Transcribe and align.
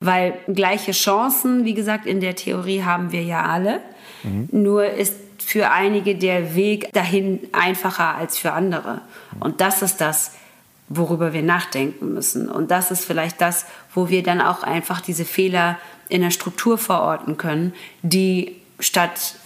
Weil 0.00 0.34
gleiche 0.52 0.92
Chancen, 0.92 1.64
wie 1.64 1.74
gesagt, 1.74 2.06
in 2.06 2.20
der 2.20 2.34
Theorie 2.34 2.82
haben 2.82 3.12
wir 3.12 3.22
ja 3.22 3.44
alle. 3.44 3.80
Mhm. 4.22 4.48
Nur 4.50 4.86
ist 4.86 5.14
für 5.38 5.70
einige 5.70 6.14
der 6.14 6.54
Weg 6.54 6.92
dahin 6.92 7.40
einfacher 7.52 8.14
als 8.14 8.38
für 8.38 8.52
andere. 8.52 9.00
Und 9.40 9.60
das 9.60 9.82
ist 9.82 10.00
das, 10.00 10.32
worüber 10.88 11.32
wir 11.32 11.42
nachdenken 11.42 12.14
müssen. 12.14 12.48
Und 12.48 12.70
das 12.70 12.90
ist 12.90 13.04
vielleicht 13.04 13.40
das, 13.40 13.66
wo 13.94 14.08
wir 14.08 14.22
dann 14.22 14.40
auch 14.40 14.62
einfach 14.62 15.00
diese 15.00 15.24
Fehler 15.24 15.78
in 16.08 16.22
der 16.22 16.30
Struktur 16.30 16.78
verorten 16.78 17.36
können, 17.36 17.72
die 18.02 18.56
statt 18.78 19.36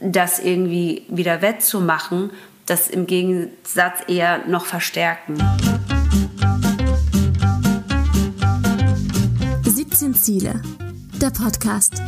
das 0.00 0.38
irgendwie 0.38 1.02
wieder 1.08 1.42
wettzumachen, 1.42 2.30
das 2.66 2.88
im 2.88 3.06
Gegensatz 3.06 4.00
eher 4.06 4.46
noch 4.46 4.66
verstärken. 4.66 5.38
17 10.10 10.14
Ziele, 10.14 10.62
der 11.20 11.30
Podcast. 11.30 12.02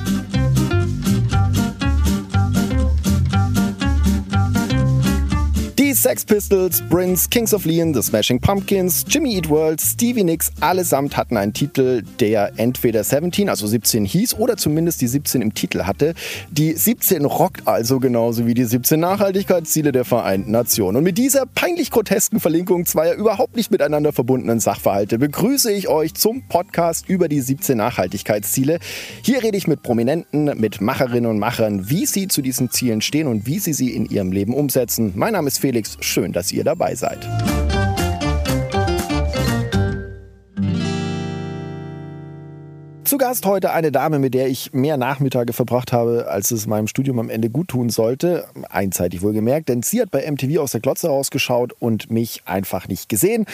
Sex 6.03 6.25
Pistols, 6.25 6.83
Prince, 6.91 7.31
Kings 7.31 7.55
of 7.55 7.65
Leon, 7.65 7.95
The 7.95 8.03
Smashing 8.03 8.41
Pumpkins, 8.41 9.05
Jimmy 9.07 9.37
Eat 9.37 9.49
World, 9.49 9.81
Stevie 9.81 10.25
Nicks, 10.25 10.51
allesamt 10.59 11.17
hatten 11.17 11.37
einen 11.37 11.53
Titel, 11.53 12.03
der 12.19 12.55
entweder 12.57 13.05
17, 13.05 13.49
also 13.49 13.69
17 13.69 14.05
hieß, 14.05 14.35
oder 14.35 14.57
zumindest 14.57 15.01
die 15.01 15.07
17 15.07 15.41
im 15.43 15.55
Titel 15.55 15.85
hatte. 15.85 16.15
Die 16.51 16.73
17 16.73 17.25
rockt 17.25 17.69
also 17.69 18.01
genauso 18.01 18.49
wie 18.49 18.55
die 18.55 18.65
17 18.65 18.99
Nachhaltigkeitsziele 18.99 19.93
der 19.93 20.05
Vereinten 20.05 20.51
Nationen. 20.51 20.97
Und 20.97 21.05
mit 21.05 21.19
dieser 21.19 21.47
peinlich 21.47 21.93
grotesken 21.93 22.41
Verlinkung 22.41 22.85
zweier 22.85 23.15
überhaupt 23.15 23.55
nicht 23.55 23.71
miteinander 23.71 24.13
verbundenen 24.13 24.59
Sachverhalte 24.59 25.21
begrüße 25.21 25.71
ich 25.71 25.87
euch 25.87 26.15
zum 26.15 26.43
Podcast 26.49 27.09
über 27.09 27.29
die 27.29 27.41
17 27.41 27.77
Nachhaltigkeitsziele. 27.77 28.81
Hier 29.23 29.45
rede 29.45 29.57
ich 29.57 29.69
mit 29.69 29.85
Prominenten, 29.85 30.47
mit 30.59 30.81
Macherinnen 30.81 31.31
und 31.31 31.39
Machern, 31.39 31.89
wie 31.91 32.07
sie 32.07 32.27
zu 32.27 32.43
diesen 32.43 32.73
Zielen 32.73 33.03
stehen 33.03 33.29
und 33.29 33.47
wie 33.47 33.61
sie 33.61 33.73
sie 33.73 33.95
in 33.95 34.07
ihrem 34.07 34.33
Leben 34.33 34.53
umsetzen. 34.53 35.13
Mein 35.15 35.35
Name 35.35 35.47
ist 35.47 35.59
Felix 35.59 35.93
Felix, 35.93 35.97
schön, 36.03 36.33
dass 36.33 36.53
ihr 36.53 36.65
dabei 36.65 36.95
seid. 36.95 37.27
Zu 43.13 43.19
Gast 43.19 43.45
heute 43.45 43.73
eine 43.73 43.93
Dame, 43.93 44.19
mit 44.19 44.33
der 44.33 44.49
ich 44.49 44.73
mehr 44.73 44.97
Nachmittage 44.97 45.53
verbracht 45.53 45.93
habe, 45.93 46.29
als 46.31 46.51
es 46.51 46.67
meinem 46.67 46.87
Studium 46.87 47.19
am 47.19 47.29
Ende 47.29 47.51
gut 47.51 47.69
tun 47.69 47.91
sollte. 47.91 48.47
Einseitig 48.71 49.21
wohlgemerkt, 49.21 49.69
denn 49.69 49.83
sie 49.83 50.01
hat 50.01 50.11
bei 50.11 50.31
MTV 50.31 50.59
aus 50.59 50.73
der 50.73 50.81
Glotze 50.81 51.09
rausgeschaut 51.09 51.75
und 51.79 52.11
mich 52.11 52.41
einfach 52.47 52.89
nicht 52.89 53.11
gesehen. 53.11 53.45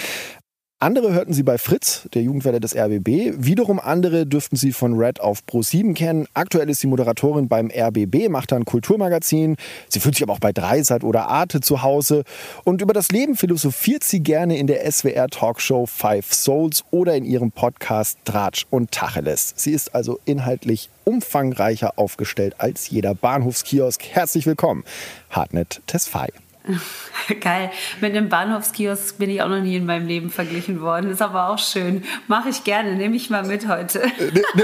Andere 0.81 1.13
hörten 1.13 1.33
sie 1.33 1.43
bei 1.43 1.59
Fritz, 1.59 2.09
der 2.15 2.23
Jugendwelle 2.23 2.61
des 2.61 2.77
RBB. 2.77 3.35
Wiederum 3.45 3.81
andere 3.81 4.27
dürften 4.27 4.55
sie 4.55 4.71
von 4.71 4.95
Red 4.95 5.21
auf 5.21 5.41
Pro7 5.45 5.93
kennen. 5.93 6.29
Aktuell 6.35 6.71
ist 6.71 6.79
sie 6.79 6.87
Moderatorin 6.87 7.49
beim 7.49 7.69
RBB, 7.69 8.29
macht 8.29 8.53
ein 8.53 8.65
Kulturmagazin. 8.65 9.57
Sie 9.89 9.99
fühlt 9.99 10.15
sich 10.15 10.23
aber 10.23 10.35
auch 10.35 10.39
bei 10.39 10.53
Dreisat 10.53 11.03
oder 11.03 11.27
Arte 11.27 11.61
zu 11.61 11.83
Hause. 11.83 12.23
Und 12.63 12.81
über 12.81 12.93
das 12.93 13.09
Leben 13.09 13.35
philosophiert 13.35 14.05
sie 14.05 14.21
gerne 14.21 14.57
in 14.57 14.69
der 14.69 14.89
SWR-Talkshow 14.89 15.87
Five 15.87 16.33
Souls 16.33 16.85
oder 16.93 17.17
in 17.17 17.25
ihrem 17.25 17.51
Podcast 17.51 18.17
Dratsch 18.25 18.65
und 18.71 18.93
Tacheles. 18.93 19.55
Sie 19.57 19.73
ist 19.73 19.97
also 19.97 20.21
inhaltlich 20.27 20.91
umfangreicher 21.03 21.95
aufgestellt 21.99 22.55
als 22.59 22.89
jeder 22.89 23.17
Bahnhofskiosk. 23.17 24.05
Herzlich 24.13 24.47
willkommen, 24.47 24.85
Hartnett 25.31 25.81
Tesfaye. 25.89 26.31
Geil. 27.41 27.71
Mit 28.01 28.17
einem 28.17 28.29
Bahnhofskiosk 28.29 29.19
bin 29.19 29.31
ich 29.31 29.43
auch 29.43 29.49
noch 29.49 29.61
nie 29.61 29.77
in 29.77 29.87
meinem 29.87 30.07
Leben 30.07 30.31
verglichen 30.31 30.81
worden. 30.81 31.11
Ist 31.11 31.23
aber 31.23 31.49
auch 31.51 31.59
schön. 31.59 32.05
Mache 32.27 32.49
ich 32.49 32.65
gerne. 32.65 32.97
Nehme 32.97 33.17
ich 33.17 33.31
mal 33.31 33.45
mit 33.45 33.69
heute. 33.69 34.03
Äh, 34.03 34.11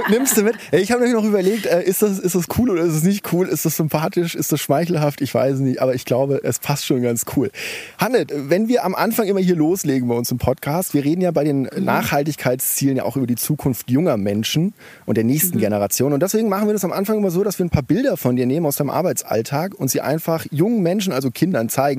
nimmst 0.08 0.36
du 0.36 0.42
mit? 0.42 0.56
Ich 0.72 0.91
habe 0.91 1.02
nämlich 1.02 1.20
noch 1.20 1.28
überlegt, 1.28 1.66
äh, 1.66 1.83
ist 1.83 2.02
das, 2.02 2.19
ist 2.19 2.34
das 2.34 2.44
cool 2.58 2.70
oder 2.70 2.83
ist 2.83 2.94
es 2.94 3.02
nicht 3.02 3.33
cool? 3.33 3.48
Ist 3.48 3.64
das 3.64 3.77
sympathisch? 3.77 4.34
Ist 4.34 4.52
das 4.52 4.61
schmeichelhaft? 4.61 5.20
Ich 5.20 5.34
weiß 5.34 5.58
nicht. 5.58 5.80
Aber 5.80 5.94
ich 5.94 6.05
glaube, 6.05 6.41
es 6.42 6.58
passt 6.58 6.86
schon 6.86 7.02
ganz 7.02 7.24
cool. 7.36 7.50
Hannet, 7.98 8.33
wenn 8.34 8.68
wir 8.68 8.84
am 8.84 8.95
Anfang 8.95 9.27
immer 9.27 9.40
hier 9.40 9.57
loslegen 9.57 10.08
bei 10.08 10.14
uns 10.14 10.30
im 10.30 10.39
Podcast, 10.39 10.95
wir 10.95 11.05
reden 11.05 11.20
ja 11.20 11.30
bei 11.30 11.45
den 11.45 11.62
mhm. 11.62 11.84
Nachhaltigkeitszielen 11.84 12.96
ja 12.96 13.05
auch 13.05 13.17
über 13.17 13.27
die 13.27 13.36
Zukunft 13.36 13.90
junger 13.90 14.17
Menschen 14.17 14.74
und 15.07 15.17
der 15.17 15.24
nächsten 15.24 15.58
mhm. 15.58 15.62
Generation. 15.62 16.12
Und 16.12 16.23
deswegen 16.23 16.48
machen 16.48 16.67
wir 16.67 16.73
das 16.73 16.84
am 16.84 16.92
Anfang 16.92 17.18
immer 17.18 17.30
so, 17.30 17.45
dass 17.45 17.58
wir 17.58 17.67
ein 17.67 17.70
paar 17.70 17.83
Bilder 17.83 18.17
von 18.17 18.36
dir 18.36 18.46
nehmen 18.46 18.67
aus 18.67 18.77
deinem 18.77 18.90
Arbeitsalltag 18.90 19.74
und 19.74 19.89
sie 19.89 20.01
einfach 20.01 20.46
jungen 20.51 20.83
Menschen, 20.83 21.12
also 21.12 21.30
Kindern, 21.30 21.68
zeigen 21.68 21.93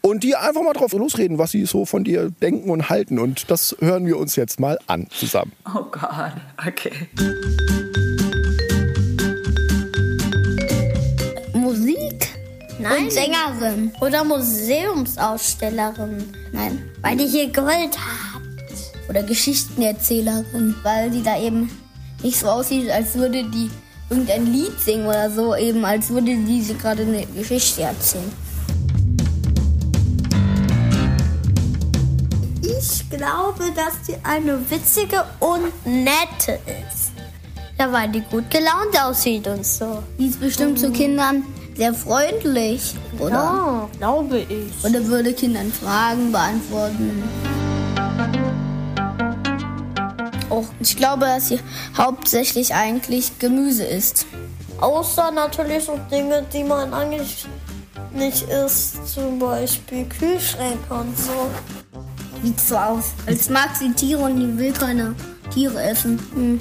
und 0.00 0.22
die 0.22 0.36
einfach 0.36 0.62
mal 0.62 0.72
drauf 0.72 0.92
losreden, 0.92 1.38
was 1.38 1.50
sie 1.50 1.66
so 1.66 1.84
von 1.84 2.04
dir 2.04 2.30
denken 2.42 2.70
und 2.70 2.88
halten. 2.88 3.18
Und 3.18 3.50
das 3.50 3.76
hören 3.80 4.06
wir 4.06 4.18
uns 4.18 4.36
jetzt 4.36 4.60
mal 4.60 4.78
an 4.86 5.08
zusammen. 5.10 5.50
Oh 5.66 5.82
Gott, 5.90 6.32
okay. 6.66 6.92
Musik? 11.54 12.28
Nein. 12.78 13.04
Und 13.04 13.12
Sängerin. 13.12 13.92
Oder 14.00 14.24
Museumsausstellerin. 14.24 16.24
Nein. 16.52 16.82
Weil 17.02 17.16
die 17.16 17.26
hier 17.26 17.52
Gold 17.52 17.98
hat. 17.98 18.42
Oder 19.08 19.22
Geschichtenerzählerin. 19.22 20.74
Weil 20.82 21.12
sie 21.12 21.22
da 21.22 21.38
eben 21.40 21.70
nicht 22.22 22.38
so 22.38 22.46
aussieht, 22.46 22.90
als 22.90 23.14
würde 23.14 23.44
die 23.44 23.70
irgendein 24.08 24.52
Lied 24.52 24.80
singen 24.80 25.06
oder 25.06 25.30
so, 25.30 25.54
eben 25.56 25.84
als 25.84 26.10
würde 26.10 26.36
die 26.36 26.62
gerade 26.78 27.02
eine 27.02 27.26
Geschichte 27.26 27.82
erzählen. 27.82 28.45
Ich 32.68 33.08
glaube, 33.08 33.70
dass 33.76 33.94
sie 34.04 34.16
eine 34.24 34.58
witzige 34.68 35.24
und 35.38 35.72
nette 35.86 36.58
ist. 36.82 37.12
Ja, 37.78 37.92
weil 37.92 38.08
die 38.08 38.22
gut 38.22 38.50
gelaunt 38.50 39.00
aussieht 39.00 39.46
und 39.46 39.64
so. 39.64 40.02
Die 40.18 40.26
ist 40.26 40.40
bestimmt 40.40 40.72
mhm. 40.72 40.76
zu 40.76 40.90
Kindern 40.90 41.44
sehr 41.76 41.94
freundlich, 41.94 42.94
oder? 43.20 43.30
Ja, 43.30 43.88
glaube 43.98 44.38
ich. 44.40 44.84
Oder 44.84 45.04
würde 45.06 45.32
Kindern 45.32 45.70
Fragen 45.70 46.32
beantworten. 46.32 47.22
Oh, 50.50 50.64
ich 50.80 50.96
glaube, 50.96 51.26
dass 51.26 51.48
sie 51.48 51.60
hauptsächlich 51.96 52.74
eigentlich 52.74 53.38
Gemüse 53.38 53.84
isst. 53.84 54.26
Außer 54.80 55.30
natürlich 55.30 55.84
so 55.84 56.00
Dinge, 56.10 56.44
die 56.52 56.64
man 56.64 56.92
eigentlich 56.92 57.46
nicht 58.12 58.42
isst, 58.48 59.06
zum 59.06 59.38
Beispiel 59.38 60.06
Kühlschränke 60.06 60.94
und 60.94 61.16
so. 61.16 61.48
Sieht 62.46 62.60
so 62.60 62.76
aus. 62.76 63.12
Als 63.26 63.50
mag 63.50 63.74
sie 63.74 63.90
Tiere 63.92 64.20
und 64.20 64.38
die 64.38 64.56
will 64.56 64.72
keine 64.72 65.16
Tiere 65.52 65.82
essen. 65.82 66.16
Hm. 66.32 66.60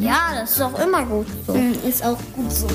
Ja, 0.00 0.32
das 0.34 0.56
ist 0.56 0.60
auch 0.60 0.76
immer 0.84 1.06
gut 1.06 1.28
so. 1.46 1.54
Hm, 1.54 1.76
ist 1.88 2.04
auch 2.04 2.18
gut 2.34 2.50
so. 2.50 2.66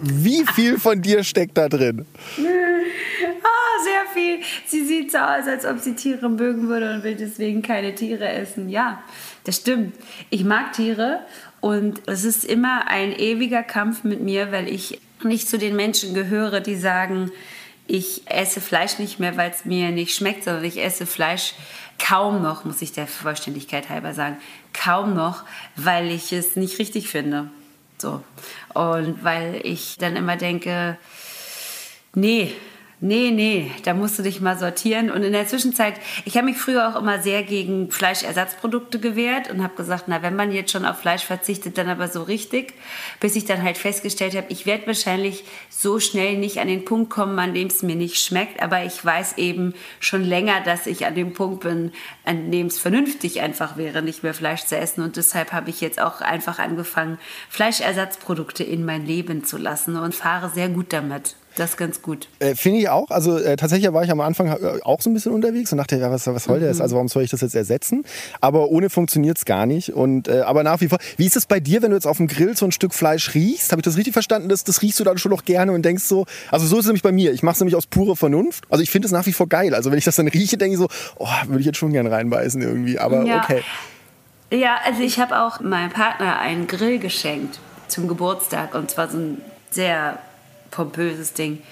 Wie 0.00 0.46
viel 0.54 0.78
von 0.78 1.02
dir 1.02 1.22
steckt 1.22 1.58
da 1.58 1.68
drin? 1.68 2.06
Ah, 3.42 3.82
sehr 3.84 4.12
viel. 4.14 4.40
Sie 4.66 4.84
sieht 4.84 5.12
so 5.12 5.18
aus, 5.18 5.46
als 5.46 5.64
ob 5.66 5.78
sie 5.78 5.94
Tiere 5.94 6.28
mögen 6.28 6.68
würde 6.68 6.94
und 6.94 7.04
will 7.04 7.14
deswegen 7.14 7.62
keine 7.62 7.94
Tiere 7.94 8.26
essen. 8.26 8.68
Ja, 8.68 9.02
das 9.44 9.56
stimmt. 9.56 9.94
Ich 10.30 10.44
mag 10.44 10.72
Tiere 10.72 11.20
und 11.60 12.00
es 12.06 12.24
ist 12.24 12.44
immer 12.44 12.88
ein 12.88 13.12
ewiger 13.12 13.62
Kampf 13.62 14.04
mit 14.04 14.20
mir, 14.20 14.50
weil 14.50 14.68
ich 14.68 15.00
nicht 15.24 15.48
zu 15.48 15.58
den 15.58 15.76
Menschen 15.76 16.14
gehöre, 16.14 16.60
die 16.60 16.76
sagen, 16.76 17.30
ich 17.86 18.22
esse 18.26 18.60
Fleisch 18.60 18.98
nicht 18.98 19.20
mehr, 19.20 19.36
weil 19.36 19.50
es 19.50 19.64
mir 19.64 19.90
nicht 19.90 20.14
schmeckt, 20.14 20.44
sondern 20.44 20.64
ich 20.64 20.82
esse 20.82 21.06
Fleisch 21.06 21.54
kaum 21.98 22.42
noch, 22.42 22.64
muss 22.64 22.82
ich 22.82 22.92
der 22.92 23.06
Vollständigkeit 23.06 23.88
halber 23.88 24.14
sagen, 24.14 24.36
kaum 24.72 25.14
noch, 25.14 25.44
weil 25.76 26.10
ich 26.10 26.32
es 26.32 26.56
nicht 26.56 26.78
richtig 26.78 27.08
finde. 27.08 27.50
So. 27.98 28.22
Und 28.72 29.22
weil 29.22 29.60
ich 29.62 29.96
dann 29.98 30.16
immer 30.16 30.36
denke, 30.36 30.98
nee, 32.14 32.52
Nee, 33.06 33.32
nee, 33.32 33.70
da 33.82 33.92
musst 33.92 34.18
du 34.18 34.22
dich 34.22 34.40
mal 34.40 34.58
sortieren. 34.58 35.10
Und 35.10 35.24
in 35.24 35.34
der 35.34 35.46
Zwischenzeit, 35.46 35.96
ich 36.24 36.38
habe 36.38 36.46
mich 36.46 36.56
früher 36.56 36.88
auch 36.88 36.98
immer 36.98 37.20
sehr 37.20 37.42
gegen 37.42 37.90
Fleischersatzprodukte 37.90 38.98
gewehrt 38.98 39.50
und 39.50 39.62
habe 39.62 39.74
gesagt, 39.74 40.04
na, 40.06 40.22
wenn 40.22 40.34
man 40.34 40.50
jetzt 40.50 40.72
schon 40.72 40.86
auf 40.86 41.00
Fleisch 41.00 41.22
verzichtet, 41.22 41.76
dann 41.76 41.90
aber 41.90 42.08
so 42.08 42.22
richtig. 42.22 42.72
Bis 43.20 43.36
ich 43.36 43.44
dann 43.44 43.62
halt 43.62 43.76
festgestellt 43.76 44.34
habe, 44.34 44.46
ich 44.48 44.64
werde 44.64 44.86
wahrscheinlich 44.86 45.44
so 45.68 46.00
schnell 46.00 46.38
nicht 46.38 46.60
an 46.60 46.68
den 46.68 46.86
Punkt 46.86 47.10
kommen, 47.10 47.38
an 47.38 47.52
dem 47.52 47.66
es 47.66 47.82
mir 47.82 47.94
nicht 47.94 48.24
schmeckt. 48.24 48.62
Aber 48.62 48.84
ich 48.84 49.04
weiß 49.04 49.36
eben 49.36 49.74
schon 50.00 50.24
länger, 50.24 50.62
dass 50.62 50.86
ich 50.86 51.04
an 51.04 51.14
dem 51.14 51.34
Punkt 51.34 51.64
bin, 51.64 51.92
an 52.24 52.50
dem 52.50 52.68
es 52.68 52.78
vernünftig 52.78 53.42
einfach 53.42 53.76
wäre, 53.76 54.00
nicht 54.00 54.22
mehr 54.22 54.32
Fleisch 54.32 54.64
zu 54.64 54.78
essen. 54.78 55.02
Und 55.02 55.16
deshalb 55.16 55.52
habe 55.52 55.68
ich 55.68 55.82
jetzt 55.82 56.00
auch 56.00 56.22
einfach 56.22 56.58
angefangen, 56.58 57.18
Fleischersatzprodukte 57.50 58.64
in 58.64 58.82
mein 58.82 59.04
Leben 59.04 59.44
zu 59.44 59.58
lassen 59.58 59.98
und 59.98 60.14
fahre 60.14 60.48
sehr 60.48 60.70
gut 60.70 60.94
damit. 60.94 61.36
Das 61.56 61.70
ist 61.70 61.76
ganz 61.76 62.02
gut. 62.02 62.28
Äh, 62.40 62.56
Finde 62.56 62.80
ich 62.80 62.88
auch. 62.88 63.10
Also 63.10 63.38
äh, 63.38 63.56
tatsächlich 63.56 63.92
war 63.92 64.02
ich 64.02 64.10
am 64.10 64.20
Anfang 64.20 64.48
äh, 64.48 64.80
auch 64.82 65.00
so 65.00 65.08
ein 65.08 65.14
bisschen 65.14 65.32
unterwegs 65.32 65.70
und 65.70 65.78
dachte, 65.78 65.96
ja, 65.96 66.10
was, 66.10 66.26
was 66.26 66.44
soll 66.44 66.58
das? 66.58 66.80
Also 66.80 66.96
warum 66.96 67.06
soll 67.06 67.22
ich 67.22 67.30
das 67.30 67.42
jetzt 67.42 67.54
ersetzen? 67.54 68.04
Aber 68.40 68.70
ohne 68.70 68.90
funktioniert 68.90 69.38
es 69.38 69.44
gar 69.44 69.64
nicht. 69.64 69.92
Und, 69.92 70.26
äh, 70.26 70.40
aber 70.40 70.64
nach 70.64 70.80
wie 70.80 70.88
vor, 70.88 70.98
wie 71.16 71.26
ist 71.26 71.36
es 71.36 71.46
bei 71.46 71.60
dir, 71.60 71.80
wenn 71.82 71.90
du 71.90 71.96
jetzt 71.96 72.06
auf 72.06 72.16
dem 72.16 72.26
Grill 72.26 72.56
so 72.56 72.64
ein 72.66 72.72
Stück 72.72 72.92
Fleisch 72.92 73.34
riechst? 73.34 73.70
Habe 73.70 73.80
ich 73.80 73.84
das 73.84 73.96
richtig 73.96 74.12
verstanden? 74.12 74.48
Das, 74.48 74.64
das 74.64 74.82
riechst 74.82 74.98
du 74.98 75.04
dann 75.04 75.16
schon 75.18 75.30
noch 75.30 75.44
gerne 75.44 75.70
und 75.72 75.84
denkst 75.84 76.02
so, 76.04 76.26
also 76.50 76.66
so 76.66 76.76
ist 76.76 76.80
es 76.80 76.86
nämlich 76.86 77.02
bei 77.02 77.12
mir. 77.12 77.32
Ich 77.32 77.44
mache 77.44 77.54
es 77.54 77.60
nämlich 77.60 77.76
aus 77.76 77.86
purer 77.86 78.16
Vernunft. 78.16 78.64
Also 78.68 78.82
ich 78.82 78.90
finde 78.90 79.06
es 79.06 79.12
nach 79.12 79.26
wie 79.26 79.32
vor 79.32 79.48
geil. 79.48 79.74
Also 79.74 79.92
wenn 79.92 79.98
ich 79.98 80.04
das 80.04 80.16
dann 80.16 80.26
rieche, 80.26 80.56
denke 80.58 80.74
ich 80.74 80.78
so, 80.80 80.88
oh, 81.18 81.28
würde 81.46 81.60
ich 81.60 81.66
jetzt 81.66 81.78
schon 81.78 81.92
gern 81.92 82.08
reinbeißen 82.08 82.60
irgendwie. 82.62 82.98
Aber 82.98 83.24
Ja. 83.24 83.42
okay. 83.44 83.62
Ja, 84.50 84.76
also 84.84 85.02
ich 85.02 85.18
habe 85.20 85.38
auch 85.40 85.60
meinem 85.60 85.90
Partner 85.90 86.38
einen 86.38 86.66
Grill 86.66 86.98
geschenkt 86.98 87.58
zum 87.88 88.08
Geburtstag 88.08 88.74
und 88.74 88.90
zwar 88.90 89.08
so 89.08 89.18
ein 89.18 89.40
sehr 89.70 90.18
pompöses 90.74 91.32
Ding, 91.32 91.62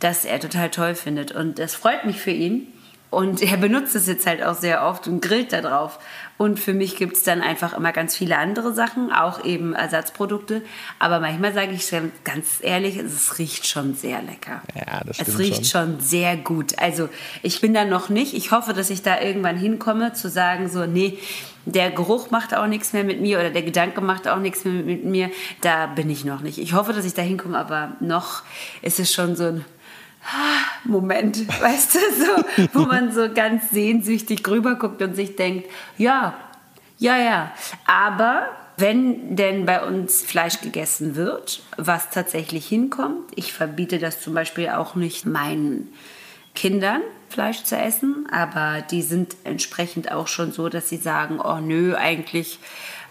das 0.00 0.24
er 0.24 0.40
total 0.40 0.70
toll 0.70 0.94
findet. 0.94 1.32
Und 1.32 1.58
das 1.58 1.74
freut 1.74 2.04
mich 2.04 2.20
für 2.20 2.30
ihn. 2.30 2.68
Und 3.10 3.42
er 3.42 3.56
benutzt 3.56 3.94
es 3.94 4.08
jetzt 4.08 4.26
halt 4.26 4.42
auch 4.42 4.56
sehr 4.56 4.84
oft 4.84 5.06
und 5.06 5.20
grillt 5.20 5.52
da 5.52 5.60
drauf 5.60 6.00
und 6.36 6.58
für 6.58 6.72
mich 6.72 6.96
gibt 6.96 7.16
es 7.16 7.22
dann 7.22 7.40
einfach 7.40 7.76
immer 7.76 7.92
ganz 7.92 8.16
viele 8.16 8.38
andere 8.38 8.74
Sachen, 8.74 9.12
auch 9.12 9.44
eben 9.44 9.72
Ersatzprodukte, 9.72 10.62
aber 10.98 11.20
manchmal 11.20 11.54
sage 11.54 11.72
ich 11.72 11.86
schon 11.86 12.10
ganz 12.24 12.58
ehrlich, 12.60 12.96
es 12.96 13.38
riecht 13.38 13.66
schon 13.66 13.94
sehr 13.94 14.20
lecker. 14.20 14.62
Ja, 14.74 15.02
das 15.04 15.20
Es 15.20 15.22
stimmt 15.28 15.38
riecht 15.38 15.66
schon 15.66 16.00
sehr 16.00 16.36
gut. 16.36 16.78
Also 16.78 17.08
ich 17.42 17.60
bin 17.60 17.72
da 17.72 17.84
noch 17.84 18.08
nicht. 18.08 18.34
Ich 18.34 18.50
hoffe, 18.50 18.72
dass 18.72 18.90
ich 18.90 19.02
da 19.02 19.20
irgendwann 19.20 19.56
hinkomme, 19.56 20.12
zu 20.12 20.28
sagen, 20.28 20.68
so, 20.68 20.86
nee, 20.86 21.18
der 21.66 21.90
Geruch 21.90 22.30
macht 22.30 22.54
auch 22.54 22.66
nichts 22.66 22.92
mehr 22.92 23.04
mit 23.04 23.20
mir 23.20 23.38
oder 23.38 23.50
der 23.50 23.62
Gedanke 23.62 24.00
macht 24.00 24.28
auch 24.28 24.38
nichts 24.38 24.64
mehr 24.64 24.74
mit 24.74 25.04
mir. 25.04 25.30
Da 25.60 25.86
bin 25.86 26.10
ich 26.10 26.24
noch 26.24 26.40
nicht. 26.40 26.58
Ich 26.58 26.72
hoffe, 26.72 26.92
dass 26.92 27.04
ich 27.04 27.14
da 27.14 27.22
hinkomme, 27.22 27.56
aber 27.56 27.92
noch 28.00 28.42
ist 28.82 28.98
es 28.98 29.12
schon 29.12 29.36
so 29.36 29.44
ein 29.44 29.64
Moment, 30.84 31.48
weißt 31.60 31.94
du, 31.94 31.98
so, 31.98 32.68
wo 32.72 32.86
man 32.86 33.12
so 33.12 33.32
ganz 33.32 33.70
sehnsüchtig 33.70 34.46
rüber 34.48 34.76
guckt 34.76 35.02
und 35.02 35.14
sich 35.14 35.36
denkt, 35.36 35.68
ja, 35.98 36.34
ja, 36.98 37.16
ja. 37.16 37.52
Aber 37.86 38.48
wenn 38.76 39.36
denn 39.36 39.66
bei 39.66 39.84
uns 39.84 40.22
Fleisch 40.22 40.60
gegessen 40.60 41.16
wird, 41.16 41.62
was 41.76 42.10
tatsächlich 42.10 42.66
hinkommt, 42.66 43.30
ich 43.34 43.52
verbiete 43.52 43.98
das 43.98 44.20
zum 44.20 44.34
Beispiel 44.34 44.68
auch 44.70 44.94
nicht 44.94 45.26
meinen 45.26 45.92
Kindern, 46.54 47.00
Fleisch 47.28 47.64
zu 47.64 47.76
essen, 47.76 48.28
aber 48.30 48.82
die 48.82 49.02
sind 49.02 49.36
entsprechend 49.44 50.12
auch 50.12 50.28
schon 50.28 50.52
so, 50.52 50.68
dass 50.68 50.88
sie 50.88 50.96
sagen, 50.96 51.40
oh 51.40 51.58
nö, 51.58 51.96
eigentlich, 51.96 52.60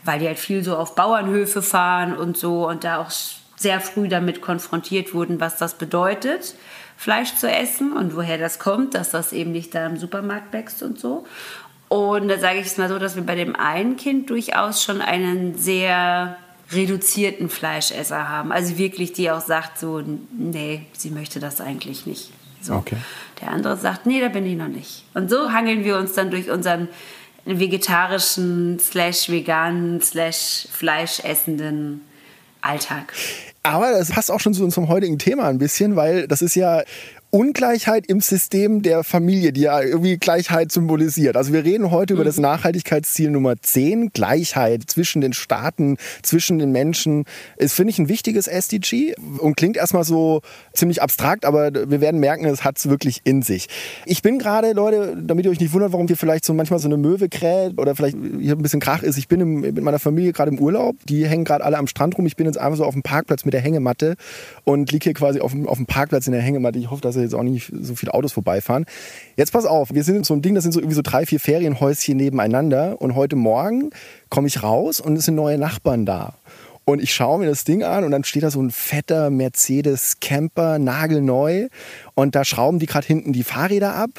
weil 0.05 0.19
die 0.19 0.27
halt 0.27 0.39
viel 0.39 0.63
so 0.63 0.77
auf 0.77 0.95
Bauernhöfe 0.95 1.61
fahren 1.61 2.15
und 2.15 2.37
so 2.37 2.67
und 2.67 2.83
da 2.85 3.01
auch 3.01 3.11
sehr 3.55 3.81
früh 3.81 4.07
damit 4.07 4.41
konfrontiert 4.41 5.13
wurden, 5.13 5.39
was 5.39 5.57
das 5.57 5.77
bedeutet, 5.77 6.55
Fleisch 6.97 7.35
zu 7.35 7.49
essen 7.49 7.93
und 7.93 8.15
woher 8.15 8.37
das 8.37 8.59
kommt, 8.59 8.93
dass 8.93 9.11
das 9.11 9.33
eben 9.33 9.51
nicht 9.51 9.75
da 9.75 9.85
im 9.85 9.97
Supermarkt 9.97 10.53
wächst 10.53 10.83
und 10.83 10.99
so. 10.99 11.25
Und 11.89 12.27
da 12.27 12.39
sage 12.39 12.59
ich 12.59 12.67
es 12.67 12.77
mal 12.77 12.89
so, 12.89 12.97
dass 12.97 13.15
wir 13.15 13.23
bei 13.23 13.35
dem 13.35 13.55
einen 13.55 13.97
Kind 13.97 14.29
durchaus 14.29 14.83
schon 14.83 15.01
einen 15.01 15.57
sehr 15.57 16.37
reduzierten 16.71 17.49
Fleischesser 17.49 18.29
haben. 18.29 18.51
Also 18.51 18.77
wirklich, 18.77 19.13
die 19.13 19.29
auch 19.29 19.41
sagt 19.41 19.77
so, 19.77 20.01
nee, 20.35 20.87
sie 20.93 21.11
möchte 21.11 21.39
das 21.39 21.61
eigentlich 21.61 22.05
nicht. 22.05 22.31
So. 22.61 22.75
Okay. 22.75 22.97
Der 23.41 23.51
andere 23.51 23.77
sagt, 23.77 24.05
nee, 24.05 24.21
da 24.21 24.29
bin 24.29 24.45
ich 24.45 24.57
noch 24.57 24.69
nicht. 24.69 25.03
Und 25.13 25.29
so 25.29 25.51
hangeln 25.51 25.83
wir 25.83 25.97
uns 25.97 26.13
dann 26.13 26.31
durch 26.31 26.49
unseren 26.49 26.87
vegetarischen, 27.45 28.79
slash 28.79 29.29
veganen, 29.29 30.01
slash 30.01 30.67
fleischessenden 30.71 32.01
Alltag. 32.61 33.13
Aber 33.63 33.91
das 33.91 34.09
passt 34.09 34.29
auch 34.29 34.41
schon 34.41 34.53
zu 34.53 34.63
unserem 34.63 34.89
heutigen 34.89 35.17
Thema 35.17 35.45
ein 35.45 35.57
bisschen, 35.57 35.95
weil 35.95 36.27
das 36.27 36.41
ist 36.41 36.55
ja 36.55 36.83
Ungleichheit 37.33 38.05
im 38.05 38.21
System 38.21 38.83
der 38.83 39.03
Familie, 39.03 39.53
die 39.53 39.61
ja 39.61 39.81
irgendwie 39.81 40.17
Gleichheit 40.17 40.71
symbolisiert. 40.71 41.35
Also 41.35 41.51
wir 41.51 41.63
reden 41.63 41.89
heute 41.89 42.13
über 42.13 42.23
das 42.23 42.37
Nachhaltigkeitsziel 42.37 43.31
Nummer 43.31 43.55
10, 43.59 44.11
Gleichheit 44.13 44.83
zwischen 44.85 45.19
den 45.19 45.33
Staaten, 45.33 45.97
zwischen 46.21 46.59
den 46.59 46.71
Menschen. 46.71 47.25
Ist, 47.57 47.73
finde 47.73 47.89
ich, 47.89 47.97
ein 47.97 48.07
wichtiges 48.07 48.45
SDG 48.45 49.15
und 49.39 49.57
klingt 49.57 49.77
erstmal 49.77 50.03
so 50.03 50.41
ziemlich 50.73 51.01
abstrakt, 51.01 51.43
aber 51.45 51.73
wir 51.73 52.01
werden 52.01 52.19
merken, 52.19 52.45
es 52.45 52.63
hat 52.63 52.77
es 52.77 52.87
wirklich 52.87 53.21
in 53.23 53.41
sich. 53.41 53.67
Ich 54.05 54.21
bin 54.21 54.37
gerade, 54.37 54.73
Leute, 54.73 55.17
damit 55.19 55.45
ihr 55.45 55.51
euch 55.51 55.59
nicht 55.59 55.73
wundert, 55.73 55.91
warum 55.91 56.05
hier 56.05 56.17
vielleicht 56.17 56.45
so 56.45 56.53
manchmal 56.53 56.77
so 56.77 56.87
eine 56.87 56.97
Möwe 56.97 57.29
kräht 57.29 57.79
oder 57.79 57.95
vielleicht 57.95 58.15
hier 58.39 58.55
ein 58.55 58.61
bisschen 58.61 58.79
Krach 58.79 59.01
ist, 59.01 59.17
ich 59.17 59.27
bin 59.27 59.41
im, 59.41 59.61
mit 59.61 59.81
meiner 59.81 59.97
Familie 59.97 60.33
gerade 60.33 60.51
im 60.51 60.59
Urlaub. 60.59 60.97
Die 61.09 61.25
hängen 61.25 61.45
gerade 61.45 61.63
alle 61.63 61.79
am 61.79 61.87
Strand 61.87 62.15
rum. 62.15 62.27
Ich 62.27 62.35
bin 62.35 62.45
jetzt 62.45 62.59
einfach 62.59 62.77
so 62.77 62.85
auf 62.85 62.93
dem 62.93 63.01
Parkplatz 63.01 63.43
mit 63.43 63.55
der 63.55 63.61
Hängematte 63.61 64.17
und 64.65 64.91
liege 64.91 65.05
hier 65.05 65.13
quasi 65.15 65.39
auf 65.39 65.51
dem, 65.51 65.67
auf 65.67 65.77
dem 65.77 65.87
Parkplatz 65.87 66.27
in 66.27 66.33
der 66.33 66.41
Hängematte. 66.43 66.77
Ich 66.77 66.91
hoffe, 66.91 67.01
dass 67.01 67.22
jetzt 67.23 67.35
auch 67.35 67.43
nicht 67.43 67.71
so 67.81 67.95
viele 67.95 68.13
Autos 68.13 68.33
vorbeifahren. 68.33 68.85
Jetzt 69.37 69.51
pass 69.51 69.65
auf, 69.65 69.93
wir 69.93 70.03
sind 70.03 70.25
so 70.25 70.33
ein 70.33 70.41
Ding, 70.41 70.55
das 70.55 70.63
sind 70.63 70.71
so 70.71 70.79
irgendwie 70.79 70.95
so 70.95 71.01
drei, 71.01 71.25
vier 71.25 71.39
Ferienhäuschen 71.39 72.17
nebeneinander 72.17 73.01
und 73.01 73.15
heute 73.15 73.35
Morgen 73.35 73.89
komme 74.29 74.47
ich 74.47 74.63
raus 74.63 74.99
und 74.99 75.15
es 75.15 75.25
sind 75.25 75.35
neue 75.35 75.57
Nachbarn 75.57 76.05
da. 76.05 76.35
Und 76.85 77.01
ich 77.01 77.13
schaue 77.13 77.39
mir 77.39 77.45
das 77.45 77.63
Ding 77.63 77.83
an 77.83 78.03
und 78.03 78.11
dann 78.11 78.25
steht 78.25 78.43
da 78.43 78.51
so 78.51 78.61
ein 78.61 78.69
fetter 78.69 79.29
Mercedes 79.29 80.19
Camper, 80.19 80.79
nagelneu. 80.79 81.67
Und 82.13 82.35
da 82.35 82.43
schrauben 82.43 82.79
die 82.79 82.87
gerade 82.87 83.07
hinten 83.07 83.31
die 83.31 83.43
Fahrräder 83.43 83.95
ab. 83.95 84.09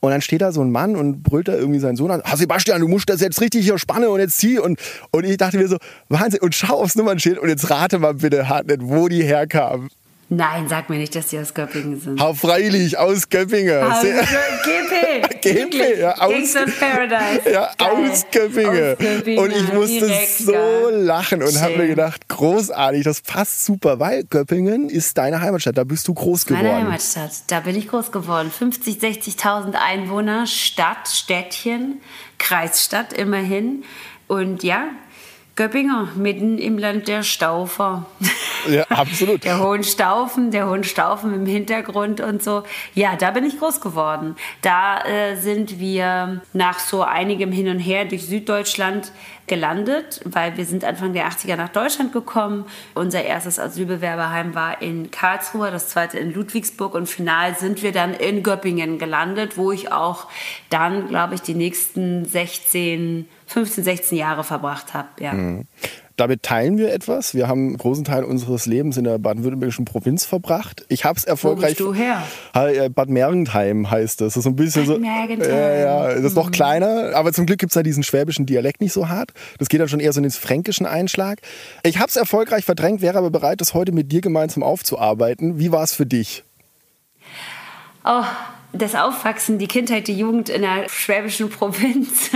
Und 0.00 0.10
dann 0.10 0.22
steht 0.22 0.40
da 0.40 0.52
so 0.52 0.62
ein 0.62 0.70
Mann 0.70 0.96
und 0.96 1.22
brüllt 1.22 1.48
da 1.48 1.54
irgendwie 1.54 1.80
seinen 1.80 1.96
Sohn 1.96 2.10
an. 2.10 2.22
Ah, 2.24 2.36
Sebastian, 2.36 2.80
du 2.80 2.88
musst 2.88 3.10
das 3.10 3.20
jetzt 3.20 3.40
richtig 3.40 3.64
hier 3.64 3.78
spannen 3.78 4.08
und 4.08 4.20
jetzt 4.20 4.38
zieh. 4.38 4.58
Und, 4.58 4.78
und 5.10 5.24
ich 5.24 5.36
dachte 5.36 5.58
mir 5.58 5.68
so, 5.68 5.76
Wahnsinn. 6.08 6.40
Und 6.40 6.54
schau 6.54 6.80
aufs 6.80 6.94
Nummernschild 6.94 7.38
und 7.38 7.48
jetzt 7.48 7.68
rate 7.70 7.98
mal 7.98 8.14
bitte, 8.14 8.48
Hartnett, 8.48 8.80
wo 8.82 9.08
die 9.08 9.22
herkamen. 9.22 9.90
Nein, 10.36 10.66
sag 10.68 10.88
mir 10.90 10.96
nicht, 10.98 11.14
dass 11.14 11.26
die 11.28 11.38
aus 11.38 11.54
Göppingen 11.54 12.00
sind. 12.00 12.20
Hau 12.20 12.34
freilich, 12.34 12.98
aus 12.98 13.28
Göppingen. 13.28 13.84
Sehr- 14.00 14.22
GP. 14.22 15.40
GP, 15.40 15.98
ja, 16.00 16.12
aus- 16.18 16.30
Gangsters 16.30 16.70
Paradise. 16.78 17.50
Ja, 17.52 17.70
Geil. 17.78 17.88
aus 18.10 18.26
Göppingen. 18.30 18.92
Aus 18.92 18.98
Göppingen, 18.98 19.38
Und 19.44 19.52
ich 19.52 19.72
musste 19.72 20.06
direkt 20.06 20.28
so 20.38 20.52
da. 20.52 20.90
lachen 20.90 21.42
und 21.42 21.60
habe 21.60 21.76
mir 21.76 21.86
gedacht, 21.88 22.28
großartig, 22.28 23.04
das 23.04 23.20
passt 23.20 23.64
super, 23.64 24.00
weil 24.00 24.24
Göppingen 24.24 24.88
ist 24.88 25.16
deine 25.18 25.40
Heimatstadt, 25.40 25.76
da 25.78 25.84
bist 25.84 26.08
du 26.08 26.14
groß 26.14 26.46
geworden. 26.46 26.64
Meine 26.66 26.76
Heimatstadt, 26.78 27.30
da 27.48 27.60
bin 27.60 27.76
ich 27.76 27.88
groß 27.88 28.10
geworden. 28.10 28.50
50, 28.50 28.98
60.000 28.98 29.74
Einwohner, 29.74 30.46
Stadt, 30.46 31.08
Städtchen, 31.08 32.00
Kreisstadt 32.38 33.12
immerhin. 33.12 33.84
Und 34.26 34.62
ja, 34.62 34.86
Göppingen, 35.56 36.08
mitten 36.16 36.58
im 36.58 36.78
Land 36.78 37.06
der 37.06 37.22
Staufer. 37.22 38.06
Ja, 38.68 38.84
absolut. 38.88 39.44
Der 39.44 39.60
Hohenstaufen, 39.60 40.50
der 40.50 40.68
Hohenstaufen 40.68 41.34
im 41.34 41.46
Hintergrund 41.46 42.20
und 42.20 42.42
so. 42.42 42.62
Ja, 42.94 43.14
da 43.14 43.30
bin 43.30 43.44
ich 43.44 43.58
groß 43.58 43.80
geworden. 43.80 44.36
Da 44.62 45.04
äh, 45.04 45.36
sind 45.36 45.78
wir 45.78 46.40
nach 46.52 46.78
so 46.78 47.02
einigem 47.02 47.52
Hin 47.52 47.68
und 47.68 47.78
Her 47.78 48.06
durch 48.06 48.26
Süddeutschland 48.26 49.12
gelandet, 49.46 50.20
weil 50.24 50.56
wir 50.56 50.64
sind 50.64 50.84
Anfang 50.84 51.12
der 51.12 51.28
80er 51.28 51.56
nach 51.56 51.68
Deutschland 51.68 52.12
gekommen. 52.12 52.64
Unser 52.94 53.22
erstes 53.22 53.58
Asylbewerberheim 53.58 54.54
war 54.54 54.80
in 54.80 55.10
Karlsruhe, 55.10 55.70
das 55.70 55.90
zweite 55.90 56.18
in 56.18 56.32
Ludwigsburg 56.32 56.94
und 56.94 57.06
final 57.06 57.54
sind 57.54 57.82
wir 57.82 57.92
dann 57.92 58.14
in 58.14 58.42
Göppingen 58.42 58.98
gelandet, 58.98 59.58
wo 59.58 59.72
ich 59.72 59.92
auch 59.92 60.28
dann, 60.70 61.08
glaube 61.08 61.34
ich, 61.34 61.42
die 61.42 61.54
nächsten 61.54 62.24
16, 62.24 63.28
15, 63.54 63.84
16 63.84 64.18
Jahre 64.18 64.42
verbracht 64.42 64.94
habe. 64.94 65.06
Ja. 65.20 65.32
Damit 66.16 66.42
teilen 66.42 66.76
wir 66.76 66.92
etwas. 66.92 67.34
Wir 67.34 67.46
haben 67.46 67.68
einen 67.68 67.76
großen 67.76 68.04
Teil 68.04 68.24
unseres 68.24 68.66
Lebens 68.66 68.96
in 68.96 69.04
der 69.04 69.18
baden-württembergischen 69.18 69.84
Provinz 69.84 70.24
verbracht. 70.24 70.84
Ich 70.88 71.04
habe 71.04 71.16
es 71.16 71.24
erfolgreich. 71.24 71.76
bist 71.76 71.80
du 71.80 71.94
her? 71.94 72.20
Äh, 72.52 72.88
Bad 72.88 73.10
Mergentheim 73.10 73.88
heißt 73.88 74.20
das. 74.20 74.34
Das 74.34 74.38
ist 74.38 74.42
so 74.42 74.50
ein 74.50 74.56
bisschen 74.56 74.86
Bad 74.86 74.96
so. 74.96 75.00
Mergentheim. 75.00 75.50
Mhm. 75.50 75.80
Ja, 75.80 76.14
das 76.14 76.24
ist 76.24 76.34
noch 76.34 76.50
kleiner, 76.50 77.12
aber 77.14 77.32
zum 77.32 77.46
Glück 77.46 77.60
gibt 77.60 77.70
es 77.70 77.74
da 77.74 77.84
diesen 77.84 78.02
schwäbischen 78.02 78.44
Dialekt 78.44 78.80
nicht 78.80 78.92
so 78.92 79.08
hart. 79.08 79.30
Das 79.58 79.68
geht 79.68 79.80
dann 79.80 79.88
schon 79.88 80.00
eher 80.00 80.12
so 80.12 80.18
in 80.18 80.24
den 80.24 80.32
fränkischen 80.32 80.86
Einschlag. 80.86 81.40
Ich 81.84 81.98
habe 81.98 82.08
es 82.08 82.16
erfolgreich 82.16 82.64
verdrängt, 82.64 83.02
wäre 83.02 83.18
aber 83.18 83.30
bereit, 83.30 83.60
das 83.60 83.72
heute 83.72 83.92
mit 83.92 84.10
dir 84.10 84.20
gemeinsam 84.20 84.64
aufzuarbeiten. 84.64 85.60
Wie 85.60 85.70
war 85.70 85.84
es 85.84 85.94
für 85.94 86.06
dich? 86.06 86.42
Oh, 88.04 88.24
das 88.72 88.96
Aufwachsen, 88.96 89.58
die 89.58 89.68
Kindheit, 89.68 90.08
die 90.08 90.14
Jugend 90.18 90.48
in 90.48 90.62
der 90.62 90.88
schwäbischen 90.88 91.48
Provinz. 91.48 92.30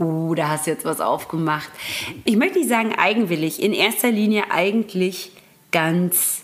Uh, 0.00 0.34
da 0.34 0.48
hast 0.48 0.66
du 0.66 0.70
jetzt 0.70 0.86
was 0.86 1.00
aufgemacht. 1.00 1.70
Ich 2.24 2.36
möchte 2.36 2.58
nicht 2.58 2.70
sagen 2.70 2.94
eigenwillig, 2.96 3.62
in 3.62 3.74
erster 3.74 4.10
Linie 4.10 4.50
eigentlich 4.50 5.30
ganz 5.72 6.40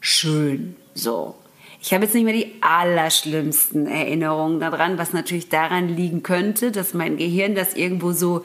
schön. 0.00 0.76
So. 0.94 1.34
Ich 1.80 1.92
habe 1.92 2.04
jetzt 2.04 2.14
nicht 2.14 2.24
mehr 2.24 2.34
die 2.34 2.54
allerschlimmsten 2.60 3.88
Erinnerungen 3.88 4.60
daran, 4.60 4.96
was 4.96 5.12
natürlich 5.12 5.48
daran 5.48 5.88
liegen 5.88 6.22
könnte, 6.22 6.70
dass 6.70 6.94
mein 6.94 7.16
Gehirn 7.16 7.56
das 7.56 7.74
irgendwo 7.74 8.12
so 8.12 8.44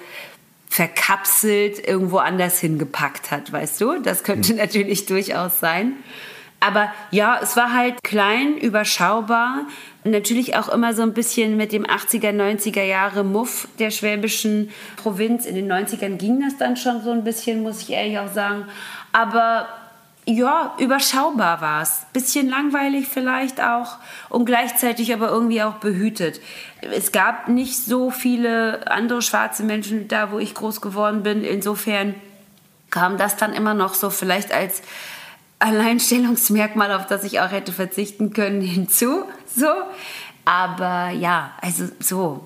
verkapselt 0.68 1.88
irgendwo 1.88 2.18
anders 2.18 2.60
hingepackt 2.60 3.30
hat, 3.30 3.52
weißt 3.52 3.80
du? 3.82 4.02
Das 4.02 4.24
könnte 4.24 4.56
natürlich 4.56 5.06
durchaus 5.06 5.60
sein. 5.60 5.94
Aber 6.60 6.92
ja, 7.12 7.40
es 7.44 7.56
war 7.56 7.74
halt 7.74 8.02
klein, 8.04 8.58
überschaubar. 8.58 9.68
Natürlich 10.06 10.56
auch 10.58 10.70
immer 10.70 10.94
so 10.94 11.02
ein 11.02 11.14
bisschen 11.14 11.56
mit 11.56 11.72
dem 11.72 11.86
80er, 11.86 12.32
90er 12.32 12.84
Jahre 12.84 13.24
Muff 13.24 13.68
der 13.80 13.90
schwäbischen 13.90 14.70
Provinz. 14.98 15.46
In 15.46 15.56
den 15.56 15.72
90ern 15.72 16.18
ging 16.18 16.42
das 16.42 16.58
dann 16.58 16.76
schon 16.76 17.02
so 17.04 17.12
ein 17.12 17.24
bisschen, 17.24 17.64
muss 17.64 17.82
ich 17.82 17.92
ehrlich 17.92 18.20
auch 18.20 18.32
sagen. 18.32 18.66
Aber 19.14 19.68
ja, 20.26 20.74
überschaubar 20.78 21.62
war 21.62 21.82
es. 21.82 22.06
Bisschen 22.14 22.50
langweilig 22.50 23.08
vielleicht 23.08 23.62
auch 23.62 23.98
und 24.30 24.46
gleichzeitig 24.46 25.14
aber 25.14 25.30
irgendwie 25.30 25.62
auch 25.62 25.76
behütet. 25.76 26.40
Es 26.82 27.12
gab 27.12 27.48
nicht 27.48 27.76
so 27.78 28.10
viele 28.10 28.90
andere 28.90 29.22
schwarze 29.22 29.64
Menschen 29.64 30.08
da, 30.08 30.32
wo 30.32 30.40
ich 30.40 30.54
groß 30.54 30.82
geworden 30.82 31.24
bin. 31.24 31.44
Insofern 31.44 32.16
kam 32.90 33.18
das 33.18 33.36
dann 33.36 33.54
immer 33.54 33.74
noch 33.74 33.96
so 33.96 34.10
vielleicht 34.10 34.54
als 34.54 34.82
Alleinstellungsmerkmal, 35.60 36.92
auf 36.94 37.08
das 37.08 37.24
ich 37.24 37.40
auch 37.40 37.52
hätte 37.52 37.72
verzichten 37.72 38.34
können, 38.34 38.62
hinzu. 38.62 39.26
So. 39.56 39.68
Aber 40.46 41.12
ja, 41.12 41.54
also 41.62 41.86
so. 42.00 42.44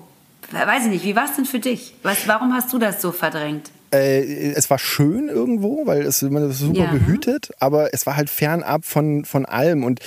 Weiß 0.50 0.84
ich 0.84 0.90
nicht, 0.90 1.04
wie 1.04 1.14
war 1.14 1.26
es 1.26 1.36
denn 1.36 1.44
für 1.44 1.58
dich? 1.58 1.94
Was, 2.02 2.26
warum 2.26 2.54
hast 2.54 2.72
du 2.72 2.78
das 2.78 3.02
so 3.02 3.12
verdrängt? 3.12 3.70
Äh, 3.90 4.52
es 4.52 4.70
war 4.70 4.78
schön 4.78 5.28
irgendwo, 5.28 5.86
weil 5.86 6.02
es 6.02 6.22
man 6.22 6.50
ist 6.50 6.58
super 6.58 6.84
ja. 6.84 6.90
behütet, 6.90 7.50
aber 7.58 7.92
es 7.92 8.06
war 8.06 8.16
halt 8.16 8.30
fernab 8.30 8.84
von, 8.84 9.24
von 9.24 9.44
allem. 9.46 9.84
Und 9.84 10.00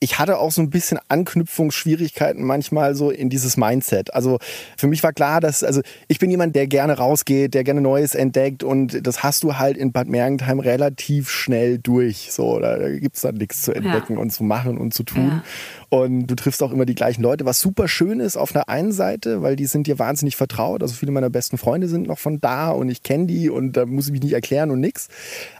ich 0.00 0.18
hatte 0.18 0.38
auch 0.38 0.52
so 0.52 0.62
ein 0.62 0.70
bisschen 0.70 0.98
Anknüpfungsschwierigkeiten 1.08 2.44
manchmal 2.44 2.94
so 2.94 3.10
in 3.10 3.30
dieses 3.30 3.56
Mindset. 3.56 4.14
Also 4.14 4.38
für 4.76 4.86
mich 4.86 5.02
war 5.02 5.12
klar, 5.12 5.40
dass, 5.40 5.64
also 5.64 5.80
ich 6.06 6.18
bin 6.18 6.30
jemand, 6.30 6.54
der 6.54 6.68
gerne 6.68 6.96
rausgeht, 6.96 7.54
der 7.54 7.64
gerne 7.64 7.80
Neues 7.80 8.14
entdeckt 8.14 8.62
und 8.62 9.06
das 9.06 9.22
hast 9.22 9.42
du 9.42 9.58
halt 9.58 9.76
in 9.76 9.90
Bad 9.90 10.06
Mergentheim 10.06 10.60
relativ 10.60 11.30
schnell 11.30 11.78
durch. 11.78 12.28
So, 12.30 12.60
da 12.60 12.90
gibt 12.90 13.16
es 13.16 13.22
dann 13.22 13.36
nichts 13.36 13.62
zu 13.62 13.72
entdecken 13.72 14.14
ja. 14.14 14.18
und 14.20 14.30
zu 14.30 14.44
machen 14.44 14.78
und 14.78 14.94
zu 14.94 15.02
tun. 15.02 15.28
Ja. 15.28 15.42
Und 15.90 16.26
du 16.26 16.34
triffst 16.34 16.62
auch 16.62 16.70
immer 16.70 16.84
die 16.84 16.94
gleichen 16.94 17.22
Leute, 17.22 17.46
was 17.46 17.60
super 17.60 17.88
schön 17.88 18.20
ist 18.20 18.36
auf 18.36 18.52
der 18.52 18.68
einen 18.68 18.92
Seite, 18.92 19.40
weil 19.40 19.56
die 19.56 19.64
sind 19.64 19.86
dir 19.86 19.98
wahnsinnig 19.98 20.36
vertraut. 20.36 20.82
Also 20.82 20.94
viele 20.94 21.12
meiner 21.12 21.30
besten 21.30 21.56
Freunde 21.56 21.88
sind 21.88 22.06
noch 22.06 22.18
von 22.18 22.40
da 22.42 22.70
und 22.70 22.90
ich 22.90 23.02
kenne 23.02 23.26
die 23.26 23.48
und 23.48 23.72
da 23.72 23.86
muss 23.86 24.06
ich 24.06 24.12
mich 24.12 24.22
nicht 24.22 24.34
erklären 24.34 24.70
und 24.70 24.80
nix. 24.80 25.08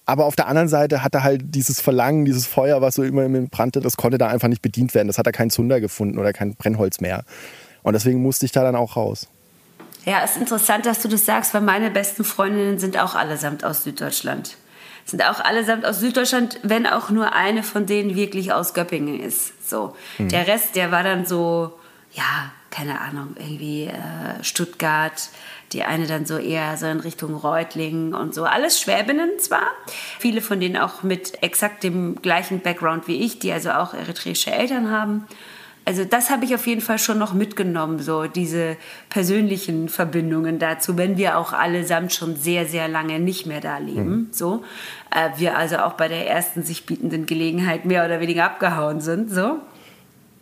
Aber 0.05 0.27
auf 0.27 0.37
der 0.37 0.47
anderen 0.47 0.69
Seite 0.69 1.03
hat 1.03 1.15
er 1.15 1.25
halt 1.25 1.55
dieses 1.55 1.81
Verlangen, 1.81 2.27
dieses 2.27 2.47
Feuer, 2.47 2.83
was 2.83 2.97
so 2.97 3.05
immer 3.05 3.27
mir 3.27 3.47
brannte, 3.47 3.81
das 3.81 3.97
konnte 3.97 4.19
da 4.19 4.29
einfach 4.29 4.49
nicht 4.49 4.61
bedient 4.61 4.95
werden. 4.95 5.09
Das 5.09 5.17
hat 5.17 5.27
er 5.27 5.33
keinen 5.33 5.51
Zunder 5.51 5.81
gefunden 5.81 6.19
oder 6.19 6.35
kein 6.35 6.55
Brennholz 6.57 7.01
mehr. 7.01 7.25
Und 7.83 7.95
deswegen 7.95 8.21
musste 8.21 8.45
ich 8.45 8.53
da 8.53 8.63
dann 8.63 8.77
auch 8.77 8.97
raus. 8.97 9.29
Ja, 10.05 10.21
ist 10.21 10.37
interessant, 10.37 10.85
dass 10.85 11.01
du 11.01 11.09
das 11.09 11.25
sagst, 11.25 11.55
weil 11.55 11.63
meine 11.63 11.91
besten 11.91 12.25
Freundinnen 12.25 12.79
sind 12.79 12.99
auch 12.99 13.15
allesamt 13.15 13.65
aus 13.65 13.85
Süddeutschland 13.85 14.59
sind 15.09 15.25
auch 15.25 15.41
allesamt 15.41 15.87
aus 15.87 16.01
Süddeutschland, 16.01 16.61
wenn 16.63 16.87
auch 16.87 17.09
nur 17.09 17.33
eine 17.33 17.63
von 17.63 17.87
denen 17.87 18.15
wirklich 18.15 18.53
aus 18.53 18.75
Göppingen 18.75 19.19
ist. 19.21 19.69
So. 19.69 19.97
Mhm. 20.19 20.29
Der 20.29 20.47
Rest, 20.47 20.77
der 20.77 20.93
war 20.93 21.03
dann 21.03 21.25
so, 21.25 21.73
ja, 22.13 22.53
keine 22.71 23.01
Ahnung, 23.01 23.35
irgendwie 23.39 23.85
äh, 23.85 24.43
Stuttgart, 24.43 25.31
die 25.73 25.85
eine 25.85 26.07
dann 26.07 26.27
so 26.27 26.37
eher 26.37 26.77
so 26.77 26.87
in 26.87 27.01
Richtung 27.01 27.35
Reutlingen 27.35 28.15
und 28.15 28.35
so. 28.35 28.45
Alles 28.45 28.81
Schwäbinnen 28.81 29.39
zwar, 29.39 29.69
viele 30.19 30.43
von 30.43 30.61
denen 30.61 30.77
auch 30.77 31.03
mit 31.03 31.43
exakt 31.43 31.85
dem 31.85 32.21
gleichen 32.21 32.61
Background 32.61 33.09
wie 33.09 33.25
ich, 33.25 33.39
die 33.39 33.53
also 33.53 33.71
auch 33.71 33.95
eritreische 33.95 34.51
Eltern 34.51 34.91
haben 34.91 35.27
also 35.89 36.05
das 36.05 36.29
habe 36.29 36.45
ich 36.45 36.55
auf 36.55 36.67
jeden 36.67 36.83
Fall 36.83 36.99
schon 36.99 37.17
noch 37.17 37.33
mitgenommen, 37.33 37.99
so 37.99 38.27
diese 38.27 38.77
persönlichen 39.09 39.89
Verbindungen 39.89 40.59
dazu, 40.59 40.99
wenn 40.99 41.17
wir 41.17 41.39
auch 41.39 41.55
allesamt 41.55 42.13
schon 42.13 42.37
sehr, 42.37 42.67
sehr 42.67 42.89
lange 42.89 43.19
nicht 43.19 43.47
mehr 43.47 43.63
da 43.63 43.79
leben. 43.79 44.11
Mhm. 44.11 44.29
So. 44.31 44.65
Äh, 45.11 45.31
wir 45.39 45.57
also 45.57 45.79
auch 45.79 45.95
bei 45.95 46.09
der 46.09 46.29
ersten 46.29 46.63
sich 46.63 46.85
bietenden 46.85 47.25
Gelegenheit 47.25 47.87
mehr 47.87 48.05
oder 48.05 48.21
weniger 48.21 48.45
abgehauen 48.45 49.01
sind. 49.01 49.31
So. 49.31 49.61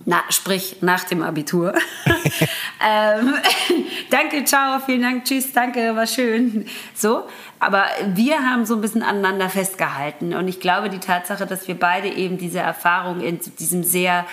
Na, 0.04 0.24
sprich 0.30 0.78
nach 0.80 1.04
dem 1.04 1.22
Abitur. 1.22 1.74
ähm, 2.84 3.34
danke, 4.10 4.44
ciao, 4.44 4.80
vielen 4.80 5.02
Dank, 5.02 5.26
tschüss, 5.26 5.52
danke, 5.52 5.94
war 5.94 6.08
schön. 6.08 6.66
So, 6.92 7.22
aber 7.60 7.84
wir 8.14 8.40
haben 8.40 8.66
so 8.66 8.74
ein 8.74 8.80
bisschen 8.80 9.04
aneinander 9.04 9.48
festgehalten 9.48 10.34
und 10.34 10.48
ich 10.48 10.58
glaube, 10.58 10.90
die 10.90 10.98
Tatsache, 10.98 11.46
dass 11.46 11.68
wir 11.68 11.78
beide 11.78 12.08
eben 12.08 12.36
diese 12.36 12.58
Erfahrung 12.58 13.20
in 13.20 13.38
diesem 13.60 13.84
sehr 13.84 14.26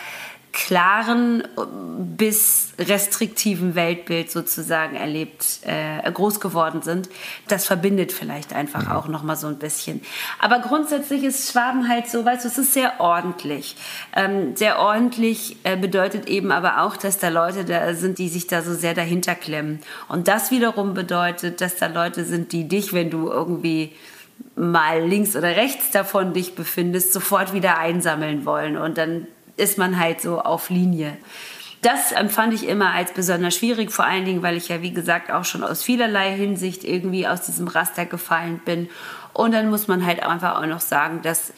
klaren 0.54 1.44
bis 2.16 2.74
restriktiven 2.78 3.74
Weltbild 3.74 4.32
sozusagen 4.32 4.96
erlebt, 4.96 5.60
äh, 5.64 6.10
groß 6.10 6.40
geworden 6.40 6.84
sind. 6.84 7.10
Das 7.48 7.66
verbindet 7.66 8.12
vielleicht 8.12 8.54
einfach 8.54 8.86
mhm. 8.86 8.92
auch 8.92 9.08
noch 9.08 9.24
mal 9.24 9.36
so 9.36 9.48
ein 9.48 9.58
bisschen. 9.58 10.02
Aber 10.40 10.60
grundsätzlich 10.60 11.24
ist 11.24 11.52
Schwaben 11.52 11.90
halt 11.90 12.08
so, 12.08 12.24
weißt 12.24 12.46
du, 12.46 12.50
es 12.50 12.58
ist 12.60 12.74
sehr 12.74 13.00
ordentlich. 13.00 13.76
Ähm, 14.16 14.56
sehr 14.56 14.80
ordentlich 14.80 15.58
äh, 15.64 15.76
bedeutet 15.76 16.28
eben 16.28 16.52
aber 16.52 16.84
auch, 16.84 16.98
dass 16.98 17.18
da 17.18 17.30
Leute 17.30 17.66
da 17.66 17.96
sind, 17.96 18.20
die 18.20 18.30
sich 18.30 18.46
da 18.46 18.62
so 18.62 18.76
sehr 18.76 18.94
dahinter 18.94 19.34
klemmen. 19.34 19.80
Und 20.08 20.28
das 20.28 20.52
wiederum 20.52 20.94
bedeutet, 20.94 21.62
dass 21.62 21.78
da 21.78 21.88
Leute 21.88 22.26
sind, 22.26 22.52
die 22.52 22.68
dich, 22.68 22.94
wenn 22.94 23.10
du 23.10 23.28
irgendwie 23.28 23.92
mal 24.56 25.04
links 25.04 25.36
oder 25.36 25.56
rechts 25.56 25.90
davon 25.90 26.34
dich 26.34 26.54
befindest, 26.54 27.12
sofort 27.12 27.54
wieder 27.54 27.80
einsammeln 27.80 28.46
wollen 28.46 28.78
und 28.78 29.00
dann 29.00 29.28
ist 29.58 29.78
man 29.78 30.00
halt 30.00 30.22
so 30.22 30.40
auf 30.42 30.70
Linie. 30.70 31.18
Das 31.82 32.14
empfand 32.14 32.54
ich 32.54 32.68
immer 32.68 32.92
als 32.92 33.12
besonders 33.12 33.56
schwierig, 33.56 33.92
vor 33.92 34.06
allen 34.06 34.24
Dingen, 34.24 34.42
weil 34.42 34.56
ich 34.56 34.70
ja, 34.70 34.82
wie 34.82 34.94
gesagt, 34.94 35.32
auch 35.32 35.44
schon 35.44 35.64
aus 35.64 35.84
vielerlei 35.84 36.34
Hinsicht 36.34 36.86
irgendwie 36.86 37.28
aus 37.28 37.42
diesem 37.42 37.68
Raster 37.68 38.06
gefallen 38.06 38.62
bin. 38.64 38.90
Und 39.34 39.52
dann 39.52 39.70
muss 39.70 39.88
man 39.88 40.06
halt 40.06 40.24
einfach 40.24 40.62
auch 40.62 40.66
noch 40.66 40.80
sagen, 40.80 41.22
dass 41.24 41.52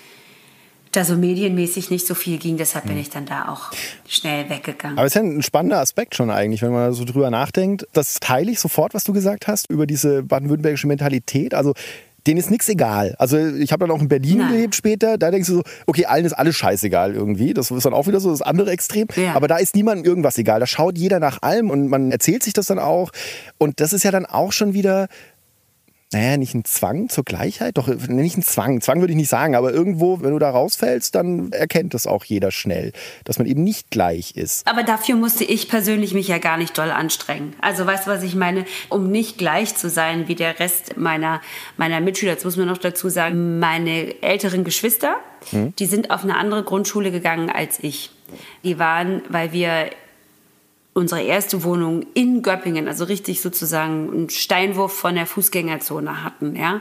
da 0.96 1.04
so 1.04 1.16
medienmäßig 1.16 1.92
nicht 1.92 2.08
so 2.08 2.16
viel 2.16 2.38
ging, 2.38 2.58
deshalb 2.58 2.86
bin 2.86 2.94
hm. 2.94 3.02
ich 3.02 3.10
dann 3.10 3.26
da 3.26 3.50
auch 3.50 3.72
schnell 4.08 4.50
weggegangen. 4.50 4.98
Aber 4.98 5.06
es 5.06 5.16
ist 5.16 5.22
ja 5.22 5.22
ein 5.22 5.44
spannender 5.44 5.80
Aspekt 5.80 6.16
schon 6.16 6.30
eigentlich, 6.30 6.62
wenn 6.62 6.72
man 6.72 6.94
so 6.94 7.06
drüber 7.06 7.30
nachdenkt. 7.30 7.86
Das 7.94 8.16
teile 8.20 8.52
ich 8.52 8.60
sofort, 8.60 8.94
was 8.94 9.04
du 9.04 9.14
gesagt 9.14 9.48
hast, 9.48 9.70
über 9.70 9.86
diese 9.86 10.24
baden-württembergische 10.24 10.88
Mentalität. 10.88 11.54
Also 11.54 11.74
denen 12.28 12.40
ist 12.40 12.50
nichts 12.50 12.68
egal. 12.70 13.16
Also 13.20 13.38
ich 13.38 13.72
habe 13.72 13.86
dann 13.86 13.96
auch 13.96 14.02
in 14.02 14.08
Berlin 14.08 14.40
Nein. 14.40 14.52
gelebt 14.52 14.76
später, 14.76 15.18
da 15.18 15.32
denkst 15.32 15.48
du 15.48 15.56
so, 15.56 15.64
okay, 15.86 16.06
allen 16.06 16.26
ist 16.26 16.34
alles 16.34 16.56
scheißegal 16.56 17.14
irgendwie. 17.14 17.54
Das 17.54 17.72
ist 17.72 17.86
dann 17.86 17.94
auch 17.94 18.08
wieder 18.08 18.20
so 18.20 18.32
das 18.32 18.42
andere 18.42 18.72
Extrem. 18.72 19.08
Ja. 19.16 19.34
Aber 19.34 19.48
da 19.48 19.58
ist 19.58 19.76
niemandem 19.76 20.06
irgendwas 20.06 20.38
egal. 20.38 20.60
Da 20.60 20.68
schaut 20.68 20.98
jeder 20.98 21.20
nach 21.20 21.42
allem 21.42 21.70
und 21.70 21.88
man 21.88 22.12
erzählt 22.12 22.44
sich 22.44 22.54
das 22.54 22.68
dann 22.68 22.80
auch. 22.80 23.12
Und 23.58 23.80
das 23.80 23.94
ist 23.94 24.04
ja 24.04 24.12
dann 24.12 24.26
auch 24.26 24.52
schon 24.52 24.74
wieder 24.74 25.08
naja, 26.14 26.38
nicht 26.38 26.54
ein 26.54 26.64
Zwang 26.66 27.10
zur 27.10 27.24
Gleichheit, 27.24 27.78
doch 27.78 27.88
nicht 27.88 28.38
ein 28.38 28.44
Zwang. 28.44 28.80
Zwang 28.80 29.02
würde 29.02 29.12
ich 29.12 29.18
nicht 29.18 29.30
sagen, 29.30 29.56
aber 29.56 29.74
irgendwo, 29.74 30.22
wenn 30.22 30.32
du 30.32 30.40
da 30.40 30.52
rausfällst, 30.52 31.16
dann 31.16 31.52
erkennt 31.52 31.94
das 31.94 32.06
auch 32.06 32.24
jeder 32.24 32.52
schnell, 32.52 32.94
dass 33.24 33.40
man 33.40 33.48
eben 33.48 33.64
nicht 33.64 33.90
gleich 33.90 34.36
ist. 34.36 34.68
Aber 34.68 34.84
dafür 34.84 35.16
musste 35.16 35.44
ich 35.44 35.68
persönlich 35.68 36.14
mich 36.14 36.28
ja 36.28 36.38
gar 36.38 36.58
nicht 36.58 36.78
doll 36.78 36.92
anstrengen. 36.92 37.56
Also 37.60 37.86
weißt 37.86 38.06
du, 38.06 38.12
was 38.12 38.24
ich 38.24 38.36
meine? 38.36 38.66
Um 38.90 39.10
nicht 39.10 39.38
gleich 39.38 39.76
zu 39.76 39.90
sein 39.90 40.28
wie 40.28 40.36
der 40.36 40.60
Rest 40.60 40.96
meiner, 40.96 41.42
meiner 41.76 42.00
Mitschüler, 42.02 42.34
jetzt 42.34 42.46
muss 42.46 42.56
man 42.56 42.68
noch 42.68 42.78
dazu 42.78 43.10
sagen, 43.10 43.60
meine 43.60 44.22
älteren 44.22 44.64
Geschwister, 44.64 45.16
hm. 45.50 45.76
die 45.76 45.86
sind 45.88 46.12
auf 46.12 46.24
eine 46.24 46.38
andere 46.38 46.64
Grundschule 46.64 47.12
gegangen 47.12 47.50
als 47.50 47.80
ich. 47.82 48.12
Die 48.64 48.80
waren, 48.80 49.22
weil 49.30 49.54
wir 49.54 49.90
unsere 50.96 51.22
erste 51.22 51.64
Wohnung 51.66 52.06
in 52.14 52.42
Göppingen, 52.42 52.88
also 52.88 53.04
richtig 53.04 53.42
sozusagen 53.42 54.10
einen 54.12 54.30
Steinwurf 54.30 54.94
von 54.94 55.16
der 55.16 55.28
Fußgängerzone 55.28 56.24
hatten, 56.24 56.56
ja, 56.56 56.80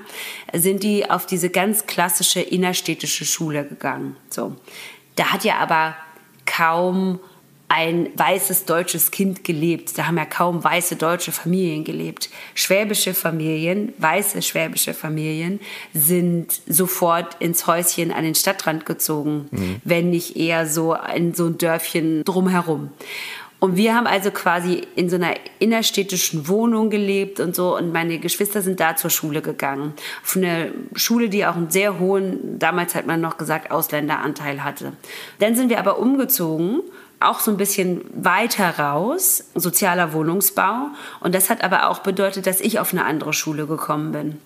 sind 0.52 0.84
die 0.84 1.10
auf 1.10 1.26
diese 1.26 1.50
ganz 1.50 1.86
klassische 1.86 2.40
innerstädtische 2.40 3.24
Schule 3.24 3.64
gegangen. 3.64 4.16
So. 4.30 4.54
Da 5.16 5.32
hat 5.32 5.42
ja 5.42 5.56
aber 5.56 5.96
kaum 6.46 7.18
ein 7.66 8.10
weißes 8.14 8.66
deutsches 8.66 9.10
Kind 9.10 9.42
gelebt. 9.42 9.98
Da 9.98 10.06
haben 10.06 10.16
ja 10.16 10.26
kaum 10.26 10.62
weiße 10.62 10.94
deutsche 10.94 11.32
Familien 11.32 11.82
gelebt. 11.82 12.30
Schwäbische 12.54 13.14
Familien, 13.14 13.94
weiße 13.98 14.42
schwäbische 14.42 14.94
Familien 14.94 15.58
sind 15.92 16.60
sofort 16.68 17.34
ins 17.40 17.66
Häuschen 17.66 18.12
an 18.12 18.22
den 18.22 18.36
Stadtrand 18.36 18.86
gezogen, 18.86 19.48
mhm. 19.50 19.76
wenn 19.82 20.10
nicht 20.10 20.36
eher 20.36 20.68
so 20.68 20.94
in 20.94 21.34
so 21.34 21.46
ein 21.46 21.58
Dörfchen 21.58 22.22
drumherum. 22.22 22.90
Und 23.64 23.78
wir 23.78 23.94
haben 23.94 24.06
also 24.06 24.30
quasi 24.30 24.86
in 24.94 25.08
so 25.08 25.16
einer 25.16 25.36
innerstädtischen 25.58 26.48
Wohnung 26.48 26.90
gelebt 26.90 27.40
und 27.40 27.56
so. 27.56 27.74
Und 27.74 27.94
meine 27.94 28.18
Geschwister 28.18 28.60
sind 28.60 28.78
da 28.78 28.94
zur 28.94 29.08
Schule 29.08 29.40
gegangen. 29.40 29.94
Auf 30.22 30.36
eine 30.36 30.70
Schule, 30.94 31.30
die 31.30 31.46
auch 31.46 31.56
einen 31.56 31.70
sehr 31.70 31.98
hohen, 31.98 32.58
damals 32.58 32.94
hat 32.94 33.06
man 33.06 33.22
noch 33.22 33.38
gesagt, 33.38 33.70
Ausländeranteil 33.70 34.64
hatte. 34.64 34.92
Dann 35.38 35.54
sind 35.54 35.70
wir 35.70 35.78
aber 35.78 35.98
umgezogen 35.98 36.82
auch 37.20 37.40
so 37.40 37.50
ein 37.50 37.56
bisschen 37.56 38.02
weiter 38.12 38.78
raus, 38.78 39.44
sozialer 39.54 40.12
Wohnungsbau. 40.12 40.88
Und 41.20 41.34
das 41.34 41.48
hat 41.48 41.64
aber 41.64 41.88
auch 41.88 42.00
bedeutet, 42.00 42.46
dass 42.46 42.60
ich 42.60 42.80
auf 42.80 42.92
eine 42.92 43.06
andere 43.06 43.32
Schule 43.32 43.66
gekommen 43.66 44.12
bin. 44.12 44.40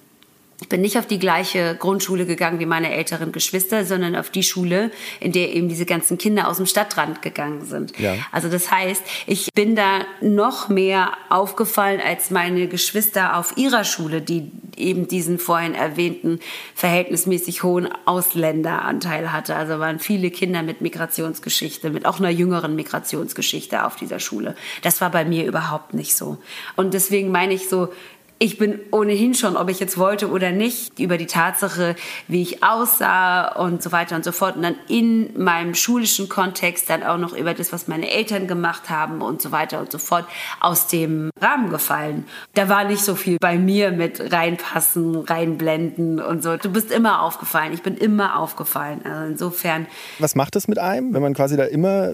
Ich 0.60 0.68
bin 0.68 0.80
nicht 0.80 0.98
auf 0.98 1.06
die 1.06 1.20
gleiche 1.20 1.76
Grundschule 1.76 2.26
gegangen 2.26 2.58
wie 2.58 2.66
meine 2.66 2.92
älteren 2.92 3.30
Geschwister, 3.30 3.84
sondern 3.84 4.16
auf 4.16 4.30
die 4.30 4.42
Schule, 4.42 4.90
in 5.20 5.30
der 5.30 5.54
eben 5.54 5.68
diese 5.68 5.86
ganzen 5.86 6.18
Kinder 6.18 6.48
aus 6.48 6.56
dem 6.56 6.66
Stadtrand 6.66 7.22
gegangen 7.22 7.64
sind. 7.64 7.96
Ja. 7.98 8.16
Also 8.32 8.48
das 8.48 8.70
heißt, 8.70 9.02
ich 9.26 9.50
bin 9.54 9.76
da 9.76 10.00
noch 10.20 10.68
mehr 10.68 11.12
aufgefallen 11.28 12.00
als 12.04 12.30
meine 12.30 12.66
Geschwister 12.66 13.36
auf 13.36 13.56
ihrer 13.56 13.84
Schule, 13.84 14.20
die 14.20 14.50
eben 14.76 15.06
diesen 15.06 15.38
vorhin 15.38 15.74
erwähnten 15.74 16.40
verhältnismäßig 16.74 17.62
hohen 17.62 17.88
Ausländeranteil 18.04 19.32
hatte. 19.32 19.54
Also 19.54 19.78
waren 19.78 20.00
viele 20.00 20.30
Kinder 20.30 20.62
mit 20.62 20.80
Migrationsgeschichte, 20.80 21.90
mit 21.90 22.04
auch 22.04 22.18
einer 22.18 22.30
jüngeren 22.30 22.74
Migrationsgeschichte 22.74 23.84
auf 23.84 23.94
dieser 23.94 24.18
Schule. 24.18 24.56
Das 24.82 25.00
war 25.00 25.10
bei 25.10 25.24
mir 25.24 25.46
überhaupt 25.46 25.94
nicht 25.94 26.16
so. 26.16 26.38
Und 26.74 26.94
deswegen 26.94 27.30
meine 27.30 27.54
ich 27.54 27.68
so, 27.68 27.92
ich 28.38 28.59
bin 28.59 28.78
ohnehin 28.92 29.35
schon, 29.35 29.57
ob 29.57 29.68
ich 29.68 29.80
jetzt 29.80 29.99
wollte 29.99 30.30
oder 30.30 30.52
nicht, 30.52 30.99
über 30.99 31.18
die 31.18 31.26
Tatsache, 31.26 31.97
wie 32.28 32.42
ich 32.42 32.62
aussah 32.62 33.49
und 33.57 33.83
so 33.83 33.90
weiter 33.90 34.14
und 34.14 34.25
so 34.25 34.33
fort. 34.33 34.57
Und 34.57 34.62
dann 34.62 34.76
in 34.88 35.42
meinem 35.42 35.75
schulischen 35.75 36.28
Kontext 36.28 36.88
dann 36.88 37.02
auch 37.02 37.18
noch 37.18 37.33
über 37.33 37.54
das, 37.54 37.73
was 37.73 37.88
meine 37.88 38.11
Eltern 38.11 38.47
gemacht 38.47 38.90
haben 38.90 39.23
und 39.23 39.42
so 39.42 39.50
weiter 39.50 39.80
und 39.80 39.90
so 39.90 39.99
fort, 39.99 40.26
aus 40.61 40.87
dem 40.87 41.30
Rahmen 41.40 41.71
gefallen. 41.71 42.26
Da 42.54 42.68
war 42.68 42.85
nicht 42.85 43.04
so 43.04 43.16
viel 43.16 43.38
bei 43.40 43.59
mir 43.59 43.90
mit 43.90 44.33
reinpassen, 44.33 45.16
reinblenden 45.16 46.21
und 46.21 46.42
so. 46.42 46.57
Du 46.57 46.71
bist 46.71 46.92
immer 46.92 47.23
aufgefallen. 47.23 47.73
Ich 47.73 47.83
bin 47.83 47.97
immer 47.97 48.38
aufgefallen. 48.38 49.00
Also 49.04 49.30
insofern. 49.33 49.87
Was 50.21 50.37
macht 50.37 50.54
das 50.54 50.68
mit 50.68 50.78
einem, 50.78 51.12
wenn 51.12 51.23
man 51.23 51.35
quasi 51.35 51.57
da 51.57 51.64
immer 51.64 52.12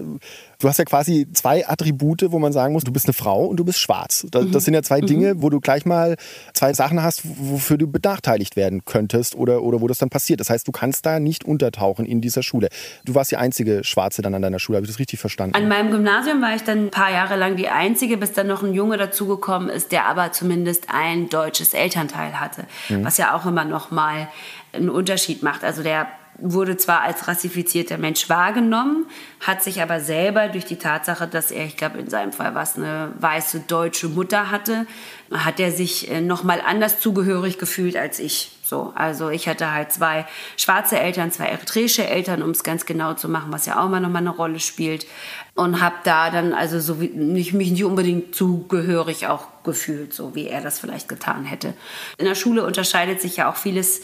du 0.59 0.67
hast 0.67 0.77
ja 0.77 0.85
quasi 0.85 1.27
zwei 1.33 1.67
Attribute, 1.67 2.25
wo 2.29 2.39
man 2.39 2.53
sagen 2.53 2.73
muss, 2.73 2.83
du 2.83 2.91
bist 2.91 3.05
eine 3.05 3.13
Frau 3.13 3.45
und 3.45 3.57
du 3.57 3.65
bist 3.65 3.79
schwarz. 3.79 4.25
Das, 4.31 4.45
mhm. 4.45 4.51
das 4.51 4.65
sind 4.65 4.73
ja 4.73 4.83
zwei 4.83 5.01
mhm. 5.01 5.07
Dinge, 5.07 5.41
wo 5.41 5.49
du 5.49 5.59
gleich 5.59 5.85
mal 5.85 6.15
zwei 6.53 6.73
Sachen 6.73 7.01
hast, 7.01 7.21
wofür 7.23 7.77
du 7.77 7.87
benachteiligt 7.87 8.55
werden 8.55 8.85
könntest 8.85 9.35
oder, 9.35 9.63
oder 9.63 9.81
wo 9.81 9.87
das 9.87 9.97
dann 9.97 10.09
passiert. 10.09 10.39
Das 10.39 10.49
heißt, 10.49 10.67
du 10.67 10.71
kannst 10.71 11.05
da 11.05 11.19
nicht 11.19 11.43
untertauchen 11.43 12.05
in 12.05 12.21
dieser 12.21 12.43
Schule. 12.43 12.69
Du 13.05 13.15
warst 13.15 13.31
die 13.31 13.37
einzige 13.37 13.83
Schwarze 13.83 14.21
dann 14.21 14.33
an 14.33 14.41
deiner 14.41 14.59
Schule, 14.59 14.77
habe 14.77 14.85
ich 14.85 14.91
das 14.91 14.99
richtig 14.99 15.19
verstanden? 15.19 15.55
An 15.55 15.67
meinem 15.67 15.91
Gymnasium 15.91 16.41
war 16.41 16.55
ich 16.55 16.63
dann 16.63 16.85
ein 16.85 16.91
paar 16.91 17.11
Jahre 17.11 17.35
lang 17.35 17.55
die 17.55 17.69
einzige, 17.69 18.17
bis 18.17 18.33
dann 18.33 18.47
noch 18.47 18.63
ein 18.63 18.73
Junge 18.73 18.97
dazugekommen 18.97 19.69
ist, 19.69 19.91
der 19.91 20.05
aber 20.05 20.31
zumindest 20.31 20.87
ein 20.89 21.29
deutsches 21.29 21.73
Elternteil 21.73 22.39
hatte, 22.39 22.65
mhm. 22.89 23.03
was 23.03 23.17
ja 23.17 23.35
auch 23.35 23.45
immer 23.45 23.65
noch 23.65 23.91
mal 23.91 24.27
einen 24.73 24.89
Unterschied 24.89 25.43
macht. 25.43 25.63
Also 25.63 25.83
der 25.83 26.07
wurde 26.37 26.77
zwar 26.77 27.01
als 27.01 27.27
rassifizierter 27.27 27.97
Mensch 27.97 28.29
wahrgenommen, 28.29 29.05
hat 29.39 29.63
sich 29.63 29.81
aber 29.81 29.99
selber 29.99 30.47
durch 30.47 30.65
die 30.65 30.77
Tatsache, 30.77 31.27
dass 31.27 31.51
er, 31.51 31.65
ich 31.65 31.77
glaube 31.77 31.99
in 31.99 32.09
seinem 32.09 32.33
Fall 32.33 32.55
was 32.55 32.77
eine 32.77 33.11
weiße 33.19 33.61
deutsche 33.67 34.09
Mutter 34.09 34.51
hatte, 34.51 34.85
hat 35.31 35.59
er 35.59 35.71
sich 35.71 36.11
äh, 36.11 36.21
noch 36.21 36.43
mal 36.43 36.61
anders 36.65 36.99
zugehörig 36.99 37.57
gefühlt 37.57 37.95
als 37.95 38.19
ich. 38.19 38.51
So, 38.63 38.93
also 38.95 39.29
ich 39.29 39.47
hatte 39.47 39.71
halt 39.71 39.91
zwei 39.91 40.25
schwarze 40.57 40.99
Eltern, 40.99 41.31
zwei 41.31 41.45
eritreische 41.45 42.07
Eltern, 42.07 42.41
um 42.41 42.49
es 42.49 42.63
ganz 42.63 42.87
genau 42.87 43.13
zu 43.13 43.29
machen, 43.29 43.51
was 43.51 43.67
ja 43.67 43.79
auch 43.79 43.87
mal 43.89 44.03
eine 44.03 44.29
Rolle 44.29 44.59
spielt, 44.59 45.05
und 45.53 45.81
habe 45.81 45.95
da 46.03 46.31
dann 46.31 46.53
also 46.53 46.79
so 46.79 46.95
nicht, 46.95 47.53
mich 47.53 47.69
nicht 47.69 47.83
unbedingt 47.83 48.33
zugehörig 48.33 49.27
auch 49.27 49.47
gefühlt, 49.63 50.13
so 50.13 50.33
wie 50.33 50.47
er 50.47 50.61
das 50.61 50.79
vielleicht 50.79 51.07
getan 51.07 51.45
hätte. 51.45 51.75
In 52.17 52.25
der 52.25 52.35
Schule 52.35 52.65
unterscheidet 52.65 53.21
sich 53.21 53.37
ja 53.37 53.49
auch 53.49 53.55
vieles 53.55 54.01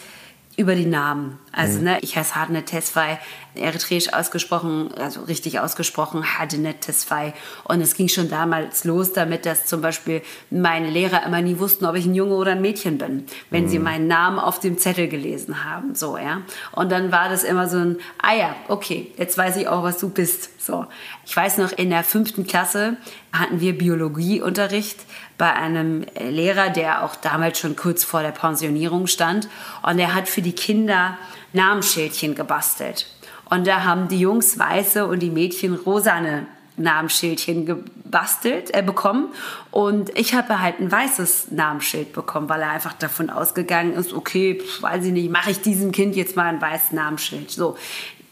über 0.62 0.76
die 0.76 0.86
Namen. 0.86 1.40
Also, 1.52 1.80
mhm. 1.80 1.86
ne, 1.86 2.00
ich 2.02 2.16
heiße 2.16 2.36
Hadnet 2.36 2.68
Tesfai, 2.68 3.20
eritreisch 3.56 4.14
ausgesprochen, 4.14 4.94
also 4.94 5.22
richtig 5.22 5.60
ausgesprochen, 5.60 6.24
Hadnet 6.38 6.82
Tesfai. 6.82 7.34
Und 7.66 7.82
es 7.82 7.96
ging 7.96 8.08
schon 8.08 8.30
damals 8.30 8.86
los 8.86 9.12
damit, 9.12 9.46
dass 9.46 9.66
zum 9.66 9.82
Beispiel 9.82 10.22
meine 10.50 10.90
Lehrer 10.90 11.26
immer 11.26 11.42
nie 11.42 11.60
wussten, 11.60 11.86
ob 11.86 11.96
ich 11.96 12.06
ein 12.06 12.16
Junge 12.16 12.36
oder 12.36 12.52
ein 12.52 12.62
Mädchen 12.62 12.98
bin, 12.98 13.26
wenn 13.50 13.66
mhm. 13.66 13.70
sie 13.70 13.80
meinen 13.80 14.08
Namen 14.08 14.40
auf 14.40 14.60
dem 14.60 14.78
Zettel 14.78 15.08
gelesen 15.08 15.66
haben, 15.66 15.96
so, 15.96 16.18
ja. 16.18 16.42
Und 16.72 16.92
dann 16.92 17.12
war 17.12 17.28
das 17.28 17.44
immer 17.44 17.68
so 17.68 17.78
ein, 17.78 17.98
ah 18.22 18.36
ja, 18.36 18.56
okay, 18.68 19.12
jetzt 19.18 19.38
weiß 19.38 19.58
ich 19.58 19.68
auch, 19.68 19.84
was 19.84 19.98
du 19.98 20.10
bist, 20.10 20.62
so. 20.62 20.86
Ich 21.26 21.36
weiß 21.36 21.58
noch, 21.58 21.72
in 21.72 21.90
der 21.90 22.04
fünften 22.04 22.46
Klasse 22.46 22.98
hatten 23.34 23.60
wir 23.60 23.78
Biologieunterricht 23.78 25.00
bei 25.42 25.54
einem 25.54 26.06
Lehrer, 26.20 26.70
der 26.70 27.04
auch 27.04 27.16
damals 27.16 27.58
schon 27.58 27.76
kurz 27.76 28.04
vor 28.04 28.22
der 28.22 28.30
Pensionierung 28.30 29.08
stand. 29.08 29.50
Und 29.82 29.98
er 29.98 30.14
hat 30.14 30.30
für 30.30 30.44
die 30.44 30.54
Kinder 30.54 31.18
Namensschildchen 31.52 32.36
gebastelt. 32.36 33.08
Und 33.50 33.66
da 33.66 33.84
haben 33.84 34.08
die 34.08 34.20
Jungs 34.20 34.60
weiße 34.60 35.04
und 35.08 35.20
die 35.20 35.32
Mädchen 35.32 35.74
rosane 35.74 36.46
Namensschildchen 36.78 37.66
gebastelt, 37.66 38.72
äh, 38.76 38.84
bekommen. 38.84 39.30
Und 39.72 40.16
ich 40.16 40.36
habe 40.36 40.62
halt 40.62 40.80
ein 40.80 40.92
weißes 40.92 41.50
Namensschild 41.50 42.14
bekommen, 42.14 42.48
weil 42.48 42.62
er 42.62 42.70
einfach 42.70 42.94
davon 42.94 43.32
ausgegangen 43.32 43.94
ist, 43.94 44.14
okay, 44.14 44.62
weiß 44.82 45.06
ich 45.06 45.12
nicht, 45.12 45.32
mache 45.32 45.50
ich 45.50 45.62
diesem 45.62 45.92
Kind 45.92 46.16
jetzt 46.16 46.36
mal 46.36 46.46
ein 46.46 46.62
weißes 46.62 46.92
Namensschild. 46.92 47.50
So, 47.50 47.78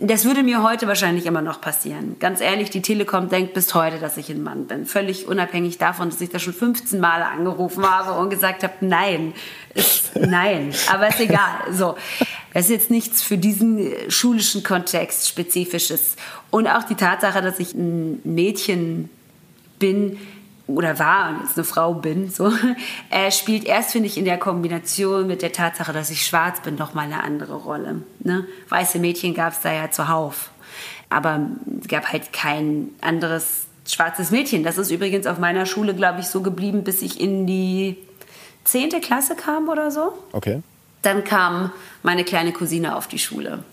das 0.02 0.26
würde 0.26 0.44
mir 0.44 0.64
heute 0.64 0.88
wahrscheinlich 0.88 1.26
immer 1.26 1.42
noch 1.42 1.60
passieren. 1.60 2.16
Ganz 2.20 2.42
ehrlich, 2.42 2.70
die 2.70 2.82
Telekom 2.82 3.30
denkt 3.30 3.54
bis 3.54 3.74
heute, 3.74 4.00
dass 4.00 4.18
ich 4.18 4.30
ein 4.30 4.42
Mann 4.42 4.66
bin. 4.66 4.86
Völlig 4.86 5.28
unabhängig 5.28 5.78
davon, 5.78 6.10
dass 6.10 6.22
ich 6.22 6.30
da 6.30 6.40
schon 6.40 6.54
15 6.54 7.00
Mal 7.00 7.22
angerufen 7.22 7.84
habe 7.84 8.20
und 8.20 8.30
gesagt 8.30 8.64
habe, 8.64 8.74
nein, 8.82 9.34
ist, 9.74 10.16
nein. 10.20 10.74
Aber 10.92 11.10
ist 11.10 11.20
egal. 11.20 11.72
So. 11.72 11.96
Das 12.54 12.66
ist 12.66 12.72
jetzt 12.72 12.92
nichts 12.92 13.22
für 13.22 13.38
diesen 13.38 13.92
schulischen 14.08 14.64
Kontext 14.64 15.28
spezifisches. 15.28 16.16
Und 16.50 16.68
auch 16.68 16.84
die 16.84 16.96
Tatsache, 16.96 17.42
dass 17.42 17.60
ich 17.60 17.74
ein 17.74 18.22
Mädchen 18.24 19.10
bin, 19.80 20.18
oder 20.76 21.00
war 21.00 21.30
und 21.30 21.42
jetzt 21.42 21.58
eine 21.58 21.64
Frau 21.64 21.94
bin, 21.94 22.30
so, 22.30 22.52
äh, 23.10 23.32
spielt 23.32 23.66
erst, 23.66 23.92
finde 23.92 24.08
ich, 24.08 24.18
in 24.18 24.26
der 24.26 24.38
Kombination 24.38 25.28
mit 25.28 25.42
der 25.42 25.52
Tatsache, 25.52 25.94
dass 25.94 26.10
ich 26.10 26.26
schwarz 26.26 26.62
bin, 26.62 26.76
noch 26.76 26.94
mal 26.94 27.02
eine 27.02 27.24
andere 27.24 27.56
Rolle. 27.56 28.04
Ne? 28.20 28.46
Weiße 28.70 29.00
Mädchen 29.00 29.34
gab 29.34 29.54
es 29.54 29.62
da 29.62 29.74
ja 29.74 29.92
zuhauf. 29.92 30.52
Aber 31.10 31.48
es 31.82 31.88
gab 31.88 32.12
halt 32.12 32.34
kein 32.34 32.90
anderes 33.02 33.66
schwarzes 33.88 34.30
Mädchen. 34.30 34.64
Das 34.64 34.78
ist 34.78 34.92
übrigens 34.92 35.26
auf 35.26 35.40
meiner 35.40 35.66
Schule, 35.66 35.96
glaube 35.96 36.20
ich, 36.20 36.28
so 36.28 36.42
geblieben, 36.42 36.84
bis 36.84 37.02
ich 37.02 37.20
in 37.20 37.48
die 37.48 37.98
zehnte 38.64 39.00
Klasse 39.00 39.36
kam 39.36 39.70
oder 39.70 39.90
so. 39.90 40.14
Okay. 40.32 40.62
Dann 41.02 41.24
kam 41.24 41.72
meine 42.04 42.24
kleine 42.24 42.54
Cousine 42.54 42.96
auf 42.96 43.08
die 43.08 43.18
Schule. 43.18 43.64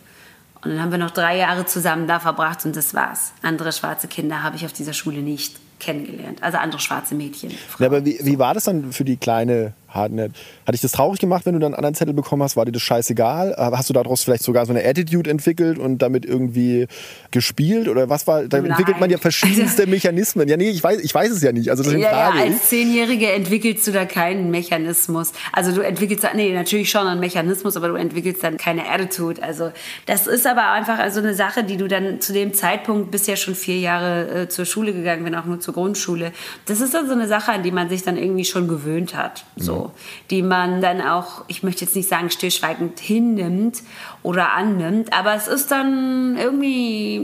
Und 0.63 0.71
dann 0.71 0.81
haben 0.81 0.91
wir 0.91 0.99
noch 0.99 1.11
drei 1.11 1.37
Jahre 1.37 1.67
zusammen 1.67 2.07
da 2.07 2.19
verbracht 2.21 2.65
und 2.65 2.75
das 2.75 2.95
war's. 2.95 3.33
Andere 3.43 3.73
schwarze 3.73 4.09
Kinder 4.09 4.43
habe 4.43 4.57
ich 4.57 4.65
auf 4.65 4.73
dieser 4.73 4.95
Schule 4.95 5.21
nicht 5.21 5.57
kennengelernt. 5.79 6.43
Also 6.43 6.59
andere 6.59 6.81
schwarze 6.81 7.15
Mädchen. 7.15 7.53
Ja, 7.79 7.87
aber 7.87 8.05
wie, 8.05 8.19
wie 8.23 8.39
war 8.39 8.55
das 8.55 8.65
dann 8.65 8.93
für 8.93 9.05
die 9.05 9.17
kleine 9.17 9.73
Hardnet. 9.89 10.35
Hat 10.67 10.75
dich 10.75 10.81
das 10.81 10.93
traurig 10.93 11.21
gemacht, 11.21 11.47
wenn 11.47 11.53
du 11.55 11.61
dann 11.61 11.69
einen 11.69 11.77
anderen 11.77 11.95
Zettel 11.95 12.13
bekommen 12.13 12.43
hast? 12.43 12.57
War 12.57 12.65
dir 12.65 12.73
das 12.73 12.83
scheißegal? 12.83 13.55
Hast 13.57 13.89
du 13.89 13.95
daraus 13.95 14.25
vielleicht 14.25 14.43
sogar 14.43 14.67
so 14.67 14.73
eine 14.73 14.85
Attitude 14.85 15.31
entwickelt 15.31 15.79
und 15.79 15.99
damit 15.99 16.25
irgendwie 16.25 16.89
gespielt? 17.31 17.89
Oder 17.89 18.09
was 18.11 18.27
war, 18.27 18.45
da 18.45 18.59
Nein. 18.59 18.73
entwickelt 18.73 18.99
man 18.99 19.09
ja 19.09 19.19
verschiedenste 19.21 19.87
Mechanismen. 19.87 20.49
Ja, 20.49 20.57
nee, 20.57 20.71
ich 20.71 20.83
weiß, 20.83 20.99
ich 21.01 21.15
weiß 21.15 21.31
es 21.31 21.43
ja 21.43 21.53
nicht. 21.53 21.71
Also 21.71 21.85
deswegen 21.85 22.03
ja, 22.03 22.35
ja, 22.35 22.43
als 22.43 22.69
Zehnjährige 22.69 23.31
entwickelst 23.31 23.87
du 23.87 23.93
da 23.93 24.07
keinen 24.07 24.51
Mechanismus. 24.51 25.33
Also 25.53 25.73
du 25.73 25.83
entwickelst 25.83 26.27
nee, 26.35 26.53
natürlich 26.53 26.91
schon 26.91 27.07
einen 27.07 27.21
Mechanismus, 27.21 27.77
aber 27.77 27.89
du 27.89 27.95
entwickelst 27.95 28.43
dann 28.43 28.57
keine 28.57 28.91
Attitude. 28.91 29.43
Also 29.45 29.71
das 30.07 30.27
ist 30.27 30.49
aber 30.49 30.73
einfach 30.73 30.99
also 30.99 31.21
eine 31.21 31.35
Sache, 31.35 31.63
die 31.63 31.77
du 31.77 31.87
dann 31.87 32.21
zu 32.21 32.33
dem 32.33 32.55
Zeitpunkt, 32.55 33.13
bist 33.13 33.29
ja 33.29 33.37
schon 33.37 33.55
vier 33.55 33.79
Jahre 33.79 34.43
äh, 34.43 34.49
zur 34.49 34.65
Schule 34.65 34.93
gegangen, 34.93 35.25
wenn 35.25 35.37
auch 35.37 35.45
nur 35.45 35.61
zur 35.61 35.75
Grundschule. 35.75 36.33
Das 36.65 36.81
ist 36.81 36.93
dann 36.93 37.07
so 37.07 37.13
eine 37.13 37.29
Sache, 37.29 37.53
an 37.53 37.63
die 37.63 37.71
man 37.71 37.89
sich 37.89 38.03
dann 38.03 38.17
irgendwie 38.17 38.45
schon 38.45 38.67
gewöhnt 38.67 39.15
hat. 39.15 39.45
So 39.57 39.93
die 40.31 40.43
man 40.43 40.56
dann 40.57 41.01
auch, 41.01 41.45
ich 41.49 41.63
möchte 41.63 41.85
jetzt 41.85 41.97
nicht 41.97 42.09
sagen 42.09 42.31
stillschweigend 42.31 43.01
hinnimmt 43.01 43.83
oder 44.23 44.53
annimmt, 44.53 45.13
aber 45.13 45.35
es 45.35 45.49
ist 45.49 45.71
dann 45.71 46.37
irgendwie 46.37 47.19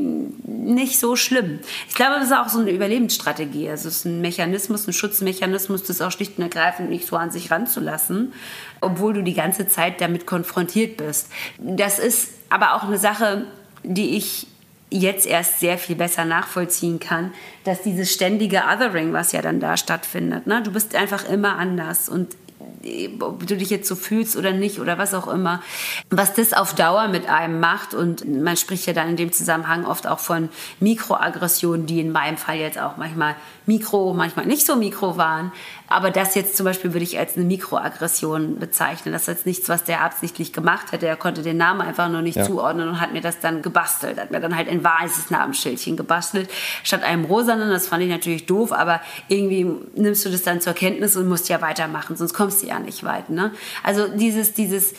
nicht 0.45 0.99
so 0.99 1.17
schlimm. 1.17 1.61
Ich 1.89 1.95
glaube, 1.95 2.15
das 2.17 2.25
ist 2.27 2.33
auch 2.33 2.49
so 2.49 2.61
eine 2.61 2.71
Überlebensstrategie. 2.71 3.69
Also 3.69 3.89
es 3.89 3.99
ist 3.99 4.05
ein 4.05 4.21
Mechanismus, 4.21 4.87
ein 4.87 4.93
Schutzmechanismus, 4.93 5.85
das 5.85 6.01
auch 6.01 6.11
schlicht 6.11 6.39
und 6.39 6.45
ergreifend 6.45 6.91
nicht 6.91 7.07
so 7.07 7.17
an 7.17 7.31
sich 7.31 7.51
ranzulassen, 7.51 8.33
obwohl 8.81 9.15
du 9.15 9.23
die 9.23 9.35
ganze 9.35 9.69
Zeit 9.69 10.01
damit 10.01 10.27
konfrontiert 10.27 10.97
bist. 10.97 11.29
Das 11.59 11.99
ist 11.99 12.31
aber 12.51 12.75
auch 12.75 12.85
eine 12.85 12.99
Sache, 12.99 13.47
die 13.83 14.17
ich 14.17 14.47
jetzt 14.93 15.27
erst 15.27 15.61
sehr 15.61 15.79
viel 15.79 15.97
besser 15.97 16.25
nachvollziehen 16.25 17.01
kann, 17.01 17.33
dass 17.65 17.83
dieses 17.83 18.13
ständige 18.13 18.63
Othering, 18.73 19.13
was 19.13 19.33
ja 19.33 19.43
dann 19.43 19.59
da 19.59 19.77
stattfindet, 19.77 20.47
ne? 20.47 20.63
du 20.63 20.71
bist 20.71 20.95
einfach 20.95 21.29
immer 21.29 21.57
anders 21.57 22.09
und 22.09 22.37
ob 23.21 23.47
du 23.47 23.57
dich 23.57 23.71
jetzt 23.71 23.89
so 23.89 23.95
fühlst 23.95 24.37
oder 24.37 24.53
nicht 24.53 24.81
oder 24.81 24.99
was 24.99 25.15
auch 25.15 25.29
immer, 25.29 25.63
was 26.11 26.35
das 26.35 26.53
auf 26.53 26.75
Dauer 26.75 27.09
mit 27.09 27.29
einem 27.29 27.61
macht. 27.61 27.95
Und 27.95 28.27
man 28.27 28.57
spricht 28.57 28.87
ja 28.87 28.93
dann 28.93 29.11
in 29.11 29.17
dem 29.17 29.33
Zusammenhang 29.33 29.85
oft 29.87 30.07
auch 30.07 30.19
von 30.19 30.49
Mikroaggressionen, 30.81 31.87
die 31.87 32.01
in 32.01 32.13
meinem 32.13 32.37
Fall 32.37 32.57
jetzt 32.57 32.79
auch 32.79 32.97
manchmal 32.97 33.37
mikro, 33.67 34.13
manchmal 34.15 34.47
nicht 34.47 34.67
so 34.67 34.77
mikro 34.77 35.17
waren. 35.17 35.53
Aber 35.89 36.11
das 36.11 36.35
jetzt 36.35 36.57
zum 36.57 36.65
Beispiel 36.65 36.95
würde 36.95 37.05
ich 37.05 37.19
als 37.19 37.37
eine 37.37 37.45
Mikroaggression 37.45 38.59
bezeichnen. 38.59 39.13
Das 39.13 39.23
ist 39.23 39.29
jetzt 39.29 39.47
nichts, 39.47 39.69
was 39.69 39.85
der 39.85 40.01
absichtlich 40.01 40.53
gemacht 40.53 40.93
hätte. 40.93 41.07
Er 41.07 41.17
konnte 41.17 41.43
den 41.43 41.59
Namen 41.59 41.83
einfach 41.83 42.09
nur 42.09 42.23
nicht 42.23 42.37
ja. 42.37 42.45
zuordnen 42.45 42.89
und 42.89 43.01
hat 43.01 43.13
mir 43.13 43.21
das 43.21 43.41
dann 43.41 43.61
gebastelt. 43.61 44.19
Hat 44.19 44.31
mir 44.31 44.41
dann 44.41 44.57
halt 44.57 44.69
ein 44.69 44.83
weißes 44.83 45.31
Namensschildchen 45.31 45.97
gebastelt, 45.97 46.51
statt 46.83 47.03
einem 47.03 47.25
rosanen. 47.25 47.71
Das 47.71 47.89
fand 47.89 48.03
ich 48.03 48.11
natürlich 48.11 48.47
doof, 48.47 48.73
aber 48.73 49.01
irgendwie 49.29 49.67
nimmst 49.95 50.25
du 50.25 50.31
das 50.31 50.43
dann 50.43 50.61
zur 50.61 50.73
Kenntnis 50.73 51.17
und 51.17 51.29
musst 51.29 51.49
ja 51.49 51.61
weitermachen, 51.61 52.17
sonst 52.17 52.33
kommst 52.33 52.63
du 52.63 52.69
ja 52.69 52.79
nicht 52.79 53.05
weit. 53.05 53.29
Ne? 53.29 53.53
Also 53.83 54.09
dieses, 54.09 54.55
dieses 54.55 54.95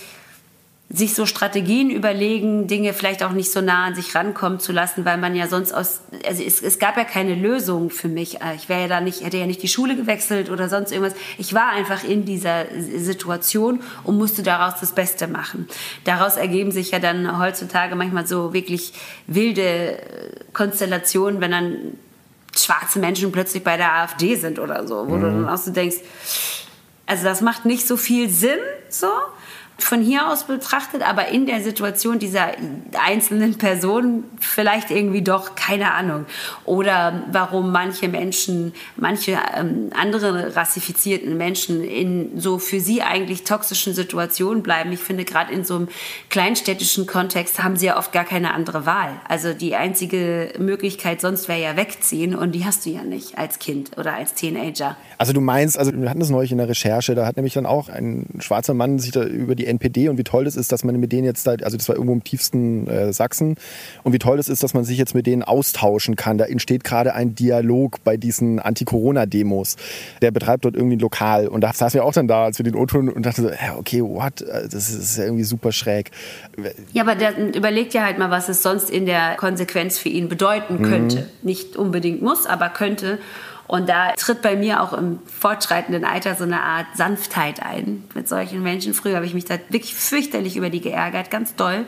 sich 0.96 1.16
so 1.16 1.26
Strategien 1.26 1.90
überlegen, 1.90 2.68
Dinge 2.68 2.94
vielleicht 2.94 3.24
auch 3.24 3.32
nicht 3.32 3.52
so 3.52 3.62
nah 3.62 3.86
an 3.86 3.96
sich 3.96 4.14
rankommen 4.14 4.60
zu 4.60 4.72
lassen, 4.72 5.06
weil 5.06 5.18
man 5.18 5.36
ja 5.36 5.48
sonst 5.48 5.74
aus, 5.74 6.02
also 6.24 6.44
es, 6.44 6.62
es 6.62 6.78
gab 6.78 6.98
ja 6.98 7.04
keine 7.04 7.34
Lösung 7.34 7.90
für 7.90 8.08
mich. 8.08 8.42
Äh, 8.42 8.56
ich 8.56 8.70
wäre 8.70 8.82
ja 8.82 8.88
da 8.88 9.02
nicht, 9.02 9.24
hätte 9.26 9.38
ja 9.38 9.48
nicht 9.48 9.64
die 9.64 9.68
Schule 9.68 9.96
gewechselt 9.96 10.52
oder 10.52 10.70
sonst 10.70 10.92
irgendwas. 10.92 11.16
Ich 11.40 11.56
war 11.56 11.70
einfach 11.70 12.04
in 12.04 12.26
dieser 12.26 12.66
Situation 12.80 13.80
und 14.04 14.20
musste 14.20 14.44
daraus 14.44 14.80
das 14.80 14.92
Beste 14.92 15.28
machen. 15.28 15.68
Daraus 16.04 16.38
ergeben 16.38 16.70
sich 16.72 16.92
ja 16.92 17.00
dann 17.00 17.40
heutzutage 17.40 17.96
manchmal 17.96 18.28
so 18.28 18.54
wirklich 18.54 18.94
wilde 19.26 19.98
Konstellationen, 20.54 21.42
wenn 21.42 21.52
dann 21.52 21.78
schwarze 22.56 23.00
Menschen 23.00 23.32
plötzlich 23.32 23.64
bei 23.64 23.78
der 23.78 23.94
AfD 23.94 24.36
sind 24.36 24.60
oder 24.60 24.88
so, 24.88 25.08
wo 25.10 25.16
mhm. 25.16 25.22
du 25.22 25.26
dann 25.26 25.50
auch 25.50 25.58
so 25.58 25.72
denkst, 25.72 25.98
Also 27.08 27.24
das 27.24 27.42
macht 27.42 27.66
nicht 27.66 27.88
so 27.88 27.98
viel 27.98 28.30
Sinn, 28.30 28.60
so 28.90 29.08
von 29.78 30.02
hier 30.02 30.30
aus 30.30 30.46
betrachtet, 30.46 31.02
aber 31.08 31.28
in 31.30 31.46
der 31.46 31.62
Situation 31.62 32.20
dieser 32.20 32.52
einzelnen 33.06 33.58
Person 33.58 34.24
vielleicht 34.40 34.92
irgendwie 34.92 35.22
doch, 35.22 35.56
keine 35.56 35.92
Ahnung. 35.92 36.26
Oder 36.66 37.24
warum 37.32 37.72
manche 37.72 38.08
Menschen, 38.08 38.74
manche 38.96 39.38
ähm, 39.58 39.90
andere 40.00 40.56
rassifizierten 40.56 41.38
Menschen 41.38 41.84
in 41.84 42.40
so 42.40 42.60
für 42.60 42.80
sie 42.80 43.02
eigentlich 43.02 43.44
toxischen 43.44 43.94
Situationen 43.94 44.64
bleiben. 44.64 44.92
Ich 44.92 45.00
finde, 45.00 45.26
gerade 45.26 45.52
in 45.52 45.64
so 45.64 45.76
einem 45.76 45.88
kleinstädtischen 46.30 47.08
Kontext 47.08 47.64
haben 47.64 47.76
sie 47.76 47.88
ja 47.88 47.98
oft 47.98 48.12
gar 48.12 48.26
keine 48.26 48.54
andere 48.54 48.86
Wahl. 48.86 49.12
Also 49.28 49.54
die 49.54 49.76
einzige 49.76 50.54
Möglichkeit 50.60 51.20
sonst 51.20 51.48
wäre 51.48 51.62
ja 51.62 51.76
wegziehen 51.76 52.36
und 52.36 52.54
die 52.54 52.66
hast 52.66 52.86
du 52.86 52.92
ja 52.92 53.04
nicht 53.04 53.38
als 53.38 53.60
Kind 53.60 53.98
oder 53.98 54.14
als 54.14 54.34
Teenager. 54.34 54.98
Also 55.18 55.34
du 55.34 55.42
meinst, 55.42 55.78
also 55.78 55.92
wir 55.94 56.10
hatten 56.10 56.20
das 56.20 56.30
neulich 56.30 56.52
in 56.52 56.58
der 56.58 56.70
Recherche, 56.70 57.16
da 57.16 57.26
hat 57.26 57.38
nämlich 57.38 57.54
dann 57.54 57.66
auch 57.66 57.90
ein 57.90 58.28
schwarzer 58.40 58.74
Mann 58.74 59.00
sich 59.00 59.12
da 59.12 59.24
über 59.24 59.56
die 59.56 59.73
NPD 59.74 60.10
und 60.10 60.18
wie 60.18 60.24
toll 60.24 60.46
das 60.46 60.56
ist, 60.56 60.72
dass 60.72 60.84
man 60.84 61.00
mit 61.00 61.12
denen 61.12 61.26
jetzt, 61.26 61.46
da, 61.48 61.52
also 61.62 61.78
das 61.78 61.88
war 61.90 61.96
irgendwo 61.96 62.14
im 62.14 62.24
tiefsten 62.24 62.88
äh, 62.88 63.14
Sachsen, 63.14 63.56
und 64.04 64.14
wie 64.14 64.20
toll 64.20 64.38
das 64.38 64.50
ist, 64.50 64.64
dass 64.64 64.74
man 64.74 64.84
sich 64.84 64.98
jetzt 64.98 65.16
mit 65.16 65.28
denen 65.28 65.44
austauschen 65.44 66.16
kann. 66.16 66.38
Da 66.38 66.46
entsteht 66.46 66.84
gerade 66.84 67.14
ein 67.14 67.36
Dialog 67.36 68.04
bei 68.04 68.18
diesen 68.18 68.60
Anti-Corona-Demos. 68.60 69.76
Der 70.22 70.32
betreibt 70.32 70.66
dort 70.66 70.76
irgendwie 70.76 70.96
ein 70.96 71.00
Lokal 71.00 71.48
und 71.48 71.62
da 71.62 71.74
saßen 71.74 72.00
wir 72.00 72.06
auch 72.06 72.14
dann 72.14 72.28
da, 72.28 72.46
als 72.46 72.60
wir 72.60 72.64
den 72.64 72.76
O-Ton 72.76 73.10
und 73.10 73.26
dachten 73.26 73.44
so, 73.44 73.52
okay, 73.78 74.02
what, 74.02 74.42
das 74.42 74.90
ist 74.90 75.18
ja 75.18 75.26
irgendwie 75.26 75.44
super 75.44 75.72
schräg. 75.72 76.12
Ja, 76.92 77.04
aber 77.04 77.16
der 77.16 77.56
überlegt 77.56 77.94
ja 77.94 78.04
halt 78.04 78.18
mal, 78.18 78.30
was 78.30 78.50
es 78.50 78.62
sonst 78.62 78.90
in 78.90 79.06
der 79.06 79.36
Konsequenz 79.36 79.98
für 79.98 80.10
ihn 80.10 80.30
bedeuten 80.30 80.82
könnte. 80.84 81.18
Mhm. 81.18 81.48
Nicht 81.48 81.76
unbedingt 81.78 82.22
muss, 82.22 82.46
aber 82.46 82.70
könnte. 82.70 83.20
Und 83.68 83.88
da 83.88 84.12
tritt 84.14 84.42
bei 84.42 84.56
mir 84.56 84.82
auch 84.82 84.94
im 84.94 85.20
fortschreitenden 85.26 86.06
Alter 86.06 86.36
so 86.36 86.44
eine 86.44 86.62
Art 86.62 86.88
Sanftheit 86.96 87.62
ein 87.62 88.04
mit 88.14 88.28
solchen 88.28 88.62
Menschen. 88.62 88.94
Früher 88.94 89.16
habe 89.16 89.26
ich 89.26 89.34
mich 89.34 89.46
da 89.46 89.58
wirklich 89.70 89.96
fürchterlich 89.96 90.58
über 90.58 90.70
die 90.70 90.82
geärgert, 90.82 91.32
ganz 91.32 91.56
doll. 91.56 91.86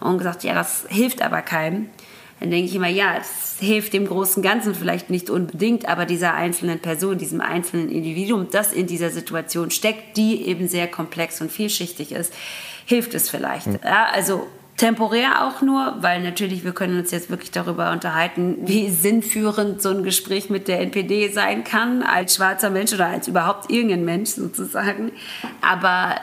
Und 0.00 0.18
gesagt, 0.18 0.44
ja, 0.44 0.54
das 0.54 0.86
hilft 0.88 1.22
aber 1.22 1.42
keinem. 1.42 1.88
Dann 2.40 2.50
denke 2.50 2.66
ich 2.66 2.74
immer, 2.74 2.88
ja, 2.88 3.16
es 3.18 3.56
hilft 3.58 3.94
dem 3.94 4.06
großen 4.06 4.42
Ganzen 4.42 4.74
vielleicht 4.74 5.08
nicht 5.08 5.30
unbedingt, 5.30 5.88
aber 5.88 6.04
dieser 6.04 6.34
einzelnen 6.34 6.80
Person, 6.80 7.16
diesem 7.16 7.40
einzelnen 7.40 7.90
Individuum, 7.90 8.48
das 8.50 8.72
in 8.72 8.86
dieser 8.86 9.10
Situation 9.10 9.70
steckt, 9.70 10.18
die 10.18 10.46
eben 10.46 10.68
sehr 10.68 10.86
komplex 10.86 11.40
und 11.40 11.50
vielschichtig 11.50 12.12
ist, 12.12 12.34
hilft 12.84 13.14
es 13.14 13.30
vielleicht. 13.30 13.68
Mhm. 13.68 13.78
Ja, 13.82 14.08
also 14.12 14.46
Temporär 14.76 15.46
auch 15.46 15.62
nur, 15.62 15.96
weil 16.00 16.22
natürlich 16.22 16.62
wir 16.64 16.72
können 16.72 16.98
uns 16.98 17.10
jetzt 17.10 17.30
wirklich 17.30 17.50
darüber 17.50 17.92
unterhalten, 17.92 18.58
wie 18.66 18.90
sinnführend 18.90 19.80
so 19.80 19.88
ein 19.90 20.02
Gespräch 20.02 20.50
mit 20.50 20.68
der 20.68 20.80
NPD 20.80 21.28
sein 21.28 21.64
kann, 21.64 22.02
als 22.02 22.34
schwarzer 22.34 22.68
Mensch 22.68 22.92
oder 22.92 23.06
als 23.06 23.26
überhaupt 23.26 23.70
irgendein 23.70 24.04
Mensch 24.04 24.30
sozusagen. 24.30 25.12
Aber 25.62 26.16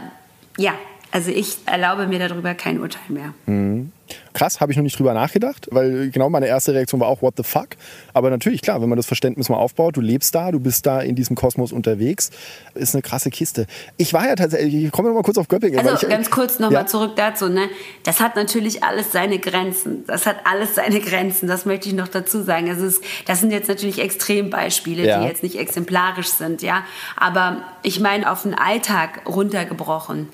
ja, 0.58 0.74
also 1.13 1.30
ich 1.30 1.58
erlaube 1.67 2.08
mir 2.08 2.17
darüber 2.17 2.56
kein 2.56 2.82
Urteil 2.82 3.04
mehr. 3.10 3.36
Mhm. 3.45 3.91
Krass, 4.34 4.60
habe 4.60 4.71
ich 4.71 4.78
noch 4.78 4.84
nicht 4.84 4.97
drüber 4.97 5.13
nachgedacht, 5.13 5.67
weil 5.71 6.10
genau 6.10 6.28
meine 6.28 6.47
erste 6.47 6.73
Reaktion 6.73 6.99
war 6.99 7.08
auch, 7.08 7.21
what 7.21 7.36
the 7.38 7.43
fuck? 7.43 7.69
Aber 8.13 8.32
natürlich, 8.32 8.63
klar, 8.63 8.82
wenn 8.82 8.89
man 8.89 8.97
das 8.97 9.06
Verständnis 9.06 9.47
mal 9.47 9.58
aufbaut, 9.58 9.95
du 9.95 10.02
lebst 10.02 10.34
da, 10.34 10.52
du 10.52 10.60
bist 10.60 10.88
da 10.88 11.02
in 11.02 11.15
diesem 11.15 11.36
Kosmos 11.36 11.71
unterwegs, 11.71 12.32
ist 12.73 12.95
eine 12.95 13.04
krasse 13.04 13.30
Kiste. 13.30 13.67
Ich 13.97 14.12
war 14.13 14.28
ja 14.28 14.36
tatsächlich, 14.36 14.86
ich 14.86 14.91
komme 14.91 15.10
noch 15.10 15.15
mal 15.15 15.21
kurz 15.21 15.38
auf 15.38 15.47
Göppingen. 15.47 15.80
Also 15.80 16.04
ich, 16.04 16.12
ganz 16.12 16.32
kurz 16.32 16.58
nochmal 16.58 16.82
ja? 16.82 16.88
zurück 16.88 17.12
dazu, 17.15 17.47
ne? 17.47 17.69
Das 18.04 18.19
hat 18.19 18.36
natürlich 18.36 18.84
alles 18.84 19.12
seine 19.12 19.38
Grenzen. 19.38 20.04
Das 20.08 20.26
hat 20.26 20.38
alles 20.45 20.73
seine 20.73 20.99
Grenzen, 20.99 21.47
das 21.47 21.65
möchte 21.65 21.89
ich 21.89 21.95
noch 21.95 22.08
dazu 22.08 22.41
sagen. 22.41 22.69
Also 22.69 22.86
es, 22.86 23.02
das 23.28 23.39
sind 23.39 23.52
jetzt 23.52 23.69
natürlich 23.69 23.99
Extrembeispiele, 23.99 25.06
ja. 25.06 25.21
die 25.21 25.28
jetzt 25.28 25.43
nicht 25.43 25.60
exemplarisch 25.60 26.30
sind, 26.30 26.63
ja. 26.63 26.84
Aber 27.15 27.62
ich 27.84 27.99
meine, 27.99 28.32
auf 28.32 28.41
den 28.41 28.56
Alltag 28.56 29.21
runtergebrochen 29.28 30.30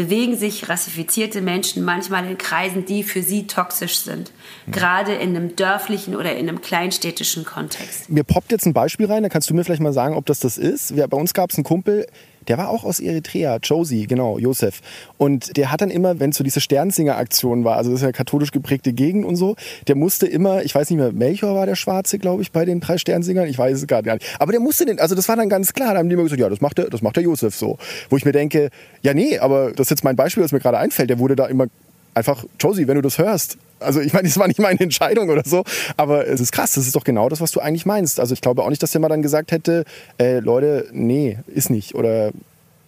bewegen 0.00 0.34
sich 0.34 0.66
rassifizierte 0.70 1.42
Menschen 1.42 1.84
manchmal 1.84 2.24
in 2.26 2.38
Kreisen, 2.38 2.86
die 2.86 3.02
für 3.02 3.22
sie 3.22 3.46
toxisch 3.46 3.98
sind. 3.98 4.32
Mhm. 4.64 4.72
Gerade 4.72 5.12
in 5.12 5.36
einem 5.36 5.56
dörflichen 5.56 6.16
oder 6.16 6.34
in 6.36 6.48
einem 6.48 6.62
kleinstädtischen 6.62 7.44
Kontext. 7.44 8.08
Mir 8.08 8.24
poppt 8.24 8.50
jetzt 8.50 8.64
ein 8.64 8.72
Beispiel 8.72 9.06
rein, 9.06 9.22
da 9.22 9.28
kannst 9.28 9.50
du 9.50 9.54
mir 9.54 9.62
vielleicht 9.62 9.82
mal 9.82 9.92
sagen, 9.92 10.14
ob 10.14 10.24
das 10.24 10.40
das 10.40 10.56
ist. 10.56 10.96
Wir, 10.96 11.06
bei 11.06 11.18
uns 11.18 11.34
gab 11.34 11.50
es 11.50 11.56
einen 11.56 11.64
Kumpel, 11.64 12.06
der 12.48 12.58
war 12.58 12.68
auch 12.68 12.84
aus 12.84 13.00
Eritrea, 13.00 13.58
Josie, 13.62 14.06
genau, 14.06 14.38
Josef. 14.38 14.80
Und 15.18 15.56
der 15.56 15.70
hat 15.70 15.80
dann 15.80 15.90
immer, 15.90 16.20
wenn 16.20 16.32
so 16.32 16.44
diese 16.44 16.60
Sternsinger-Aktion 16.60 17.64
war, 17.64 17.76
also 17.76 17.90
das 17.90 18.00
ist 18.00 18.06
ja 18.06 18.12
katholisch 18.12 18.50
geprägte 18.50 18.92
Gegend 18.92 19.24
und 19.24 19.36
so, 19.36 19.56
der 19.88 19.96
musste 19.96 20.26
immer, 20.26 20.62
ich 20.62 20.74
weiß 20.74 20.90
nicht 20.90 20.98
mehr, 20.98 21.12
Melchior 21.12 21.54
war 21.54 21.66
der 21.66 21.76
Schwarze, 21.76 22.18
glaube 22.18 22.42
ich, 22.42 22.52
bei 22.52 22.64
den 22.64 22.80
drei 22.80 22.98
Sternsingern, 22.98 23.46
ich 23.46 23.58
weiß 23.58 23.78
es 23.78 23.86
gar 23.86 24.02
nicht. 24.02 24.26
Aber 24.38 24.52
der 24.52 24.60
musste 24.60 24.86
den, 24.86 24.98
also 25.00 25.14
das 25.14 25.28
war 25.28 25.36
dann 25.36 25.48
ganz 25.48 25.72
klar, 25.72 25.94
da 25.94 25.98
haben 25.98 26.08
die 26.08 26.14
immer 26.14 26.24
gesagt, 26.24 26.40
ja, 26.40 26.48
das 26.48 26.60
macht 26.60 26.78
der, 26.78 26.90
das 26.90 27.02
macht 27.02 27.16
der 27.16 27.24
Josef 27.24 27.54
so. 27.54 27.78
Wo 28.08 28.16
ich 28.16 28.24
mir 28.24 28.32
denke, 28.32 28.70
ja, 29.02 29.14
nee, 29.14 29.38
aber 29.38 29.72
das 29.72 29.86
ist 29.86 29.90
jetzt 29.90 30.04
mein 30.04 30.16
Beispiel, 30.16 30.42
das 30.42 30.52
mir 30.52 30.60
gerade 30.60 30.78
einfällt, 30.78 31.10
der 31.10 31.18
wurde 31.18 31.36
da 31.36 31.46
immer 31.46 31.66
einfach, 32.14 32.44
Josie, 32.58 32.88
wenn 32.88 32.96
du 32.96 33.02
das 33.02 33.18
hörst, 33.18 33.58
also 33.80 34.00
ich 34.00 34.12
meine, 34.12 34.28
das 34.28 34.38
war 34.38 34.46
nicht 34.46 34.60
meine 34.60 34.80
Entscheidung 34.80 35.28
oder 35.28 35.42
so, 35.44 35.64
aber 35.96 36.26
es 36.26 36.40
ist 36.40 36.52
krass, 36.52 36.72
das 36.72 36.86
ist 36.86 36.96
doch 36.96 37.04
genau 37.04 37.28
das, 37.28 37.40
was 37.40 37.52
du 37.52 37.60
eigentlich 37.60 37.86
meinst. 37.86 38.20
Also 38.20 38.34
ich 38.34 38.40
glaube 38.40 38.62
auch 38.62 38.70
nicht, 38.70 38.82
dass 38.82 38.92
der 38.92 39.00
mal 39.00 39.08
dann 39.08 39.22
gesagt 39.22 39.52
hätte, 39.52 39.84
äh, 40.18 40.40
Leute, 40.40 40.88
nee, 40.92 41.38
ist 41.46 41.70
nicht 41.70 41.94
oder 41.94 42.30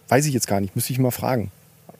weiß 0.09 0.25
ich 0.25 0.33
jetzt 0.33 0.47
gar 0.47 0.61
nicht, 0.61 0.75
müsste 0.75 0.93
ich 0.93 0.99
mal 0.99 1.11
fragen. 1.11 1.51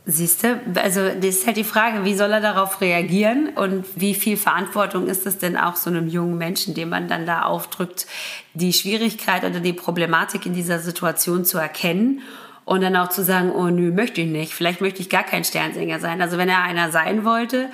Siehst 0.05 0.43
du, 0.43 0.59
also 0.75 1.07
das 1.07 1.35
ist 1.35 1.47
halt 1.47 1.55
die 1.55 1.63
Frage, 1.63 2.03
wie 2.03 2.13
soll 2.13 2.29
er 2.33 2.41
darauf 2.41 2.81
reagieren 2.81 3.51
und 3.55 3.85
wie 3.95 4.13
viel 4.13 4.35
Verantwortung 4.35 5.07
ist 5.07 5.25
es 5.25 5.37
denn 5.37 5.55
auch 5.55 5.77
so 5.77 5.89
einem 5.89 6.09
jungen 6.09 6.37
Menschen, 6.37 6.73
dem 6.73 6.89
man 6.89 7.07
dann 7.07 7.25
da 7.25 7.43
aufdrückt, 7.43 8.05
die 8.53 8.73
Schwierigkeit 8.73 9.45
oder 9.45 9.61
die 9.61 9.71
Problematik 9.71 10.45
in 10.45 10.53
dieser 10.53 10.79
Situation 10.79 11.45
zu 11.45 11.57
erkennen 11.57 12.21
und 12.65 12.81
dann 12.81 12.97
auch 12.97 13.09
zu 13.09 13.23
sagen, 13.23 13.51
oh 13.51 13.67
nö, 13.67 13.93
möchte 13.93 14.19
ich 14.19 14.27
nicht, 14.27 14.53
vielleicht 14.53 14.81
möchte 14.81 15.01
ich 15.01 15.09
gar 15.09 15.23
kein 15.23 15.45
Sternsänger 15.45 15.99
sein. 15.99 16.21
Also 16.21 16.37
wenn 16.37 16.49
er 16.49 16.63
einer 16.63 16.91
sein 16.91 17.23
wollte, 17.23 17.69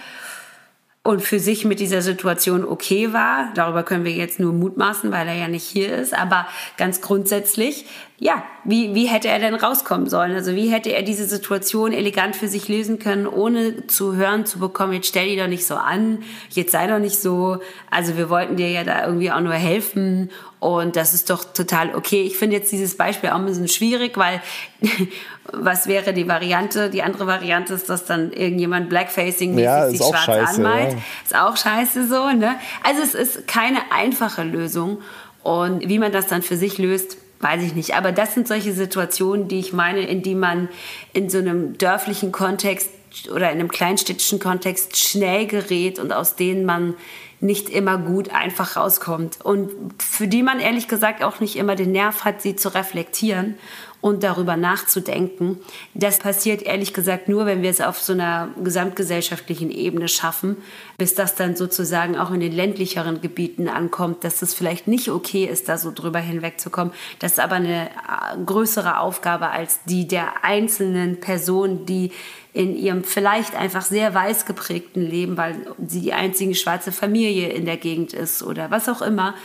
und 1.03 1.21
für 1.21 1.39
sich 1.39 1.65
mit 1.65 1.79
dieser 1.79 2.01
Situation 2.01 2.65
okay 2.65 3.13
war. 3.13 3.51
Darüber 3.55 3.83
können 3.83 4.03
wir 4.03 4.11
jetzt 4.11 4.39
nur 4.39 4.53
mutmaßen, 4.53 5.11
weil 5.11 5.27
er 5.27 5.35
ja 5.35 5.47
nicht 5.47 5.63
hier 5.63 5.95
ist. 5.95 6.13
Aber 6.13 6.47
ganz 6.77 7.01
grundsätzlich, 7.01 7.85
ja, 8.21 8.43
wie, 8.65 8.93
wie 8.93 9.05
hätte 9.05 9.29
er 9.29 9.39
denn 9.39 9.55
rauskommen 9.55 10.09
sollen? 10.09 10.33
Also 10.33 10.53
wie 10.53 10.69
hätte 10.69 10.89
er 10.89 11.03
diese 11.03 11.25
Situation 11.25 11.93
elegant 11.93 12.35
für 12.35 12.49
sich 12.49 12.67
lösen 12.67 12.99
können, 12.99 13.25
ohne 13.25 13.87
zu 13.87 14.15
hören 14.17 14.45
zu 14.45 14.59
bekommen, 14.59 14.91
jetzt 14.91 15.07
stell 15.07 15.27
dich 15.27 15.39
doch 15.39 15.47
nicht 15.47 15.65
so 15.65 15.75
an, 15.75 16.19
jetzt 16.49 16.73
sei 16.73 16.87
doch 16.87 16.99
nicht 16.99 17.17
so. 17.17 17.59
Also 17.89 18.17
wir 18.17 18.29
wollten 18.29 18.57
dir 18.57 18.69
ja 18.69 18.83
da 18.83 19.05
irgendwie 19.05 19.31
auch 19.31 19.39
nur 19.39 19.53
helfen 19.53 20.31
und 20.59 20.97
das 20.97 21.13
ist 21.13 21.29
doch 21.29 21.45
total 21.45 21.95
okay. 21.95 22.23
Ich 22.23 22.37
finde 22.37 22.57
jetzt 22.57 22.69
dieses 22.73 22.97
Beispiel 22.97 23.29
auch 23.29 23.35
ein 23.35 23.45
bisschen 23.45 23.69
schwierig, 23.69 24.17
weil 24.17 24.41
was 25.53 25.87
wäre 25.87 26.11
die 26.11 26.27
Variante? 26.27 26.89
Die 26.89 27.01
andere 27.01 27.25
Variante 27.25 27.73
ist, 27.73 27.89
dass 27.89 28.03
dann 28.03 28.33
irgendjemand 28.33 28.91
Blackfacing-mäßig 28.91 29.63
ja, 29.63 29.89
sich 29.89 29.99
schwarz 29.99 30.25
scheiße, 30.25 30.55
anmalt. 30.55 30.91
Ja. 30.91 30.97
Ist 31.23 31.35
auch 31.37 31.55
scheiße 31.55 32.05
so, 32.05 32.31
ne? 32.31 32.55
Also 32.83 33.01
es 33.01 33.15
ist 33.15 33.47
keine 33.47 33.79
einfache 33.91 34.43
Lösung. 34.43 35.01
Und 35.41 35.87
wie 35.87 35.99
man 35.99 36.11
das 36.11 36.27
dann 36.27 36.41
für 36.41 36.57
sich 36.57 36.77
löst, 36.77 37.15
weiß 37.39 37.63
ich 37.63 37.75
nicht. 37.75 37.95
Aber 37.95 38.11
das 38.11 38.33
sind 38.33 38.47
solche 38.47 38.73
Situationen, 38.73 39.47
die 39.47 39.59
ich 39.59 39.73
meine, 39.73 40.01
in 40.01 40.21
die 40.21 40.35
man 40.35 40.69
in 41.13 41.29
so 41.29 41.37
einem 41.37 41.77
dörflichen 41.77 42.31
Kontext 42.31 42.89
oder 43.31 43.51
in 43.51 43.59
einem 43.59 43.69
kleinstädtischen 43.69 44.39
Kontext 44.39 44.97
schnell 44.97 45.47
gerät 45.47 45.99
und 45.99 46.11
aus 46.11 46.35
denen 46.35 46.65
man 46.65 46.95
nicht 47.41 47.69
immer 47.69 47.97
gut 47.97 48.29
einfach 48.31 48.75
rauskommt 48.75 49.39
und 49.41 49.71
für 49.97 50.27
die 50.27 50.43
man 50.43 50.59
ehrlich 50.59 50.89
gesagt 50.89 51.23
auch 51.23 51.39
nicht 51.39 51.55
immer 51.55 51.75
den 51.75 51.93
Nerv 51.93 52.25
hat, 52.25 52.41
sie 52.41 52.57
zu 52.57 52.73
reflektieren 52.73 53.57
und 54.01 54.23
darüber 54.23 54.55
nachzudenken. 54.55 55.59
Das 55.93 56.19
passiert 56.19 56.61
ehrlich 56.61 56.93
gesagt 56.93 57.27
nur, 57.27 57.45
wenn 57.45 57.61
wir 57.61 57.69
es 57.69 57.81
auf 57.81 57.99
so 57.99 58.13
einer 58.13 58.49
gesamtgesellschaftlichen 58.63 59.71
Ebene 59.71 60.07
schaffen, 60.07 60.57
bis 60.97 61.15
das 61.15 61.35
dann 61.35 61.55
sozusagen 61.55 62.17
auch 62.17 62.31
in 62.31 62.39
den 62.39 62.53
ländlicheren 62.53 63.19
Gebieten 63.19 63.67
ankommt, 63.67 64.23
dass 64.23 64.41
es 64.41 64.53
vielleicht 64.53 64.87
nicht 64.87 65.09
okay 65.09 65.45
ist, 65.45 65.67
da 65.67 65.77
so 65.77 65.91
drüber 65.93 66.19
hinwegzukommen. 66.19 66.93
Das 67.19 67.33
ist 67.33 67.39
aber 67.39 67.55
eine 67.55 67.87
äh, 67.87 68.43
größere 68.45 68.99
Aufgabe 68.99 69.49
als 69.49 69.83
die 69.83 70.07
der 70.07 70.43
einzelnen 70.43 71.19
Person, 71.19 71.85
die 71.85 72.11
in 72.53 72.75
ihrem 72.75 73.03
vielleicht 73.03 73.55
einfach 73.55 73.83
sehr 73.83 74.13
weiß 74.13 74.45
geprägten 74.45 75.01
Leben, 75.01 75.37
weil 75.37 75.55
sie 75.85 76.01
die 76.01 76.13
einzige 76.13 76.55
schwarze 76.55 76.91
Familie 76.91 77.49
in 77.49 77.65
der 77.65 77.77
Gegend 77.77 78.13
ist 78.13 78.43
oder 78.43 78.71
was 78.71 78.89
auch 78.89 79.01
immer, 79.01 79.35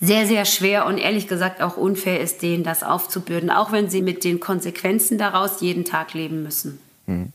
sehr, 0.00 0.26
sehr 0.26 0.44
schwer 0.44 0.86
und 0.86 0.98
ehrlich 0.98 1.28
gesagt 1.28 1.62
auch 1.62 1.76
unfair 1.76 2.20
ist, 2.20 2.42
denen 2.42 2.64
das 2.64 2.82
aufzubürden, 2.82 3.50
auch 3.50 3.72
wenn 3.72 3.88
sie 3.88 4.02
mit 4.02 4.24
den 4.24 4.40
Konsequenzen 4.40 5.18
daraus 5.18 5.60
jeden 5.60 5.84
Tag 5.84 6.12
leben 6.14 6.42
müssen. 6.42 6.78
Mhm. 7.06 7.32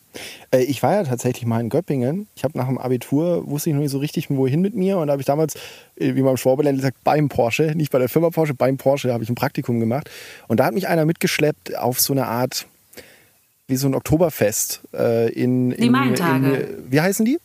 Ich 0.52 0.84
war 0.84 0.96
ja 0.96 1.04
tatsächlich 1.04 1.46
mal 1.46 1.62
in 1.62 1.70
Göppingen. 1.70 2.28
Ich 2.36 2.44
habe 2.44 2.58
nach 2.58 2.68
dem 2.68 2.78
Abitur, 2.78 3.50
wusste 3.50 3.70
ich 3.70 3.74
noch 3.74 3.82
nicht 3.82 3.92
so 3.92 4.00
richtig, 4.00 4.30
wohin 4.30 4.62
mit 4.62 4.76
mir. 4.76 4.98
Und 4.98 5.08
da 5.08 5.14
habe 5.14 5.22
ich 5.22 5.26
damals, 5.26 5.56
äh, 5.96 6.14
wie 6.16 6.22
man 6.22 6.32
im 6.32 6.38
Schwabeland 6.38 6.82
sagt, 6.82 7.04
beim 7.04 7.30
Porsche, 7.30 7.74
nicht 7.76 7.92
bei 7.92 8.00
der 8.00 8.10
Firma 8.10 8.30
Porsche, 8.30 8.54
beim 8.54 8.78
Porsche 8.78 9.14
habe 9.14 9.24
ich 9.24 9.30
ein 9.30 9.36
Praktikum 9.36 9.80
gemacht. 9.80 10.10
Und 10.48 10.60
da 10.60 10.66
hat 10.66 10.74
mich 10.74 10.90
einer 10.90 11.06
mitgeschleppt 11.06 11.78
auf 11.78 12.02
so 12.02 12.12
eine 12.12 12.28
Art, 12.28 12.68
wie 13.68 13.78
so 13.78 13.88
ein 13.88 13.96
Oktoberfest. 13.96 14.82
Äh, 14.94 15.32
in, 15.32 15.72
in, 15.72 15.82
die 15.82 15.90
Maintage. 15.90 16.54
In, 16.54 16.92
wie 16.92 17.00
heißen 17.00 17.26
die? 17.26 17.40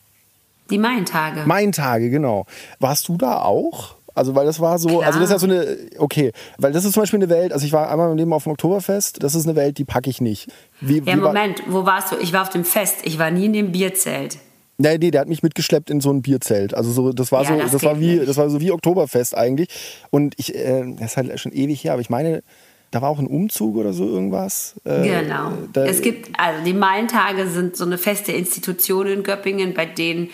Die 0.68 0.79
Maintage. 0.79 1.46
Maintage, 1.46 2.11
genau. 2.11 2.46
Warst 2.81 3.07
du 3.07 3.16
da 3.16 3.42
auch? 3.42 3.95
Also, 4.16 4.35
weil 4.35 4.46
das 4.46 4.59
war 4.61 4.79
so, 4.79 4.88
Klar. 4.88 5.02
also 5.05 5.18
das 5.20 5.29
ist 5.29 5.33
ja 5.33 5.38
so 5.38 5.46
eine, 5.46 5.76
okay, 5.98 6.33
weil 6.59 6.72
das 6.72 6.85
ist 6.85 6.92
zum 6.94 7.02
Beispiel 7.02 7.18
eine 7.18 7.29
Welt, 7.29 7.52
also 7.52 7.64
ich 7.66 7.72
war 7.72 7.90
einmal 7.90 8.11
im 8.11 8.16
Leben 8.16 8.33
auf 8.33 8.44
dem 8.44 8.52
Oktoberfest, 8.52 9.22
das 9.22 9.35
ist 9.35 9.46
eine 9.46 9.55
Welt, 9.57 9.76
die 9.79 9.85
packe 9.85 10.11
ich 10.11 10.20
nicht. 10.20 10.48
Wie, 10.81 10.98
Ja, 10.98 11.07
wie 11.07 11.22
war- 11.22 11.29
Moment, 11.35 11.62
wo 11.68 11.85
warst 11.87 12.12
du? 12.12 12.16
Ich 12.16 12.33
war 12.33 12.42
auf 12.42 12.48
dem 12.50 12.64
Fest. 12.64 12.96
Ich 13.05 13.18
war 13.18 13.31
nie 13.31 13.44
in 13.46 13.52
dem 13.52 13.72
Bierzelt. 13.72 14.38
Nee, 14.79 14.98
nee, 14.98 15.11
der 15.11 15.22
hat 15.22 15.29
mich 15.29 15.42
mitgeschleppt 15.42 15.88
in 15.90 16.00
so 16.00 16.11
ein 16.11 16.20
Bierzelt. 16.22 16.74
Also 16.74 16.90
so, 16.90 17.12
das 17.12 17.31
war 17.33 17.42
Ja, 17.44 17.48
so, 17.50 17.59
das 17.62 17.70
das, 17.72 17.83
war 17.83 18.00
wie, 18.00 18.16
nicht. 18.16 18.29
das 18.29 18.37
war 18.37 18.50
so 18.50 18.61
wie 18.61 18.72
Oktoberfest 18.72 19.37
eigentlich. 19.37 19.68
Und 20.11 20.35
ich, 20.38 20.55
äh, 20.55 20.83
das 20.98 21.12
ist 21.12 21.16
halt 21.16 21.38
schon 21.40 21.52
ewig 21.52 21.83
her, 21.85 21.92
aber 21.92 22.02
ich 22.02 22.11
meine, 22.11 22.42
da 22.90 23.02
war 23.02 23.09
auch 23.11 23.18
ein 23.18 23.26
Umzug 23.26 23.76
oder 23.76 23.92
so 23.92 24.07
irgendwas. 24.07 24.76
Äh, 24.85 25.02
Genau. 25.09 25.52
Es 25.83 26.00
gibt, 26.02 26.29
also 26.38 26.62
die 26.64 26.72
Maientage 26.74 27.48
sind 27.48 27.76
so 27.76 27.85
eine 27.85 27.98
feste 27.98 28.33
Institution 28.33 29.07
in 29.07 29.22
Göppingen, 29.22 29.74
bei 29.74 29.87
denen 29.87 30.29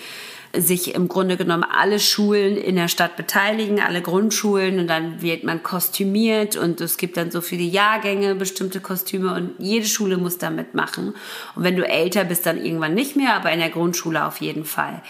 sich 0.54 0.94
im 0.94 1.08
Grunde 1.08 1.36
genommen 1.36 1.64
alle 1.64 1.98
Schulen 1.98 2.56
in 2.56 2.76
der 2.76 2.88
Stadt 2.88 3.16
beteiligen, 3.16 3.80
alle 3.80 4.02
Grundschulen 4.02 4.78
und 4.78 4.86
dann 4.86 5.22
wird 5.22 5.44
man 5.44 5.62
kostümiert 5.62 6.56
und 6.56 6.80
es 6.82 6.98
gibt 6.98 7.16
dann 7.16 7.30
so 7.30 7.40
die 7.40 7.70
Jahrgänge 7.70 8.34
bestimmte 8.34 8.80
Kostüme 8.80 9.34
und 9.34 9.54
jede 9.58 9.86
Schule 9.86 10.18
muss 10.18 10.36
da 10.36 10.50
mitmachen. 10.50 11.14
Und 11.54 11.64
wenn 11.64 11.76
du 11.76 11.88
älter 11.88 12.24
bist, 12.24 12.44
dann 12.44 12.62
irgendwann 12.62 12.92
nicht 12.94 13.16
mehr, 13.16 13.34
aber 13.34 13.50
in 13.50 13.60
der 13.60 13.70
Grundschule 13.70 14.26
auf 14.26 14.42
jeden 14.42 14.66
Fall. 14.66 15.02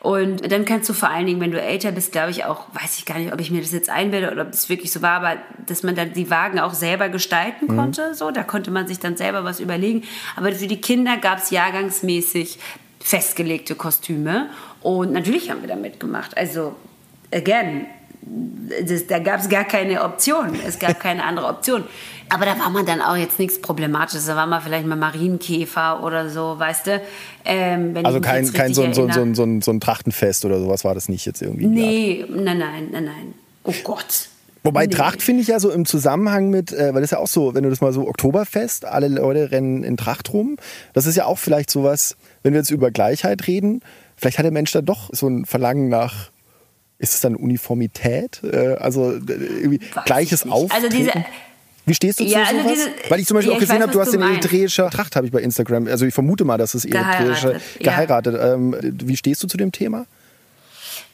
Und 0.00 0.50
dann 0.50 0.64
kannst 0.64 0.88
du 0.88 0.94
vor 0.94 1.10
allen 1.10 1.26
Dingen, 1.26 1.40
wenn 1.40 1.50
du 1.50 1.60
älter 1.60 1.92
bist, 1.92 2.12
glaube 2.12 2.30
ich 2.30 2.44
auch, 2.44 2.66
weiß 2.74 2.98
ich 2.98 3.04
gar 3.06 3.18
nicht, 3.18 3.32
ob 3.32 3.40
ich 3.40 3.50
mir 3.50 3.60
das 3.60 3.72
jetzt 3.72 3.90
einbilde 3.90 4.30
oder 4.30 4.42
ob 4.42 4.50
das 4.50 4.68
wirklich 4.68 4.92
so 4.92 5.02
war, 5.02 5.12
aber 5.12 5.36
dass 5.66 5.82
man 5.82 5.94
dann 5.94 6.14
die 6.14 6.30
Wagen 6.30 6.58
auch 6.58 6.72
selber 6.72 7.10
gestalten 7.10 7.68
konnte. 7.68 8.14
So, 8.14 8.30
da 8.30 8.42
konnte 8.42 8.70
man 8.70 8.86
sich 8.86 8.98
dann 8.98 9.16
selber 9.16 9.44
was 9.44 9.60
überlegen. 9.60 10.02
Aber 10.36 10.52
für 10.52 10.66
die 10.66 10.80
Kinder 10.80 11.18
gab 11.18 11.38
es 11.38 11.50
jahrgangsmäßig 11.50 12.58
festgelegte 13.00 13.74
Kostüme. 13.74 14.50
Und 14.82 15.12
natürlich 15.12 15.50
haben 15.50 15.60
wir 15.60 15.68
da 15.68 15.76
mitgemacht. 15.76 16.36
Also, 16.36 16.74
again, 17.32 17.86
das, 18.86 19.06
da 19.06 19.18
gab 19.18 19.40
es 19.40 19.48
gar 19.48 19.64
keine 19.64 20.02
Option. 20.04 20.58
Es 20.66 20.78
gab 20.78 21.00
keine 21.00 21.24
andere 21.24 21.46
Option. 21.46 21.84
Aber 22.32 22.44
da 22.44 22.56
war 22.58 22.70
man 22.70 22.86
dann 22.86 23.00
auch 23.00 23.16
jetzt 23.16 23.38
nichts 23.40 23.60
Problematisches. 23.60 24.26
Da 24.26 24.36
war 24.36 24.46
man 24.46 24.62
vielleicht 24.62 24.86
mal 24.86 24.96
Marienkäfer 24.96 26.02
oder 26.04 26.28
so, 26.30 26.56
weißt 26.58 26.86
du? 26.86 27.00
Ähm, 27.44 27.94
also 28.04 28.20
kein, 28.20 28.50
kein 28.52 28.72
so, 28.72 28.84
so, 28.92 29.08
so, 29.10 29.34
so, 29.34 29.42
ein- 29.42 29.60
so 29.62 29.70
ein 29.72 29.80
Trachtenfest 29.80 30.44
oder 30.44 30.60
sowas 30.60 30.84
war 30.84 30.94
das 30.94 31.08
nicht 31.08 31.26
jetzt 31.26 31.42
irgendwie. 31.42 31.66
Nee, 31.66 32.24
nein, 32.28 32.58
nein, 32.58 32.88
nein, 32.92 33.04
nein. 33.04 33.34
Oh 33.64 33.74
Gott. 33.84 34.28
Wobei 34.62 34.86
Nee. 34.86 34.94
Tracht 34.94 35.22
finde 35.22 35.40
ich 35.42 35.48
ja 35.48 35.58
so 35.58 35.70
im 35.70 35.86
Zusammenhang 35.86 36.50
mit, 36.50 36.70
äh, 36.72 36.88
weil 36.92 37.00
das 37.00 37.04
ist 37.04 37.10
ja 37.12 37.18
auch 37.18 37.26
so, 37.26 37.54
wenn 37.54 37.62
du 37.64 37.70
das 37.70 37.80
mal 37.80 37.92
so 37.94 38.06
Oktoberfest, 38.06 38.84
alle 38.84 39.08
Leute 39.08 39.50
rennen 39.50 39.82
in 39.82 39.96
Tracht 39.96 40.32
rum. 40.34 40.56
Das 40.92 41.06
ist 41.06 41.16
ja 41.16 41.24
auch 41.24 41.38
vielleicht 41.38 41.70
sowas, 41.70 42.16
wenn 42.42 42.52
wir 42.52 42.60
jetzt 42.60 42.70
über 42.70 42.90
Gleichheit 42.90 43.46
reden, 43.46 43.80
vielleicht 44.20 44.38
hat 44.38 44.44
der 44.44 44.52
Mensch 44.52 44.72
da 44.72 44.82
doch 44.82 45.10
so 45.12 45.26
ein 45.28 45.44
Verlangen 45.46 45.88
nach, 45.88 46.30
ist 46.98 47.14
es 47.14 47.20
dann 47.20 47.34
Uniformität? 47.36 48.42
Äh, 48.44 48.74
also 48.78 49.12
äh, 49.12 49.18
irgendwie 49.26 49.80
Weiß 49.94 50.04
gleiches. 50.04 50.46
Auftreten? 50.48 50.72
Also 50.84 50.88
diese- 50.96 51.12
wie 51.86 51.94
stehst 51.94 52.20
du 52.20 52.24
zu 52.24 52.30
Ja, 52.30 52.44
also 52.44 52.60
sowas? 52.60 52.72
diese- 52.74 52.90
Weil 53.10 53.20
ich 53.20 53.26
zum 53.26 53.36
Beispiel 53.36 53.50
ja, 53.52 53.56
auch 53.56 53.60
gesehen 53.60 53.76
weiß, 53.76 53.82
habe, 53.82 53.92
du 53.92 54.00
hast 54.00 54.12
du 54.12 54.18
meinst. 54.18 54.44
eritreischer 54.52 54.90
Tracht, 54.90 55.16
habe 55.16 55.26
ich 55.26 55.32
bei 55.32 55.40
Instagram. 55.40 55.86
Also 55.88 56.04
ich 56.06 56.14
vermute 56.14 56.44
mal, 56.44 56.58
dass 56.58 56.74
es 56.74 56.84
eritreische 56.84 57.48
Geheiratet, 57.48 57.62
ja. 57.80 57.84
geheiratet. 57.90 58.36
Ähm, 58.40 58.76
wie 59.02 59.16
stehst 59.16 59.42
du 59.42 59.46
zu 59.48 59.56
dem 59.56 59.72
Thema? 59.72 60.06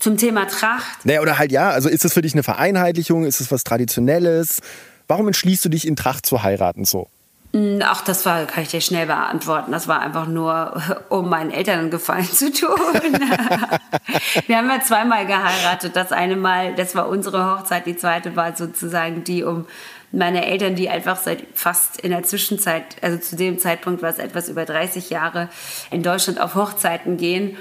Zum 0.01 0.19
Thema 0.19 0.47
Tracht. 0.47 1.05
Naja, 1.07 1.23
oder 1.23 1.39
halt 1.39 1.53
ja, 1.53 1.71
also 1.71 1.89
ist 1.89 2.05
es 2.05 2.13
für 2.13 2.21
dich 2.21 2.35
eine 2.35 2.43
Vereinheitlichung? 2.43 3.25
Ist 3.25 3.41
es 3.41 3.51
was 3.51 3.65
Traditionelles? 3.65 4.61
Warum 5.09 5.29
entschließt 5.29 5.65
du 5.65 5.69
dich 5.69 5.87
in 5.87 5.97
Tracht 5.97 6.27
zu 6.27 6.43
heiraten 6.43 6.85
so? 6.85 7.09
Hm, 7.57 7.81
Ach, 7.83 8.05
das 8.05 8.27
war, 8.27 8.45
kann 8.45 8.65
ich 8.65 8.69
dir 8.69 8.83
schnell 8.83 9.07
beantworten. 9.07 9.73
Das 9.73 9.89
war 9.89 10.01
einfach 10.01 10.27
nur, 10.27 10.83
um 11.09 11.31
meinen 11.31 11.51
Eltern 11.51 11.79
einen 11.79 11.91
Gefallen 11.91 12.31
zu 12.31 12.53
tun. 12.53 12.69
Wir 14.47 14.59
haben 14.59 14.69
ja 14.69 14.81
zweimal 14.81 15.27
geheiratet. 15.27 15.97
Das 15.97 16.13
eine 16.13 16.37
Mal, 16.37 16.75
das 16.75 16.95
war 16.95 17.09
unsere 17.09 17.51
Hochzeit. 17.51 17.87
Die 17.87 17.97
zweite 17.97 18.37
war 18.37 18.55
sozusagen 18.55 19.25
die, 19.25 19.43
um 19.43 19.67
meine 20.13 20.45
Eltern, 20.45 20.75
die 20.75 20.91
einfach 20.91 21.17
seit 21.17 21.45
fast 21.55 21.99
in 21.99 22.11
der 22.11 22.25
Zwischenzeit, 22.25 22.85
also 23.01 23.17
zu 23.17 23.37
dem 23.37 23.59
Zeitpunkt 23.59 24.03
war 24.03 24.11
es 24.11 24.19
etwas 24.19 24.51
über 24.51 24.67
30 24.67 25.09
Jahre, 25.09 25.49
in 25.91 26.03
Deutschland 26.03 26.39
auf 26.41 26.55
Hochzeiten 26.57 27.17
gehen 27.17 27.57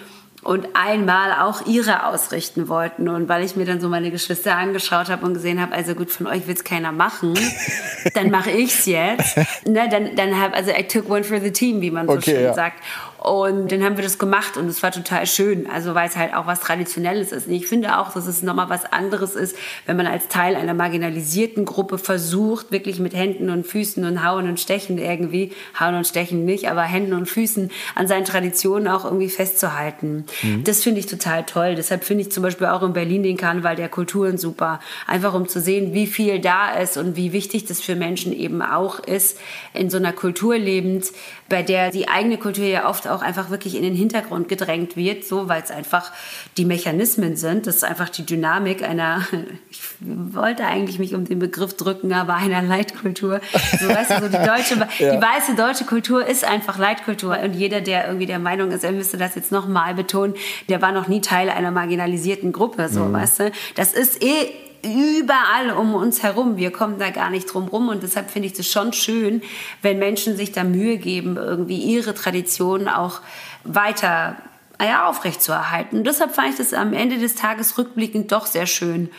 und 0.45 0.67
einmal 0.75 1.31
auch 1.41 1.65
ihre 1.65 2.05
ausrichten 2.05 2.69
wollten. 2.69 3.09
Und 3.09 3.27
weil 3.27 3.43
ich 3.43 3.55
mir 3.55 3.65
dann 3.65 3.81
so 3.81 3.89
meine 3.89 4.11
Geschwister 4.11 4.55
angeschaut 4.55 5.09
habe 5.09 5.25
und 5.25 5.33
gesehen 5.33 5.59
habe, 5.59 5.73
also 5.73 5.95
gut, 5.95 6.11
von 6.11 6.27
euch 6.27 6.45
will 6.45 6.53
es 6.53 6.63
keiner 6.63 6.91
machen, 6.91 7.33
dann 8.13 8.29
mache 8.29 8.51
ich's 8.51 8.85
jetzt. 8.85 9.37
Ne, 9.65 9.89
dann, 9.89 10.15
dann 10.15 10.39
hab, 10.39 10.55
also 10.55 10.69
I 10.69 10.83
took 10.83 11.09
one 11.09 11.23
for 11.23 11.39
the 11.39 11.51
team, 11.51 11.81
wie 11.81 11.89
man 11.89 12.05
so 12.05 12.13
Okay, 12.13 12.35
schön 12.35 12.43
ja. 12.43 12.53
sagt. 12.53 12.77
Und 13.25 13.71
dann 13.71 13.83
haben 13.83 13.97
wir 13.97 14.03
das 14.03 14.19
gemacht 14.19 14.55
und 14.55 14.67
es 14.67 14.83
war 14.83 14.91
total 14.91 15.25
schön. 15.25 15.67
Also 15.67 15.95
weil 15.95 16.07
es 16.07 16.15
halt 16.15 16.35
auch 16.35 16.45
was 16.45 16.59
Traditionelles 16.59 17.31
ist. 17.31 17.47
Und 17.47 17.53
ich 17.53 17.65
finde 17.65 17.97
auch, 17.97 18.13
dass 18.13 18.27
es 18.27 18.43
nochmal 18.43 18.69
was 18.69 18.85
anderes 18.85 19.33
ist, 19.35 19.55
wenn 19.87 19.97
man 19.97 20.05
als 20.05 20.27
Teil 20.27 20.55
einer 20.55 20.75
marginalisierten 20.75 21.65
Gruppe 21.65 21.97
versucht, 21.97 22.71
wirklich 22.71 22.99
mit 22.99 23.15
Händen 23.15 23.49
und 23.49 23.65
Füßen 23.65 24.05
und 24.05 24.23
Hauen 24.23 24.47
und 24.47 24.59
Stechen 24.59 24.99
irgendwie, 24.99 25.53
Hauen 25.79 25.95
und 25.95 26.05
Stechen 26.05 26.45
nicht, 26.45 26.69
aber 26.69 26.83
Händen 26.83 27.13
und 27.13 27.27
Füßen 27.27 27.71
an 27.95 28.07
seinen 28.07 28.25
Traditionen 28.25 28.87
auch 28.87 29.05
irgendwie 29.05 29.29
festzuhalten. 29.29 30.25
Das 30.63 30.83
finde 30.83 30.99
ich 30.99 31.07
total 31.07 31.45
toll. 31.45 31.73
Deshalb 31.73 32.03
finde 32.03 32.21
ich 32.21 32.31
zum 32.31 32.43
Beispiel 32.43 32.67
auch 32.67 32.83
in 32.83 32.93
Berlin 32.93 33.23
den 33.23 33.37
Karneval 33.37 33.75
der 33.75 33.89
Kulturen 33.89 34.37
super. 34.37 34.79
Einfach 35.07 35.33
um 35.33 35.47
zu 35.47 35.59
sehen, 35.59 35.95
wie 35.95 36.05
viel 36.05 36.39
da 36.39 36.75
ist 36.75 36.95
und 36.97 37.15
wie 37.15 37.33
wichtig 37.33 37.65
das 37.65 37.81
für 37.81 37.95
Menschen 37.95 38.33
eben 38.33 38.61
auch 38.61 38.99
ist, 38.99 39.39
in 39.73 39.89
so 39.89 39.97
einer 39.97 40.13
Kultur 40.13 40.59
lebend, 40.59 41.11
bei 41.47 41.61
der 41.61 41.91
die 41.91 42.07
eigene 42.07 42.37
Kultur 42.37 42.65
ja 42.65 42.89
oft 42.89 43.07
auch 43.07 43.21
einfach 43.21 43.49
wirklich 43.49 43.75
in 43.75 43.83
den 43.83 43.93
Hintergrund 43.93 44.47
gedrängt 44.47 44.95
wird, 44.97 45.25
so 45.25 45.47
weil 45.47 45.61
es 45.61 45.69
einfach 45.69 46.11
die 46.57 46.65
Mechanismen 46.65 47.35
sind. 47.35 47.67
Das 47.67 47.75
ist 47.77 47.83
einfach 47.83 48.09
die 48.09 48.25
Dynamik 48.25 48.83
einer, 48.83 49.21
ich 49.69 49.79
wollte 49.99 50.65
eigentlich 50.65 50.97
mich 50.97 51.13
um 51.13 51.25
den 51.25 51.39
Begriff 51.39 51.77
drücken, 51.77 52.13
aber 52.13 52.35
einer 52.35 52.63
Leitkultur. 52.63 53.41
So, 53.79 53.87
weißt 53.87 54.11
du, 54.11 54.21
so 54.21 54.27
die 54.27 54.45
deutsche, 54.45 54.75
die 54.99 55.21
weiße 55.21 55.55
deutsche 55.55 55.85
Kultur 55.85 56.25
ist 56.25 56.43
einfach 56.43 56.79
Leitkultur. 56.79 57.37
Und 57.39 57.53
jeder, 57.53 57.81
der 57.81 58.07
irgendwie 58.07 58.25
der 58.25 58.39
Meinung 58.39 58.71
ist, 58.71 58.83
er 58.83 58.91
müsste 58.91 59.17
das 59.17 59.35
jetzt 59.35 59.51
nochmal 59.51 59.93
betonen, 59.93 60.33
der 60.67 60.81
war 60.81 60.91
noch 60.91 61.07
nie 61.07 61.21
Teil 61.21 61.49
einer 61.49 61.71
marginalisierten 61.71 62.53
Gruppe, 62.53 62.89
so, 62.89 63.11
weißt 63.11 63.39
du. 63.39 63.51
Das 63.75 63.93
ist 63.93 64.23
eh 64.23 64.51
überall 64.85 65.71
um 65.71 65.93
uns 65.93 66.23
herum. 66.23 66.57
Wir 66.57 66.71
kommen 66.71 66.99
da 66.99 67.09
gar 67.09 67.29
nicht 67.29 67.53
drum 67.53 67.67
rum 67.67 67.89
und 67.89 68.03
deshalb 68.03 68.29
finde 68.29 68.47
ich 68.47 68.53
das 68.53 68.67
schon 68.67 68.93
schön, 68.93 69.41
wenn 69.81 69.99
Menschen 69.99 70.37
sich 70.37 70.51
da 70.51 70.63
Mühe 70.63 70.97
geben, 70.97 71.37
irgendwie 71.37 71.77
ihre 71.77 72.13
Traditionen 72.13 72.87
auch 72.87 73.21
weiter 73.63 74.37
ja, 74.79 75.07
aufrechtzuerhalten. 75.07 75.99
Und 75.99 76.03
deshalb 76.07 76.35
fand 76.35 76.49
ich 76.49 76.57
das 76.57 76.73
am 76.73 76.93
Ende 76.93 77.17
des 77.17 77.35
Tages 77.35 77.77
rückblickend 77.77 78.31
doch 78.31 78.45
sehr 78.45 78.65
schön. 78.65 79.09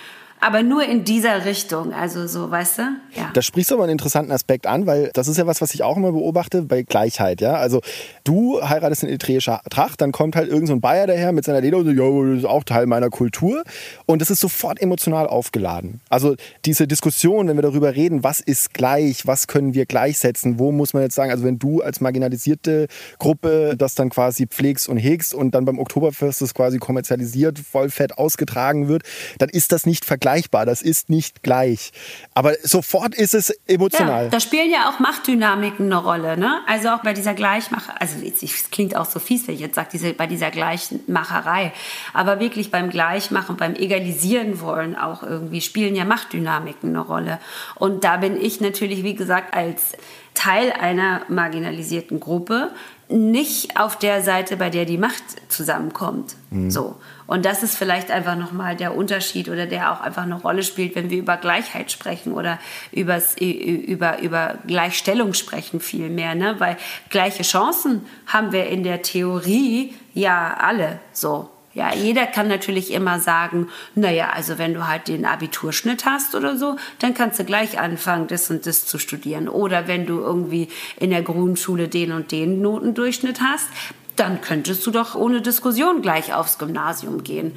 Aber 0.46 0.62
nur 0.62 0.84
in 0.84 1.02
dieser 1.02 1.44
Richtung, 1.44 1.92
also 1.92 2.28
so, 2.28 2.48
weißt 2.48 2.78
du? 2.78 2.82
Ja. 3.16 3.30
Da 3.34 3.42
sprichst 3.42 3.72
du 3.72 3.74
aber 3.74 3.82
einen 3.82 3.92
interessanten 3.92 4.30
Aspekt 4.30 4.68
an, 4.68 4.86
weil 4.86 5.10
das 5.12 5.26
ist 5.26 5.38
ja 5.38 5.46
was, 5.48 5.60
was 5.60 5.74
ich 5.74 5.82
auch 5.82 5.96
immer 5.96 6.12
beobachte 6.12 6.62
bei 6.62 6.82
Gleichheit. 6.82 7.40
Ja? 7.40 7.54
Also 7.54 7.80
du 8.22 8.62
heiratest 8.62 9.02
in 9.02 9.08
eritreischer 9.08 9.60
Tracht, 9.70 10.00
dann 10.00 10.12
kommt 10.12 10.36
halt 10.36 10.48
irgend 10.48 10.68
so 10.68 10.78
Bayer 10.78 11.08
daher 11.08 11.32
mit 11.32 11.44
seiner 11.44 11.60
Lederhose, 11.60 11.90
ja, 11.90 12.30
das 12.30 12.38
ist 12.38 12.44
auch 12.44 12.62
Teil 12.62 12.86
meiner 12.86 13.10
Kultur. 13.10 13.64
Und 14.06 14.22
das 14.22 14.30
ist 14.30 14.38
sofort 14.38 14.80
emotional 14.80 15.26
aufgeladen. 15.26 16.00
Also 16.10 16.36
diese 16.64 16.86
Diskussion, 16.86 17.48
wenn 17.48 17.56
wir 17.56 17.62
darüber 17.62 17.96
reden, 17.96 18.22
was 18.22 18.38
ist 18.38 18.72
gleich, 18.72 19.26
was 19.26 19.48
können 19.48 19.74
wir 19.74 19.84
gleichsetzen, 19.84 20.60
wo 20.60 20.70
muss 20.70 20.92
man 20.92 21.02
jetzt 21.02 21.16
sagen, 21.16 21.32
also 21.32 21.42
wenn 21.42 21.58
du 21.58 21.82
als 21.82 22.00
marginalisierte 22.00 22.86
Gruppe 23.18 23.74
das 23.76 23.96
dann 23.96 24.10
quasi 24.10 24.46
pflegst 24.46 24.88
und 24.88 24.98
hegst 24.98 25.34
und 25.34 25.56
dann 25.56 25.64
beim 25.64 25.80
Oktoberfest 25.80 26.40
das 26.40 26.54
quasi 26.54 26.78
kommerzialisiert, 26.78 27.58
vollfett 27.58 28.16
ausgetragen 28.16 28.86
wird, 28.86 29.02
dann 29.38 29.48
ist 29.48 29.72
das 29.72 29.86
nicht 29.86 30.04
vergleichbar. 30.04 30.35
Das 30.66 30.82
ist 30.82 31.10
nicht 31.10 31.42
gleich. 31.42 31.92
Aber 32.34 32.54
sofort 32.62 33.14
ist 33.14 33.34
es 33.34 33.50
emotional. 33.66 34.24
Ja, 34.24 34.30
da 34.30 34.40
spielen 34.40 34.70
ja 34.70 34.90
auch 34.90 34.98
Machtdynamiken 34.98 35.86
eine 35.86 35.96
Rolle. 35.96 36.36
Ne? 36.36 36.60
Also 36.66 36.90
auch 36.90 37.02
bei 37.02 37.12
dieser 37.12 37.34
Gleichmacher, 37.34 38.00
also 38.00 38.16
es 38.24 38.70
klingt 38.70 38.96
auch 38.96 39.06
so 39.06 39.18
fies, 39.18 39.46
wenn 39.46 39.54
ich 39.54 39.60
jetzt 39.60 39.74
sage, 39.74 39.88
diese, 39.92 40.12
bei 40.12 40.26
dieser 40.26 40.50
Gleichmacherei. 40.50 41.72
Aber 42.12 42.40
wirklich 42.40 42.70
beim 42.70 42.90
Gleichmachen, 42.90 43.56
beim 43.56 43.74
Egalisieren 43.74 44.60
wollen 44.60 44.96
auch 44.96 45.22
irgendwie, 45.22 45.60
spielen 45.60 45.94
ja 45.94 46.04
Machtdynamiken 46.04 46.90
eine 46.90 47.00
Rolle. 47.00 47.38
Und 47.74 48.04
da 48.04 48.18
bin 48.18 48.40
ich 48.40 48.60
natürlich, 48.60 49.02
wie 49.02 49.14
gesagt, 49.14 49.54
als 49.54 49.92
Teil 50.34 50.72
einer 50.72 51.22
marginalisierten 51.28 52.20
Gruppe 52.20 52.70
nicht 53.08 53.78
auf 53.78 53.98
der 53.98 54.22
Seite, 54.22 54.56
bei 54.56 54.70
der 54.70 54.84
die 54.84 54.98
Macht 54.98 55.22
zusammenkommt. 55.48 56.36
So. 56.68 56.96
Und 57.26 57.44
das 57.44 57.62
ist 57.62 57.76
vielleicht 57.76 58.10
einfach 58.10 58.36
nochmal 58.36 58.76
der 58.76 58.94
Unterschied 58.94 59.48
oder 59.48 59.66
der 59.66 59.92
auch 59.92 60.00
einfach 60.00 60.22
eine 60.22 60.36
Rolle 60.36 60.62
spielt, 60.62 60.94
wenn 60.94 61.10
wir 61.10 61.18
über 61.18 61.36
Gleichheit 61.36 61.90
sprechen 61.90 62.32
oder 62.32 62.58
übers, 62.92 63.36
über, 63.36 64.20
über 64.20 64.58
Gleichstellung 64.66 65.34
sprechen 65.34 65.80
vielmehr. 65.80 66.34
Ne? 66.34 66.56
Weil 66.58 66.76
gleiche 67.10 67.42
Chancen 67.42 68.06
haben 68.26 68.52
wir 68.52 68.66
in 68.66 68.84
der 68.84 69.02
Theorie 69.02 69.94
ja 70.14 70.56
alle 70.58 71.00
so. 71.12 71.50
Ja, 71.76 71.92
jeder 71.92 72.26
kann 72.26 72.48
natürlich 72.48 72.90
immer 72.90 73.20
sagen, 73.20 73.68
naja, 73.94 74.30
also 74.30 74.56
wenn 74.56 74.72
du 74.72 74.88
halt 74.88 75.08
den 75.08 75.26
Abiturschnitt 75.26 76.06
hast 76.06 76.34
oder 76.34 76.56
so, 76.56 76.76
dann 77.00 77.12
kannst 77.12 77.38
du 77.38 77.44
gleich 77.44 77.78
anfangen, 77.78 78.28
das 78.28 78.48
und 78.50 78.64
das 78.64 78.86
zu 78.86 78.98
studieren. 78.98 79.46
Oder 79.46 79.86
wenn 79.86 80.06
du 80.06 80.20
irgendwie 80.20 80.68
in 80.98 81.10
der 81.10 81.20
Grundschule 81.20 81.88
den 81.88 82.12
und 82.12 82.32
den 82.32 82.62
Notendurchschnitt 82.62 83.42
hast, 83.42 83.68
dann 84.16 84.40
könntest 84.40 84.86
du 84.86 84.90
doch 84.90 85.14
ohne 85.14 85.40
Diskussion 85.42 86.02
gleich 86.02 86.34
aufs 86.34 86.58
Gymnasium 86.58 87.22
gehen. 87.22 87.52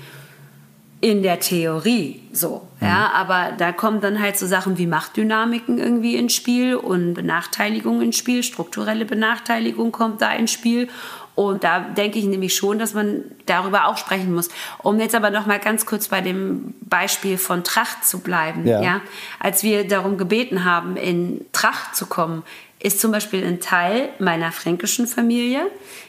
in 1.01 1.23
der 1.23 1.39
Theorie 1.39 2.21
so. 2.33 2.67
Ja, 2.81 3.11
aber 3.13 3.53
da 3.57 3.71
kommen 3.71 4.01
dann 4.01 4.21
halt 4.21 4.37
so 4.37 4.47
Sachen 4.47 4.77
wie 4.77 4.85
Machtdynamiken 4.85 5.77
irgendwie 5.77 6.15
ins 6.15 6.33
Spiel 6.33 6.75
und 6.75 7.13
Benachteiligung 7.13 8.01
ins 8.01 8.17
Spiel, 8.17 8.43
strukturelle 8.43 9.05
Benachteiligung 9.05 9.91
kommt 9.91 10.21
da 10.21 10.31
ins 10.33 10.51
Spiel. 10.51 10.89
Und 11.35 11.63
da 11.63 11.79
denke 11.79 12.19
ich 12.19 12.25
nämlich 12.25 12.53
schon, 12.53 12.79
dass 12.79 12.93
man 12.93 13.23
darüber 13.45 13.85
auch 13.87 13.95
sprechen 13.95 14.33
muss. 14.33 14.49
Um 14.83 14.99
jetzt 14.99 15.15
aber 15.15 15.29
noch 15.29 15.45
mal 15.45 15.59
ganz 15.59 15.85
kurz 15.85 16.09
bei 16.09 16.19
dem 16.19 16.73
Beispiel 16.81 17.37
von 17.37 17.63
Tracht 17.63 18.03
zu 18.03 18.19
bleiben. 18.19 18.67
Ja. 18.67 18.81
Ja. 18.81 19.01
Als 19.39 19.63
wir 19.63 19.87
darum 19.87 20.17
gebeten 20.17 20.65
haben, 20.65 20.97
in 20.97 21.45
Tracht 21.53 21.95
zu 21.95 22.07
kommen, 22.07 22.43
ist 22.81 23.01
zum 23.01 23.11
Beispiel 23.11 23.45
ein 23.45 23.59
Teil 23.59 24.09
meiner 24.19 24.51
fränkischen 24.51 25.05
Familie, 25.05 25.67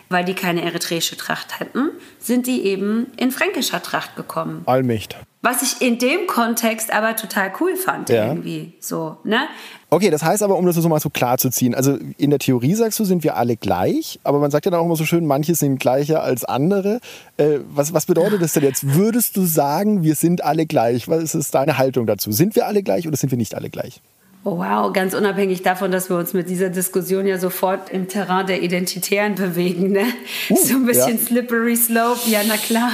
weil 0.09 0.25
die 0.25 0.35
keine 0.35 0.63
eritreische 0.63 1.17
Tracht 1.17 1.61
hatten, 1.61 1.91
sind 2.19 2.47
die 2.47 2.63
eben 2.65 3.07
in 3.17 3.31
fränkischer 3.31 3.83
Tracht 3.83 4.17
gekommen. 4.17 4.63
Allmächt. 4.67 5.17
Was 5.43 5.63
ich 5.63 5.81
in 5.81 5.99
dem 5.99 6.27
Kontext 6.27 6.93
aber 6.93 7.17
total 7.17 7.51
cool 7.61 7.75
fand 7.75 8.11
Ja. 8.11 8.27
irgendwie. 8.27 8.75
So, 8.79 9.17
ne? 9.25 9.49
Okay, 9.89 10.11
das 10.11 10.23
heißt 10.23 10.43
aber, 10.43 10.57
um 10.57 10.67
das 10.67 10.77
so 10.77 10.89
mal 10.89 11.01
so 11.01 11.11
klar 11.11 11.39
zu 11.39 11.49
ziehen, 11.51 11.75
also 11.75 11.97
in 12.19 12.31
der 12.31 12.39
Theorie 12.39 12.75
sagst 12.75 12.99
du, 13.01 13.05
sind 13.05 13.25
wir 13.25 13.37
alle 13.37 13.57
gleich, 13.57 14.21
aber 14.23 14.39
man 14.39 14.51
sagt 14.51 14.67
ja 14.67 14.71
dann 14.71 14.81
auch 14.81 14.85
immer 14.85 14.97
so 14.97 15.07
schön, 15.07 15.27
manche 15.27 15.55
sind 15.55 15.79
gleicher 15.81 16.23
als 16.23 16.45
andere. 16.45 17.01
Äh, 17.39 17.61
was, 17.71 17.95
was 17.95 18.05
bedeutet 18.07 18.43
das 18.43 18.53
denn 18.53 18.63
jetzt? 18.65 18.95
Würdest 18.95 19.37
du 19.37 19.45
sagen, 19.45 20.03
wir 20.03 20.15
sind 20.15 20.45
alle 20.45 20.67
gleich? 20.67 21.09
Was 21.09 21.35
ist 21.35 21.55
deine 21.55 21.79
Haltung 21.79 22.07
dazu? 22.07 22.31
Sind 22.33 22.55
wir 22.55 22.67
alle 22.67 22.83
gleich 22.83 23.09
oder 23.09 23.17
sind 23.17 23.31
wir 23.31 23.39
nicht 23.39 23.55
alle 23.55 23.71
gleich? 23.71 24.03
Oh, 24.43 24.57
wow, 24.57 24.91
ganz 24.91 25.13
unabhängig 25.13 25.61
davon, 25.63 25.91
dass 25.93 26.09
wir 26.09 26.17
uns 26.17 26.33
mit 26.33 26.49
dieser 26.49 26.71
Diskussion 26.71 27.27
ja 27.27 27.37
sofort 27.37 27.91
im 27.91 28.09
Terrain 28.09 28.47
der 28.47 28.63
Identitären 28.63 29.35
bewegen. 29.35 29.93
Ne? 29.93 30.05
so 30.49 30.77
ein 30.77 30.87
bisschen 30.87 31.17
Uh, 31.17 31.19
ja. 31.21 31.27
slippery 31.27 31.77
slope, 31.77 32.21
ja, 32.27 32.41
na 32.49 32.57
klar. 32.57 32.93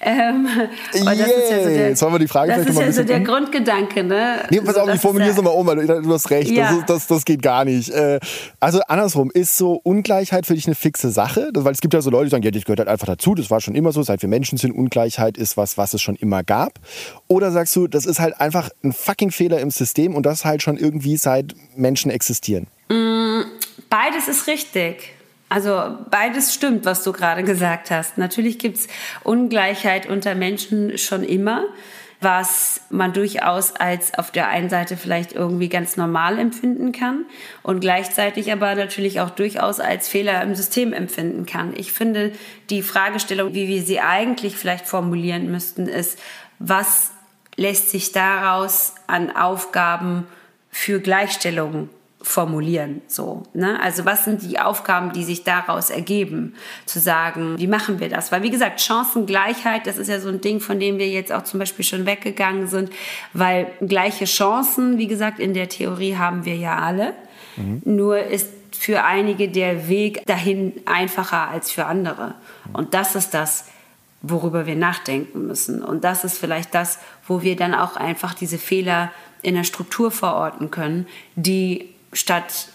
Ähm, 0.00 0.48
und 0.92 1.06
das 1.06 1.14
ist 1.20 1.50
ja 1.50 1.62
so 1.62 1.68
der, 1.68 1.88
Jetzt 1.90 2.02
wollen 2.02 2.14
wir 2.14 2.18
die 2.18 2.26
Frage 2.26 2.52
das 2.56 2.66
ist 2.66 2.76
ja 2.80 2.90
so 2.92 3.04
der 3.04 3.18
um- 3.18 3.24
Grundgedanke. 3.24 4.02
Ne? 4.02 4.40
Nee, 4.50 4.60
pass 4.62 4.74
So, 4.74 4.80
auf, 4.80 4.92
ich 4.92 5.00
formuliere 5.00 5.30
es 5.30 5.36
nochmal 5.36 5.54
um, 5.54 5.64
weil 5.68 5.86
du 5.86 6.02
du 6.02 6.12
hast 6.12 6.28
recht, 6.30 6.50
Ja. 6.50 6.70
das, 6.70 6.78
ist, 6.78 6.90
das, 6.90 7.06
das 7.06 7.24
geht 7.24 7.40
gar 7.42 7.64
nicht. 7.64 7.90
Äh, 7.90 8.18
Also 8.58 8.80
andersrum, 8.88 9.30
ist 9.32 9.56
so 9.56 9.74
Ungleichheit 9.84 10.44
für 10.44 10.54
dich 10.54 10.66
eine 10.66 10.74
fixe 10.74 11.10
Sache? 11.10 11.50
Weil 11.54 11.72
es 11.72 11.80
gibt 11.80 11.94
ja 11.94 12.00
so 12.00 12.10
Leute, 12.10 12.24
die 12.24 12.30
sagen, 12.30 12.42
ja, 12.42 12.50
das 12.50 12.64
gehört 12.64 12.80
halt 12.80 12.88
einfach 12.88 13.06
dazu, 13.06 13.36
das 13.36 13.48
war 13.48 13.60
schon 13.60 13.76
immer 13.76 13.92
so, 13.92 14.02
seit 14.02 14.22
wir 14.22 14.28
Menschen 14.28 14.58
sind, 14.58 14.72
Ungleichheit 14.72 15.36
ist 15.38 15.56
was, 15.56 15.78
was 15.78 15.94
es 15.94 16.02
schon 16.02 16.16
immer 16.16 16.42
gab. 16.42 16.80
Oder 17.30 17.52
sagst 17.52 17.76
du, 17.76 17.86
das 17.86 18.06
ist 18.06 18.18
halt 18.18 18.40
einfach 18.40 18.70
ein 18.82 18.92
fucking 18.92 19.30
Fehler 19.30 19.60
im 19.60 19.70
System 19.70 20.16
und 20.16 20.26
das 20.26 20.44
halt 20.44 20.64
schon 20.64 20.76
irgendwie 20.76 21.16
seit 21.16 21.54
Menschen 21.76 22.10
existieren? 22.10 22.66
Beides 23.88 24.26
ist 24.26 24.48
richtig. 24.48 25.12
Also 25.48 25.96
beides 26.10 26.52
stimmt, 26.52 26.84
was 26.84 27.04
du 27.04 27.12
gerade 27.12 27.44
gesagt 27.44 27.92
hast. 27.92 28.18
Natürlich 28.18 28.58
gibt 28.58 28.78
es 28.78 28.88
Ungleichheit 29.22 30.08
unter 30.08 30.34
Menschen 30.34 30.98
schon 30.98 31.22
immer, 31.22 31.66
was 32.20 32.80
man 32.90 33.12
durchaus 33.12 33.76
als 33.76 34.12
auf 34.14 34.32
der 34.32 34.48
einen 34.48 34.68
Seite 34.68 34.96
vielleicht 34.96 35.32
irgendwie 35.32 35.68
ganz 35.68 35.96
normal 35.96 36.36
empfinden 36.36 36.90
kann 36.90 37.26
und 37.62 37.78
gleichzeitig 37.78 38.50
aber 38.50 38.74
natürlich 38.74 39.20
auch 39.20 39.30
durchaus 39.30 39.78
als 39.78 40.08
Fehler 40.08 40.42
im 40.42 40.56
System 40.56 40.92
empfinden 40.92 41.46
kann. 41.46 41.74
Ich 41.76 41.92
finde, 41.92 42.32
die 42.70 42.82
Fragestellung, 42.82 43.54
wie 43.54 43.68
wir 43.68 43.82
sie 43.82 44.00
eigentlich 44.00 44.56
vielleicht 44.56 44.88
formulieren 44.88 45.48
müssten, 45.48 45.86
ist, 45.86 46.18
was 46.58 47.12
lässt 47.60 47.90
sich 47.90 48.12
daraus 48.12 48.94
an 49.06 49.36
Aufgaben 49.36 50.26
für 50.70 50.98
Gleichstellung 50.98 51.90
formulieren. 52.22 53.02
So, 53.06 53.42
ne? 53.52 53.78
Also 53.82 54.06
was 54.06 54.24
sind 54.24 54.40
die 54.42 54.58
Aufgaben, 54.58 55.12
die 55.12 55.24
sich 55.24 55.44
daraus 55.44 55.90
ergeben? 55.90 56.54
Zu 56.86 57.00
sagen, 57.00 57.58
wie 57.58 57.66
machen 57.66 58.00
wir 58.00 58.08
das? 58.08 58.32
Weil 58.32 58.42
wie 58.42 58.50
gesagt, 58.50 58.80
Chancengleichheit, 58.80 59.86
das 59.86 59.98
ist 59.98 60.08
ja 60.08 60.20
so 60.20 60.30
ein 60.30 60.40
Ding, 60.40 60.60
von 60.60 60.80
dem 60.80 60.96
wir 60.98 61.08
jetzt 61.08 61.32
auch 61.32 61.44
zum 61.44 61.60
Beispiel 61.60 61.84
schon 61.84 62.06
weggegangen 62.06 62.66
sind, 62.66 62.90
weil 63.34 63.66
gleiche 63.86 64.24
Chancen, 64.24 64.96
wie 64.96 65.06
gesagt, 65.06 65.38
in 65.38 65.52
der 65.52 65.68
Theorie 65.68 66.16
haben 66.16 66.46
wir 66.46 66.56
ja 66.56 66.78
alle. 66.78 67.12
Nur 67.84 68.20
ist 68.20 68.48
für 68.72 69.04
einige 69.04 69.48
der 69.48 69.86
Weg 69.88 70.24
dahin 70.24 70.72
einfacher 70.86 71.50
als 71.50 71.70
für 71.70 71.84
andere. 71.84 72.36
Und 72.72 72.94
das 72.94 73.14
ist 73.16 73.34
das, 73.34 73.66
worüber 74.22 74.66
wir 74.66 74.76
nachdenken 74.76 75.46
müssen. 75.46 75.82
Und 75.82 76.04
das 76.04 76.24
ist 76.24 76.38
vielleicht 76.38 76.74
das, 76.74 76.98
wo 77.26 77.42
wir 77.42 77.56
dann 77.56 77.74
auch 77.74 77.96
einfach 77.96 78.34
diese 78.34 78.58
Fehler 78.58 79.12
in 79.42 79.54
der 79.54 79.64
Struktur 79.64 80.10
verorten 80.10 80.70
können, 80.70 81.06
die 81.36 81.94
statt 82.12 82.68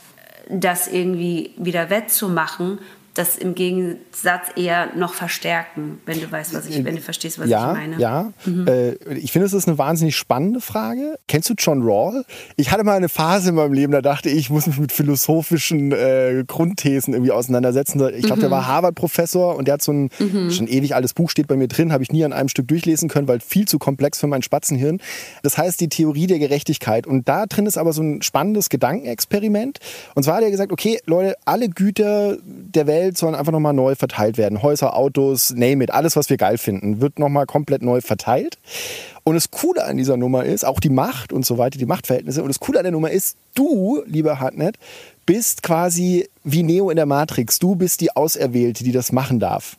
das 0.49 0.87
irgendwie 0.87 1.51
wieder 1.57 1.89
wettzumachen, 1.89 2.79
das 3.15 3.37
im 3.37 3.55
Gegensatz 3.55 4.47
eher 4.57 4.93
noch 4.95 5.13
verstärken, 5.13 5.99
wenn 6.05 6.19
du 6.19 6.29
weißt, 6.29 6.53
was 6.53 6.67
ich, 6.67 6.83
wenn 6.83 6.95
du 6.95 7.01
verstehst, 7.01 7.39
was 7.39 7.49
ja, 7.49 7.71
ich 7.71 7.77
meine. 7.77 7.97
Ja, 7.97 8.33
äh, 8.45 8.95
ich 9.13 9.31
finde, 9.31 9.45
es 9.45 9.53
ist 9.53 9.67
eine 9.67 9.77
wahnsinnig 9.77 10.17
spannende 10.17 10.59
Frage. 10.59 11.17
Kennst 11.29 11.49
du 11.49 11.53
John 11.57 11.81
Rawls? 11.81 12.25
Ich 12.57 12.71
hatte 12.71 12.83
mal 12.83 12.97
eine 12.97 13.07
Phase 13.07 13.49
in 13.49 13.55
meinem 13.55 13.71
Leben, 13.71 13.93
da 13.93 14.01
dachte 14.01 14.29
ich, 14.29 14.35
ich 14.35 14.49
muss 14.49 14.67
mich 14.67 14.77
mit 14.77 14.91
philosophischen 14.91 15.93
äh, 15.93 16.43
Grundthesen 16.45 17.13
irgendwie 17.13 17.31
auseinandersetzen. 17.31 18.05
Ich 18.13 18.25
glaube, 18.25 18.41
der 18.41 18.51
war 18.51 18.67
Harvard-Professor 18.67 19.55
und 19.55 19.67
der 19.67 19.75
hat 19.75 19.81
so 19.81 19.93
ein 19.93 20.09
schon 20.51 20.67
ewig 20.67 20.93
altes 20.93 21.13
Buch, 21.13 21.29
steht 21.29 21.47
bei 21.47 21.55
mir 21.55 21.69
drin, 21.69 21.93
habe 21.93 22.03
ich 22.03 22.11
nie 22.11 22.25
an 22.25 22.33
einem 22.33 22.49
Stück 22.49 22.67
durchlesen 22.67 23.07
können, 23.07 23.29
weil 23.29 23.39
viel 23.39 23.65
zu 23.65 23.79
komplex 23.79 24.19
für 24.19 24.27
mein 24.27 24.41
Spatzenhirn. 24.41 24.99
Das 25.41 25.57
heißt, 25.57 25.79
die 25.79 25.87
Theorie 25.87 26.27
der 26.27 26.39
Gerechtigkeit. 26.39 27.07
Und 27.07 27.29
da 27.29 27.45
drin 27.45 27.65
ist 27.65 27.77
aber 27.77 27.93
so 27.93 28.01
ein 28.01 28.21
spannendes 28.21 28.69
Gedankenexperiment. 28.69 29.79
Und 30.15 30.23
zwar 30.23 30.35
hat 30.35 30.43
er 30.43 30.51
gesagt, 30.51 30.73
okay, 30.73 30.99
Leute, 31.05 31.35
alle 31.45 31.69
Güter 31.69 32.37
der 32.43 32.87
Welt 32.87 33.04
sollen 33.13 33.35
einfach 33.35 33.51
nochmal 33.51 33.73
neu 33.73 33.95
verteilt 33.95 34.37
werden. 34.37 34.61
Häuser, 34.61 34.95
Autos, 34.95 35.51
name 35.51 35.83
it, 35.83 35.91
alles, 35.91 36.15
was 36.15 36.29
wir 36.29 36.37
geil 36.37 36.57
finden, 36.57 37.01
wird 37.01 37.19
nochmal 37.19 37.45
komplett 37.45 37.81
neu 37.81 38.01
verteilt. 38.01 38.57
Und 39.23 39.35
das 39.35 39.51
Coole 39.51 39.85
an 39.85 39.97
dieser 39.97 40.17
Nummer 40.17 40.45
ist, 40.45 40.65
auch 40.65 40.79
die 40.79 40.89
Macht 40.89 41.33
und 41.33 41.45
so 41.45 41.57
weiter, 41.57 41.79
die 41.79 41.85
Machtverhältnisse. 41.85 42.41
Und 42.41 42.49
das 42.49 42.59
Coole 42.59 42.79
an 42.79 42.83
der 42.83 42.91
Nummer 42.91 43.09
ist, 43.09 43.37
du, 43.55 44.03
lieber 44.05 44.39
Hartnett, 44.39 44.75
bist 45.25 45.63
quasi 45.63 46.29
wie 46.43 46.63
Neo 46.63 46.89
in 46.89 46.95
der 46.95 47.05
Matrix. 47.05 47.59
Du 47.59 47.75
bist 47.75 48.01
die 48.01 48.15
Auserwählte, 48.15 48.83
die 48.83 48.91
das 48.91 49.11
machen 49.11 49.39
darf. 49.39 49.77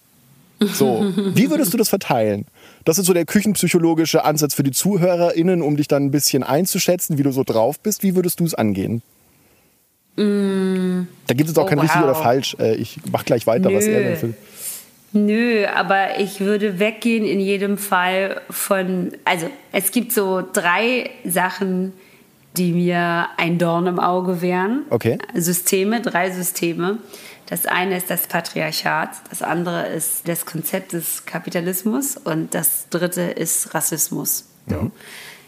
So, 0.58 1.12
wie 1.34 1.50
würdest 1.50 1.72
du 1.72 1.76
das 1.76 1.88
verteilen? 1.88 2.46
Das 2.84 2.98
ist 2.98 3.06
so 3.06 3.12
der 3.12 3.24
küchenpsychologische 3.24 4.24
Ansatz 4.24 4.54
für 4.54 4.62
die 4.62 4.72
ZuhörerInnen, 4.72 5.62
um 5.62 5.76
dich 5.76 5.88
dann 5.88 6.06
ein 6.06 6.10
bisschen 6.10 6.42
einzuschätzen, 6.42 7.18
wie 7.18 7.22
du 7.22 7.32
so 7.32 7.44
drauf 7.44 7.78
bist. 7.78 8.02
Wie 8.02 8.14
würdest 8.14 8.40
du 8.40 8.44
es 8.44 8.54
angehen? 8.54 9.02
Da 10.16 11.34
gibt 11.34 11.50
es 11.50 11.56
auch 11.58 11.64
Oh, 11.64 11.68
kein 11.68 11.78
richtig 11.78 12.00
wow. 12.00 12.04
oder 12.10 12.14
falsch. 12.14 12.56
Äh, 12.58 12.74
Ich 12.76 12.98
mach 13.10 13.24
gleich 13.24 13.46
weiter, 13.46 13.72
was 13.72 13.86
Nö. 13.86 13.92
er 13.92 14.08
dann 14.10 14.16
für. 14.18 14.34
Nö, 15.12 15.66
aber 15.66 16.18
ich 16.18 16.40
würde 16.40 16.78
weggehen 16.78 17.24
in 17.24 17.40
jedem 17.40 17.78
Fall 17.78 18.40
von, 18.50 19.12
also 19.24 19.48
es 19.72 19.90
gibt 19.90 20.12
so 20.12 20.42
drei 20.52 21.10
Sachen, 21.24 21.92
die 22.56 22.72
mir 22.72 23.28
ein 23.36 23.58
Dorn 23.58 23.86
im 23.86 23.98
Auge 24.00 24.42
wären. 24.42 24.82
Okay. 24.90 25.18
Systeme, 25.34 26.00
drei 26.02 26.30
Systeme. 26.30 26.98
Das 27.48 27.64
eine 27.66 27.96
ist 27.96 28.10
das 28.10 28.26
Patriarchat, 28.26 29.10
das 29.30 29.40
andere 29.40 29.86
ist 29.86 30.26
das 30.26 30.44
Konzept 30.46 30.92
des 30.92 31.24
Kapitalismus 31.26 32.16
und 32.16 32.54
das 32.54 32.88
dritte 32.90 33.22
ist 33.22 33.72
Rassismus. 33.74 34.46
So. 34.68 34.90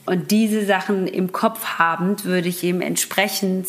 Und 0.07 0.31
diese 0.31 0.65
Sachen 0.65 1.07
im 1.09 1.33
Kopf 1.33 1.65
habend 1.79 2.25
würde 2.25 2.49
ich 2.49 2.63
eben 2.63 2.81
entsprechend 2.83 3.67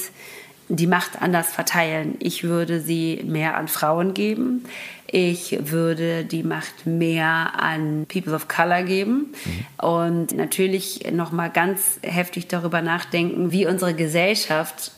die 0.70 0.88
Macht 0.88 1.22
anders 1.22 1.50
verteilen. 1.50 2.16
Ich 2.20 2.44
würde 2.44 2.80
sie 2.80 3.22
mehr 3.26 3.58
an 3.58 3.68
Frauen 3.68 4.14
geben. 4.14 4.64
Ich 5.08 5.58
würde 5.60 6.24
die 6.24 6.44
Macht 6.44 6.86
mehr 6.86 7.54
an 7.60 8.06
People 8.08 8.36
of 8.36 8.48
Color 8.48 8.84
geben 8.84 9.34
und 9.82 10.34
natürlich 10.36 11.12
noch 11.12 11.32
mal 11.32 11.50
ganz 11.50 12.00
heftig 12.04 12.48
darüber 12.48 12.84
nachdenken, 12.84 13.52
wie 13.52 13.66
unsere 13.66 13.96
Gesellschaft 13.96 14.92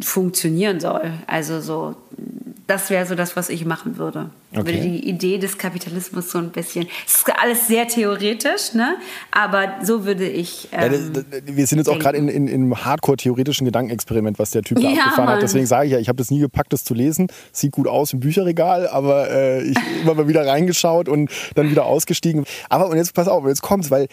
funktionieren 0.00 0.80
soll. 0.80 1.12
Also 1.26 1.60
so, 1.60 1.96
das 2.66 2.90
wäre 2.90 3.06
so 3.06 3.14
das, 3.14 3.36
was 3.36 3.48
ich 3.48 3.64
machen 3.64 3.96
würde. 3.96 4.30
Okay. 4.52 4.66
würde 4.66 4.80
die 4.80 5.08
Idee 5.08 5.38
des 5.38 5.56
Kapitalismus 5.58 6.30
so 6.30 6.38
ein 6.38 6.50
bisschen, 6.50 6.88
es 7.06 7.16
ist 7.18 7.26
alles 7.40 7.68
sehr 7.68 7.86
theoretisch, 7.86 8.74
ne? 8.74 8.96
aber 9.30 9.74
so 9.82 10.04
würde 10.04 10.26
ich. 10.28 10.68
Ja, 10.72 10.84
Ähm, 10.86 11.12
das- 11.12 11.24
das- 11.30 11.42
wir 11.56 11.66
sind 11.66 11.78
jetzt 11.78 11.88
auch 11.88 11.98
gerade 11.98 12.16
in, 12.18 12.28
in, 12.28 12.48
einem 12.48 12.84
Hardcore-theoretischen 12.84 13.64
Gedankenexperiment, 13.66 14.38
was 14.38 14.50
der 14.50 14.62
Typ 14.62 14.78
da 14.80 14.82
Ja, 14.88 14.88
abgefahren 15.02 15.24
Mann. 15.26 15.34
hat. 15.36 15.42
Deswegen 15.42 15.66
sage 15.66 15.86
ich 15.86 15.92
ja, 15.92 15.98
ich 15.98 16.08
habe 16.08 16.16
das 16.18 16.30
nie 16.30 16.40
gepackt, 16.40 16.72
das 16.72 16.84
zu 16.84 16.94
lesen. 16.94 17.28
Sieht 17.52 17.72
gut 17.72 17.86
aus 17.86 18.12
im 18.12 18.20
Bücherregal, 18.20 18.88
aber 18.88 19.30
äh, 19.30 19.62
ich 19.62 19.76
immer 20.02 20.14
mal 20.14 20.26
wieder 20.28 20.46
reingeschaut 20.46 21.08
und 21.08 21.30
dann 21.54 21.70
wieder 21.70 21.84
ausgestiegen. 21.84 22.44
Aber 22.68 22.88
und 22.88 22.96
jetzt 22.96 23.14
pass 23.14 23.28
auf, 23.28 23.46
jetzt 23.46 23.62
kommt's, 23.62 23.90
weil 23.90 24.08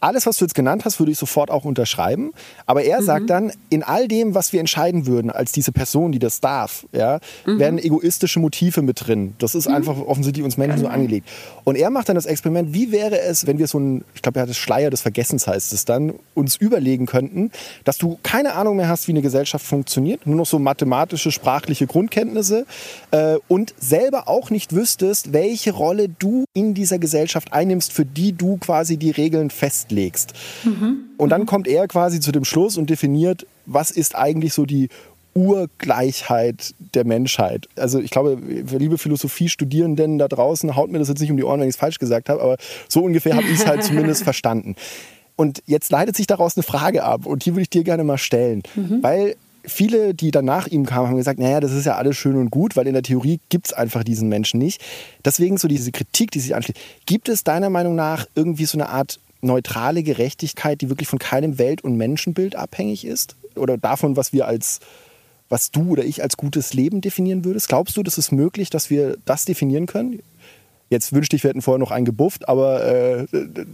alles, 0.00 0.26
was 0.26 0.36
du 0.38 0.44
jetzt 0.44 0.54
genannt 0.54 0.84
hast, 0.84 0.98
würde 0.98 1.12
ich 1.12 1.18
sofort 1.18 1.50
auch 1.50 1.64
unterschreiben. 1.64 2.32
Aber 2.66 2.82
er 2.82 3.00
mhm. 3.00 3.04
sagt 3.04 3.30
dann, 3.30 3.52
in 3.70 3.82
all 3.82 4.08
dem, 4.08 4.34
was 4.34 4.52
wir 4.52 4.60
entscheiden 4.60 5.06
würden, 5.06 5.30
als 5.30 5.52
diese 5.52 5.72
Person, 5.72 6.12
die 6.12 6.18
das 6.18 6.40
darf, 6.40 6.86
ja, 6.92 7.18
mhm. 7.46 7.58
werden 7.58 7.78
egoistische 7.78 8.38
Motive 8.38 8.82
mit 8.82 9.06
drin. 9.06 9.34
Das 9.38 9.54
ist 9.54 9.68
mhm. 9.68 9.74
einfach 9.74 9.98
offensichtlich 9.98 10.44
uns 10.44 10.56
Menschen 10.56 10.80
so 10.80 10.86
angelegt. 10.86 11.28
Und 11.64 11.76
er 11.76 11.90
macht 11.90 12.08
dann 12.08 12.16
das 12.16 12.26
Experiment, 12.26 12.74
wie 12.74 12.92
wäre 12.92 13.20
es, 13.20 13.46
wenn 13.46 13.58
wir 13.58 13.66
so 13.66 13.78
ein, 13.78 14.04
ich 14.14 14.22
glaube, 14.22 14.38
er 14.38 14.42
hat 14.42 14.50
das 14.50 14.58
Schleier 14.58 14.90
des 14.90 15.00
Vergessens 15.00 15.46
heißt 15.46 15.72
es 15.72 15.84
dann, 15.84 16.14
uns 16.34 16.56
überlegen 16.56 17.06
könnten, 17.06 17.50
dass 17.84 17.96
du 17.96 18.18
keine 18.22 18.54
Ahnung 18.54 18.76
mehr 18.76 18.88
hast, 18.88 19.08
wie 19.08 19.12
eine 19.12 19.22
Gesellschaft 19.22 19.64
funktioniert, 19.64 20.26
nur 20.26 20.36
noch 20.36 20.46
so 20.46 20.58
mathematische, 20.58 21.32
sprachliche 21.32 21.86
Grundkenntnisse 21.86 22.66
äh, 23.12 23.36
und 23.48 23.74
selber 23.78 24.28
auch 24.28 24.50
nicht 24.50 24.74
wüsstest, 24.74 25.32
welche 25.32 25.72
Rolle 25.72 26.08
du 26.08 26.44
in 26.52 26.74
dieser 26.74 26.98
Gesellschaft 26.98 27.52
einnimmst, 27.52 27.92
für 27.92 28.04
die 28.04 28.32
du 28.32 28.58
quasi 28.58 28.96
die 28.96 29.10
Regeln 29.10 29.50
festlegt 29.50 29.85
legst. 29.90 30.32
Mhm. 30.64 31.04
Und 31.16 31.30
dann 31.30 31.46
kommt 31.46 31.68
er 31.68 31.88
quasi 31.88 32.20
zu 32.20 32.32
dem 32.32 32.44
Schluss 32.44 32.76
und 32.76 32.90
definiert, 32.90 33.46
was 33.66 33.90
ist 33.90 34.14
eigentlich 34.14 34.52
so 34.52 34.66
die 34.66 34.88
Urgleichheit 35.36 36.74
der 36.94 37.04
Menschheit. 37.04 37.68
Also 37.76 38.00
ich 38.00 38.10
glaube, 38.10 38.38
liebe 38.40 38.96
Philosophiestudierenden 38.96 40.18
da 40.18 40.28
draußen, 40.28 40.74
haut 40.76 40.90
mir 40.90 40.98
das 40.98 41.08
jetzt 41.08 41.20
nicht 41.20 41.30
um 41.30 41.36
die 41.36 41.44
Ohren, 41.44 41.60
wenn 41.60 41.68
ich 41.68 41.74
es 41.74 41.80
falsch 41.80 41.98
gesagt 41.98 42.30
habe, 42.30 42.40
aber 42.40 42.56
so 42.88 43.02
ungefähr 43.04 43.36
habe 43.36 43.46
ich 43.46 43.60
es 43.60 43.66
halt 43.66 43.84
zumindest 43.84 44.24
verstanden. 44.24 44.76
Und 45.36 45.62
jetzt 45.66 45.92
leitet 45.92 46.16
sich 46.16 46.26
daraus 46.26 46.56
eine 46.56 46.62
Frage 46.62 47.04
ab 47.04 47.26
und 47.26 47.44
die 47.44 47.52
würde 47.52 47.62
ich 47.62 47.70
dir 47.70 47.84
gerne 47.84 48.02
mal 48.02 48.16
stellen, 48.16 48.62
mhm. 48.74 49.02
weil 49.02 49.36
viele, 49.66 50.14
die 50.14 50.30
dann 50.30 50.46
nach 50.46 50.66
ihm 50.66 50.86
kamen, 50.86 51.08
haben 51.08 51.16
gesagt, 51.16 51.38
naja, 51.38 51.60
das 51.60 51.72
ist 51.72 51.84
ja 51.84 51.96
alles 51.96 52.16
schön 52.16 52.36
und 52.36 52.50
gut, 52.50 52.76
weil 52.76 52.86
in 52.86 52.94
der 52.94 53.02
Theorie 53.02 53.40
gibt 53.50 53.66
es 53.66 53.72
einfach 53.74 54.04
diesen 54.04 54.30
Menschen 54.30 54.58
nicht. 54.58 54.80
Deswegen 55.24 55.58
so 55.58 55.68
diese 55.68 55.92
Kritik, 55.92 56.30
die 56.30 56.40
sich 56.40 56.54
anschließt. 56.54 56.78
Gibt 57.04 57.28
es 57.28 57.44
deiner 57.44 57.68
Meinung 57.68 57.94
nach 57.94 58.26
irgendwie 58.34 58.64
so 58.64 58.78
eine 58.78 58.88
Art 58.88 59.20
neutrale 59.46 60.02
Gerechtigkeit, 60.02 60.80
die 60.80 60.88
wirklich 60.88 61.08
von 61.08 61.18
keinem 61.18 61.58
Welt- 61.58 61.82
und 61.82 61.96
Menschenbild 61.96 62.56
abhängig 62.56 63.04
ist? 63.04 63.36
Oder 63.54 63.78
davon, 63.78 64.16
was 64.16 64.32
wir 64.32 64.46
als, 64.46 64.80
was 65.48 65.70
du 65.70 65.90
oder 65.90 66.04
ich 66.04 66.22
als 66.22 66.36
gutes 66.36 66.74
Leben 66.74 67.00
definieren 67.00 67.44
würdest? 67.44 67.68
Glaubst 67.68 67.96
du, 67.96 68.02
das 68.02 68.18
ist 68.18 68.32
möglich, 68.32 68.70
dass 68.70 68.90
wir 68.90 69.16
das 69.24 69.44
definieren 69.44 69.86
können? 69.86 70.20
Jetzt 70.88 71.12
wünschte 71.12 71.34
ich, 71.34 71.42
wir 71.42 71.48
hätten 71.48 71.62
vorher 71.62 71.80
noch 71.80 71.90
einen 71.90 72.04
gebufft, 72.04 72.48
aber. 72.48 72.84
Äh, 72.84 73.26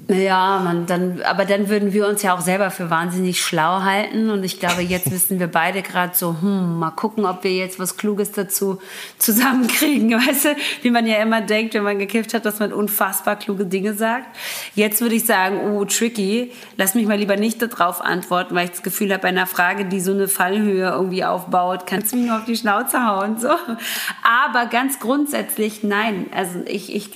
ja, 0.09 0.63
man, 0.65 0.87
dann, 0.87 1.21
aber 1.23 1.45
dann 1.45 1.69
würden 1.69 1.93
wir 1.93 2.09
uns 2.09 2.23
ja 2.23 2.35
auch 2.35 2.41
selber 2.41 2.71
für 2.71 2.89
wahnsinnig 2.89 3.43
schlau 3.43 3.83
halten. 3.83 4.31
Und 4.31 4.45
ich 4.45 4.59
glaube, 4.59 4.81
jetzt 4.81 5.11
wissen 5.11 5.39
wir 5.39 5.49
beide 5.49 5.83
gerade 5.83 6.15
so, 6.15 6.37
hm, 6.41 6.79
mal 6.79 6.91
gucken, 6.91 7.27
ob 7.27 7.45
wir 7.45 7.53
jetzt 7.53 7.79
was 7.79 7.99
Kluges 7.99 8.33
dazu 8.33 8.79
zusammenkriegen. 9.19 10.11
Weißt 10.27 10.47
du, 10.47 10.57
wie 10.81 10.91
man 10.91 11.07
ja 11.07 11.17
immer 11.17 11.43
denkt, 11.43 11.75
wenn 11.75 11.83
man 11.83 11.99
gekifft 11.99 12.33
hat, 12.33 12.47
dass 12.47 12.61
man 12.61 12.73
unfassbar 12.73 13.37
kluge 13.37 13.67
Dinge 13.67 13.93
sagt. 13.93 14.35
Jetzt 14.75 15.03
würde 15.03 15.17
ich 15.17 15.27
sagen, 15.27 15.61
oh, 15.71 15.85
tricky, 15.85 16.51
lass 16.79 16.95
mich 16.95 17.07
mal 17.07 17.19
lieber 17.19 17.37
nicht 17.37 17.61
darauf 17.61 18.01
antworten, 18.01 18.55
weil 18.55 18.65
ich 18.65 18.71
das 18.71 18.83
Gefühl 18.83 19.13
habe, 19.13 19.23
bei 19.23 19.29
einer 19.29 19.47
Frage, 19.47 19.85
die 19.85 20.01
so 20.01 20.13
eine 20.13 20.29
Fallhöhe 20.29 20.89
irgendwie 20.89 21.25
aufbaut, 21.25 21.87
kannst 21.87 22.13
du 22.13 22.17
mich 22.17 22.27
nur 22.29 22.39
auf 22.39 22.47
die 22.47 22.57
Schnauze 22.57 23.07
hauen. 23.07 23.39
So. 23.39 23.49
Aber 23.49 24.65
ganz 24.71 24.99
grundsätzlich, 24.99 25.83
nein. 25.83 26.27
Also 26.35 26.61
ich, 26.65 26.95
ich 26.95 27.02
ich, 27.03 27.11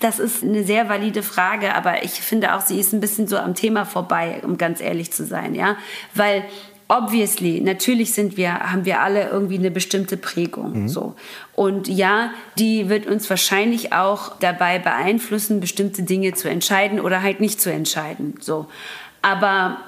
das 0.00 0.18
ist 0.18 0.42
eine 0.42 0.64
sehr 0.64 0.88
valide 0.88 1.22
Frage, 1.22 1.74
aber 1.74 2.02
ich 2.02 2.12
finde 2.12 2.54
auch, 2.54 2.60
sie 2.60 2.78
ist 2.78 2.92
ein 2.92 3.00
bisschen 3.00 3.26
so 3.28 3.36
am 3.36 3.54
Thema 3.54 3.84
vorbei, 3.84 4.40
um 4.42 4.58
ganz 4.58 4.80
ehrlich 4.80 5.12
zu 5.12 5.24
sein, 5.24 5.54
ja, 5.54 5.76
weil 6.14 6.44
obviously, 6.88 7.60
natürlich 7.60 8.12
sind 8.12 8.36
wir, 8.36 8.52
haben 8.52 8.84
wir 8.84 9.00
alle 9.00 9.28
irgendwie 9.30 9.58
eine 9.58 9.70
bestimmte 9.70 10.16
Prägung, 10.18 10.82
mhm. 10.82 10.88
so. 10.88 11.14
Und 11.54 11.88
ja, 11.88 12.32
die 12.58 12.88
wird 12.90 13.06
uns 13.06 13.28
wahrscheinlich 13.30 13.92
auch 13.92 14.36
dabei 14.40 14.78
beeinflussen, 14.78 15.60
bestimmte 15.60 16.02
Dinge 16.02 16.34
zu 16.34 16.50
entscheiden 16.50 17.00
oder 17.00 17.22
halt 17.22 17.40
nicht 17.40 17.60
zu 17.60 17.72
entscheiden, 17.72 18.34
so. 18.40 18.66
Aber 19.22 19.78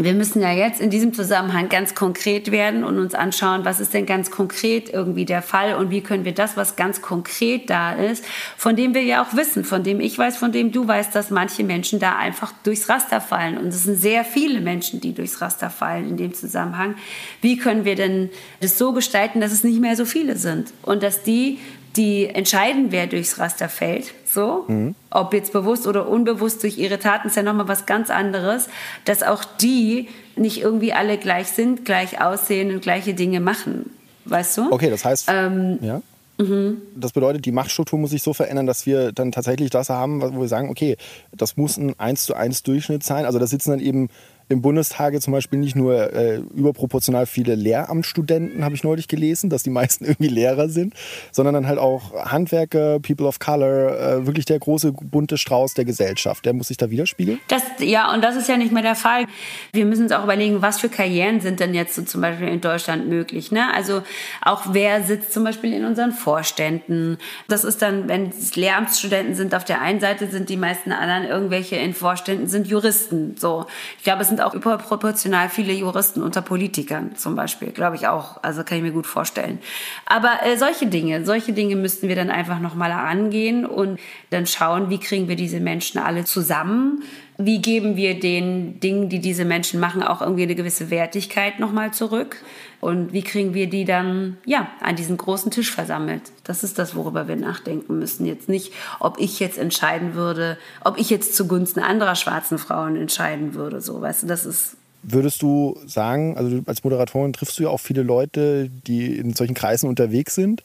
wir 0.00 0.14
müssen 0.14 0.40
ja 0.40 0.52
jetzt 0.52 0.80
in 0.80 0.90
diesem 0.90 1.12
Zusammenhang 1.12 1.68
ganz 1.68 1.96
konkret 1.96 2.52
werden 2.52 2.84
und 2.84 2.98
uns 2.98 3.14
anschauen, 3.14 3.64
was 3.64 3.80
ist 3.80 3.94
denn 3.94 4.06
ganz 4.06 4.30
konkret 4.30 4.88
irgendwie 4.88 5.24
der 5.24 5.42
Fall 5.42 5.74
und 5.74 5.90
wie 5.90 6.02
können 6.02 6.24
wir 6.24 6.32
das, 6.32 6.56
was 6.56 6.76
ganz 6.76 7.02
konkret 7.02 7.68
da 7.68 7.92
ist, 7.92 8.24
von 8.56 8.76
dem 8.76 8.94
wir 8.94 9.02
ja 9.02 9.24
auch 9.24 9.34
wissen, 9.34 9.64
von 9.64 9.82
dem 9.82 10.00
ich 10.00 10.16
weiß, 10.16 10.36
von 10.36 10.52
dem 10.52 10.70
du 10.70 10.86
weißt, 10.86 11.14
dass 11.14 11.30
manche 11.30 11.64
Menschen 11.64 11.98
da 11.98 12.16
einfach 12.16 12.52
durchs 12.62 12.88
Raster 12.88 13.20
fallen. 13.20 13.58
Und 13.58 13.68
es 13.68 13.84
sind 13.84 13.96
sehr 13.96 14.24
viele 14.24 14.60
Menschen, 14.60 15.00
die 15.00 15.14
durchs 15.14 15.40
Raster 15.40 15.68
fallen 15.68 16.08
in 16.08 16.16
dem 16.16 16.32
Zusammenhang. 16.32 16.94
Wie 17.40 17.56
können 17.56 17.84
wir 17.84 17.96
denn 17.96 18.30
das 18.60 18.78
so 18.78 18.92
gestalten, 18.92 19.40
dass 19.40 19.50
es 19.50 19.64
nicht 19.64 19.80
mehr 19.80 19.96
so 19.96 20.04
viele 20.04 20.36
sind 20.36 20.72
und 20.82 21.02
dass 21.02 21.24
die 21.24 21.58
die 21.96 22.26
entscheiden, 22.26 22.86
wer 22.90 23.06
durchs 23.08 23.38
Raster 23.38 23.68
fällt, 23.68 24.14
so, 24.32 24.64
mhm. 24.68 24.94
ob 25.10 25.32
jetzt 25.32 25.52
bewusst 25.52 25.86
oder 25.86 26.08
unbewusst 26.08 26.62
durch 26.62 26.78
ihre 26.78 26.98
Taten, 26.98 27.28
ist 27.28 27.36
ja 27.36 27.42
nochmal 27.42 27.68
was 27.68 27.86
ganz 27.86 28.10
anderes, 28.10 28.68
dass 29.04 29.22
auch 29.22 29.44
die 29.44 30.08
nicht 30.36 30.60
irgendwie 30.60 30.92
alle 30.92 31.18
gleich 31.18 31.48
sind, 31.48 31.84
gleich 31.84 32.20
aussehen 32.20 32.72
und 32.72 32.82
gleiche 32.82 33.14
Dinge 33.14 33.40
machen, 33.40 33.90
weißt 34.26 34.58
du? 34.58 34.72
Okay, 34.72 34.90
das 34.90 35.04
heißt, 35.04 35.28
ähm, 35.32 35.78
ja. 35.80 36.02
Mhm. 36.38 36.82
Das 36.94 37.12
bedeutet, 37.12 37.44
die 37.46 37.52
Machtstruktur 37.52 37.98
muss 37.98 38.10
sich 38.10 38.22
so 38.22 38.32
verändern, 38.32 38.66
dass 38.66 38.86
wir 38.86 39.12
dann 39.12 39.32
tatsächlich 39.32 39.70
das 39.70 39.88
haben, 39.88 40.22
wo 40.22 40.40
wir 40.40 40.48
sagen, 40.48 40.70
okay, 40.70 40.96
das 41.32 41.56
muss 41.56 41.76
ein 41.76 41.98
1 41.98 42.24
zu 42.24 42.34
1 42.34 42.62
Durchschnitt 42.62 43.02
sein. 43.02 43.24
Also 43.24 43.38
da 43.38 43.46
sitzen 43.46 43.70
dann 43.70 43.80
eben 43.80 44.08
im 44.48 44.62
Bundestag 44.62 45.20
zum 45.20 45.32
Beispiel 45.32 45.58
nicht 45.58 45.76
nur 45.76 46.12
äh, 46.12 46.36
überproportional 46.54 47.26
viele 47.26 47.54
Lehramtsstudenten, 47.54 48.64
habe 48.64 48.74
ich 48.74 48.84
neulich 48.84 49.08
gelesen, 49.08 49.50
dass 49.50 49.62
die 49.62 49.70
meisten 49.70 50.04
irgendwie 50.06 50.28
Lehrer 50.28 50.68
sind, 50.68 50.94
sondern 51.32 51.54
dann 51.54 51.66
halt 51.66 51.78
auch 51.78 52.12
Handwerker, 52.14 53.00
People 53.00 53.26
of 53.26 53.38
Color, 53.38 53.98
äh, 53.98 54.26
wirklich 54.26 54.44
der 54.44 54.58
große 54.58 54.92
bunte 54.92 55.38
Strauß 55.38 55.74
der 55.74 55.84
Gesellschaft. 55.84 56.44
Der 56.44 56.52
muss 56.52 56.68
sich 56.68 56.76
da 56.76 56.90
widerspiegeln? 56.90 57.40
Das, 57.48 57.62
ja, 57.78 58.12
und 58.12 58.22
das 58.22 58.36
ist 58.36 58.48
ja 58.48 58.56
nicht 58.56 58.72
mehr 58.72 58.82
der 58.82 58.94
Fall. 58.94 59.26
Wir 59.72 59.84
müssen 59.84 60.04
uns 60.04 60.12
auch 60.12 60.24
überlegen, 60.24 60.62
was 60.62 60.80
für 60.80 60.88
Karrieren 60.88 61.40
sind 61.40 61.60
denn 61.60 61.74
jetzt 61.74 61.94
so 61.94 62.02
zum 62.02 62.20
Beispiel 62.20 62.48
in 62.48 62.60
Deutschland 62.60 63.08
möglich. 63.08 63.52
Ne? 63.52 63.72
Also 63.74 64.02
auch 64.42 64.62
wer 64.72 65.02
sitzt 65.02 65.32
zum 65.32 65.44
Beispiel 65.44 65.72
in 65.72 65.84
unseren 65.84 66.12
Vorständen. 66.12 67.18
Das 67.48 67.64
ist 67.64 67.82
dann, 67.82 68.08
wenn 68.08 68.30
es 68.30 68.56
Lehramtsstudenten 68.56 69.34
sind, 69.34 69.54
auf 69.54 69.64
der 69.64 69.80
einen 69.80 70.00
Seite 70.00 70.28
sind 70.28 70.48
die 70.48 70.56
meisten 70.56 70.92
anderen 70.92 71.24
irgendwelche 71.24 71.76
in 71.76 71.94
Vorständen 71.94 72.46
sind 72.48 72.66
Juristen. 72.66 73.36
So, 73.38 73.66
ich 73.98 74.04
glaube, 74.04 74.22
es 74.22 74.28
sind 74.28 74.37
sind 74.38 74.44
auch 74.44 74.54
überproportional 74.54 75.48
viele 75.48 75.72
Juristen 75.72 76.22
unter 76.22 76.42
Politikern 76.42 77.16
zum 77.16 77.34
Beispiel, 77.34 77.70
glaube 77.72 77.96
ich 77.96 78.06
auch. 78.06 78.42
Also 78.42 78.62
kann 78.62 78.78
ich 78.78 78.84
mir 78.84 78.92
gut 78.92 79.06
vorstellen. 79.06 79.58
Aber 80.06 80.30
äh, 80.44 80.56
solche 80.56 80.86
Dinge, 80.86 81.24
solche 81.24 81.52
Dinge 81.52 81.76
müssten 81.76 82.08
wir 82.08 82.16
dann 82.16 82.30
einfach 82.30 82.60
nochmal 82.60 82.92
angehen 82.92 83.66
und 83.66 83.98
dann 84.30 84.46
schauen, 84.46 84.90
wie 84.90 84.98
kriegen 84.98 85.28
wir 85.28 85.36
diese 85.36 85.60
Menschen 85.60 86.00
alle 86.00 86.24
zusammen 86.24 87.02
wie 87.40 87.62
geben 87.62 87.94
wir 87.94 88.18
den 88.18 88.80
Dingen, 88.80 89.08
die 89.08 89.20
diese 89.20 89.44
Menschen 89.44 89.78
machen, 89.78 90.02
auch 90.02 90.20
irgendwie 90.20 90.42
eine 90.42 90.56
gewisse 90.56 90.90
Wertigkeit 90.90 91.60
nochmal 91.60 91.92
zurück? 91.92 92.36
Und 92.80 93.12
wie 93.12 93.22
kriegen 93.22 93.54
wir 93.54 93.68
die 93.68 93.84
dann, 93.84 94.38
ja, 94.44 94.68
an 94.80 94.96
diesen 94.96 95.16
großen 95.16 95.52
Tisch 95.52 95.70
versammelt? 95.70 96.22
Das 96.42 96.64
ist 96.64 96.80
das, 96.80 96.96
worüber 96.96 97.28
wir 97.28 97.36
nachdenken 97.36 97.98
müssen. 98.00 98.26
Jetzt 98.26 98.48
nicht, 98.48 98.72
ob 98.98 99.20
ich 99.20 99.38
jetzt 99.38 99.56
entscheiden 99.56 100.14
würde, 100.14 100.58
ob 100.84 100.98
ich 100.98 101.10
jetzt 101.10 101.36
zugunsten 101.36 101.78
anderer 101.78 102.16
schwarzen 102.16 102.58
Frauen 102.58 102.96
entscheiden 102.96 103.54
würde, 103.54 103.80
so, 103.80 104.00
weißt 104.00 104.24
du, 104.24 104.26
das 104.26 104.44
ist 104.44 104.76
Würdest 105.04 105.42
du 105.42 105.78
sagen, 105.86 106.36
also 106.36 106.60
als 106.66 106.82
Moderatorin 106.82 107.32
triffst 107.32 107.56
du 107.58 107.62
ja 107.62 107.68
auch 107.68 107.78
viele 107.78 108.02
Leute, 108.02 108.68
die 108.68 109.16
in 109.16 109.32
solchen 109.32 109.54
Kreisen 109.54 109.88
unterwegs 109.88 110.34
sind. 110.34 110.64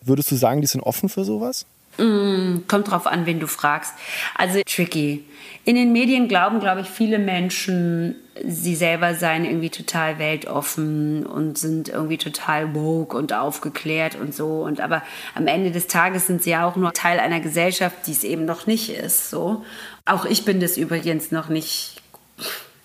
Würdest 0.00 0.30
du 0.30 0.36
sagen, 0.36 0.62
die 0.62 0.66
sind 0.66 0.80
offen 0.80 1.10
für 1.10 1.24
sowas? 1.24 1.66
Mm, 1.98 2.66
kommt 2.66 2.90
drauf 2.90 3.06
an, 3.06 3.26
wen 3.26 3.40
du 3.40 3.46
fragst. 3.46 3.92
Also 4.34 4.62
tricky. 4.64 5.24
In 5.66 5.76
den 5.76 5.92
Medien 5.92 6.28
glauben, 6.28 6.60
glaube 6.60 6.82
ich, 6.82 6.88
viele 6.88 7.18
Menschen, 7.18 8.16
sie 8.44 8.74
selber 8.74 9.14
seien 9.14 9.44
irgendwie 9.44 9.70
total 9.70 10.18
weltoffen 10.18 11.24
und 11.24 11.56
sind 11.56 11.88
irgendwie 11.88 12.18
total 12.18 12.74
woke 12.74 13.16
und 13.16 13.32
aufgeklärt 13.32 14.14
und 14.16 14.34
so. 14.34 14.62
Und 14.62 14.80
aber 14.80 15.02
am 15.34 15.46
Ende 15.46 15.70
des 15.70 15.86
Tages 15.86 16.26
sind 16.26 16.42
sie 16.42 16.50
ja 16.50 16.66
auch 16.68 16.76
nur 16.76 16.92
Teil 16.92 17.18
einer 17.18 17.40
Gesellschaft, 17.40 17.96
die 18.06 18.12
es 18.12 18.24
eben 18.24 18.44
noch 18.44 18.66
nicht 18.66 18.90
ist. 18.90 19.30
So. 19.30 19.64
Auch 20.04 20.26
ich 20.26 20.44
bin 20.44 20.60
das 20.60 20.76
übrigens 20.76 21.30
noch 21.30 21.48
nicht 21.48 22.02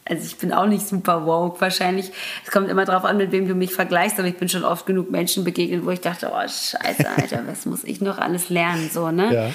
also 0.09 0.25
ich 0.25 0.37
bin 0.37 0.51
auch 0.51 0.65
nicht 0.65 0.87
super 0.87 1.27
woke 1.27 1.61
wahrscheinlich. 1.61 2.11
Es 2.43 2.51
kommt 2.51 2.67
immer 2.67 2.83
darauf 2.83 3.05
an, 3.05 3.17
mit 3.17 3.31
wem 3.31 3.47
du 3.47 3.53
mich 3.53 3.71
vergleichst, 3.73 4.17
aber 4.17 4.27
ich 4.27 4.37
bin 4.37 4.49
schon 4.49 4.63
oft 4.63 4.87
genug 4.87 5.11
Menschen 5.11 5.43
begegnet, 5.43 5.85
wo 5.85 5.91
ich 5.91 6.01
dachte, 6.01 6.31
oh 6.33 6.41
scheiße, 6.41 7.07
Alter, 7.15 7.43
was 7.47 7.67
muss 7.67 7.83
ich 7.83 8.01
noch 8.01 8.17
alles 8.17 8.49
lernen, 8.49 8.89
so, 8.91 9.11
ne? 9.11 9.33
Ja. 9.33 9.51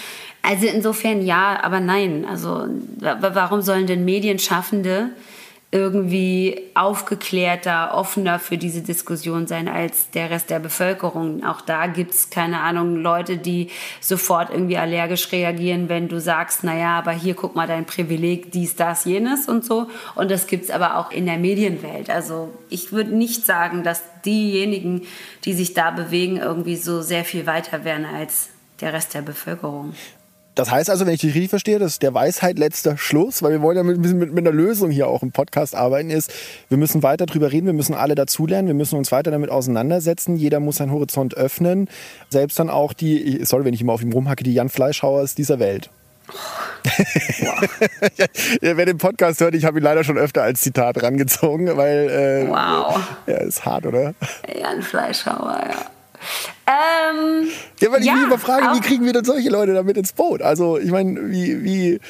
Also 0.47 0.66
insofern 0.66 1.22
ja, 1.22 1.59
aber 1.62 1.80
nein. 1.80 2.26
Also 2.28 2.66
warum 3.01 3.62
sollen 3.62 3.86
denn 3.86 4.05
Medienschaffende 4.05 5.11
irgendwie 5.74 6.70
aufgeklärter, 6.74 7.95
offener 7.95 8.38
für 8.38 8.57
diese 8.57 8.82
Diskussion 8.82 9.49
sein 9.49 9.66
als 9.66 10.09
der 10.11 10.30
Rest 10.30 10.51
der 10.51 10.61
Bevölkerung. 10.61 11.45
Auch 11.45 11.62
da 11.62 11.88
gibt 11.88 12.12
es, 12.12 12.30
keine 12.30 12.61
Ahnung, 12.61 12.95
Leute, 12.95 13.38
die 13.38 13.70
sofort 14.01 14.51
irgendwie 14.51 14.76
allergisch 14.76 15.32
reagieren, 15.32 15.88
wenn 15.88 16.07
du 16.07 16.20
sagst, 16.20 16.62
naja, 16.62 16.97
aber 16.99 17.11
hier 17.11 17.34
guck 17.34 17.57
mal 17.57 17.66
dein 17.66 17.86
Privileg, 17.86 18.53
dies, 18.53 18.76
das, 18.76 19.05
jenes 19.05 19.49
und 19.49 19.64
so. 19.64 19.88
Und 20.14 20.30
das 20.30 20.47
gibt 20.47 20.64
es 20.64 20.70
aber 20.70 20.97
auch 20.97 21.11
in 21.11 21.26
der 21.26 21.38
Medienwelt. 21.38 22.09
Also 22.09 22.53
ich 22.68 22.92
würde 22.92 23.11
nicht 23.11 23.45
sagen, 23.45 23.82
dass 23.82 24.01
diejenigen, 24.24 25.03
die 25.45 25.55
sich 25.55 25.74
da 25.74 25.90
bewegen, 25.90 26.36
irgendwie 26.36 26.76
so 26.76 27.03
sehr 27.03 27.24
viel 27.24 27.47
weiter 27.47 27.84
wären 27.84 28.05
als 28.05 28.51
der 28.80 28.92
Rest 28.92 29.14
der 29.14 29.22
Bevölkerung. 29.22 29.95
Das 30.55 30.70
heißt 30.70 30.88
also, 30.88 31.05
wenn 31.07 31.14
ich 31.14 31.20
dich 31.20 31.34
richtig 31.34 31.50
verstehe, 31.50 31.78
dass 31.78 31.98
der 31.98 32.14
Weisheit 32.14 32.59
letzter 32.59 32.96
Schluss, 32.96 33.42
weil 33.42 33.52
wir 33.52 33.62
wollen 33.62 33.76
ja 33.76 33.82
mit, 33.82 33.98
mit, 33.98 34.32
mit 34.32 34.38
einer 34.38 34.52
Lösung 34.52 34.90
hier 34.90 35.09
auch 35.09 35.22
im 35.22 35.32
Podcast 35.32 35.74
arbeiten, 35.74 36.11
ist, 36.11 36.32
wir 36.68 36.78
müssen 36.78 37.02
weiter 37.02 37.26
drüber 37.26 37.50
reden, 37.50 37.66
wir 37.66 37.72
müssen 37.72 37.94
alle 37.94 38.14
dazulernen, 38.14 38.68
wir 38.68 38.74
müssen 38.74 38.96
uns 38.96 39.11
weiter 39.11 39.30
damit 39.30 39.50
auseinandersetzen, 39.50 40.36
jeder 40.36 40.61
muss 40.61 40.76
seinen 40.76 40.92
Horizont 40.92 41.36
öffnen, 41.36 41.88
selbst 42.30 42.59
dann 42.59 42.70
auch 42.70 42.92
die, 42.92 43.40
sorry, 43.44 43.64
wenn 43.64 43.74
ich 43.74 43.80
immer 43.80 43.92
auf 43.92 44.02
ihm 44.02 44.12
rumhacke, 44.12 44.44
die 44.44 44.55
Jan 44.55 44.68
Fleischhauers 44.68 45.34
dieser 45.34 45.59
Welt. 45.59 45.90
ja, 47.40 48.76
wer 48.76 48.86
den 48.86 48.98
Podcast 48.98 49.40
hört, 49.40 49.55
ich 49.55 49.64
habe 49.64 49.78
ihn 49.78 49.84
leider 49.84 50.05
schon 50.05 50.16
öfter 50.16 50.42
als 50.42 50.61
Zitat 50.62 51.02
rangezogen, 51.02 51.76
weil. 51.76 52.46
Äh, 52.46 52.48
wow. 52.48 52.98
Ja, 53.26 53.36
ist 53.38 53.64
hart, 53.64 53.86
oder? 53.86 54.14
Jan 54.59 54.82
Fleischhauer, 54.82 55.61
ja. 55.68 55.86
Ähm, 56.66 57.48
ja, 57.80 57.92
weil 57.92 58.00
ich 58.00 58.06
ja, 58.06 58.14
mich 58.14 58.24
immer 58.24 58.38
frage, 58.38 58.76
wie 58.76 58.80
kriegen 58.80 59.04
wir 59.04 59.12
denn 59.12 59.24
solche 59.24 59.50
Leute 59.50 59.74
damit 59.74 59.96
ins 59.96 60.12
Boot? 60.12 60.40
Also, 60.40 60.78
ich 60.78 60.90
meine, 60.90 61.30
wie, 61.30 61.62
wie, 61.62 62.00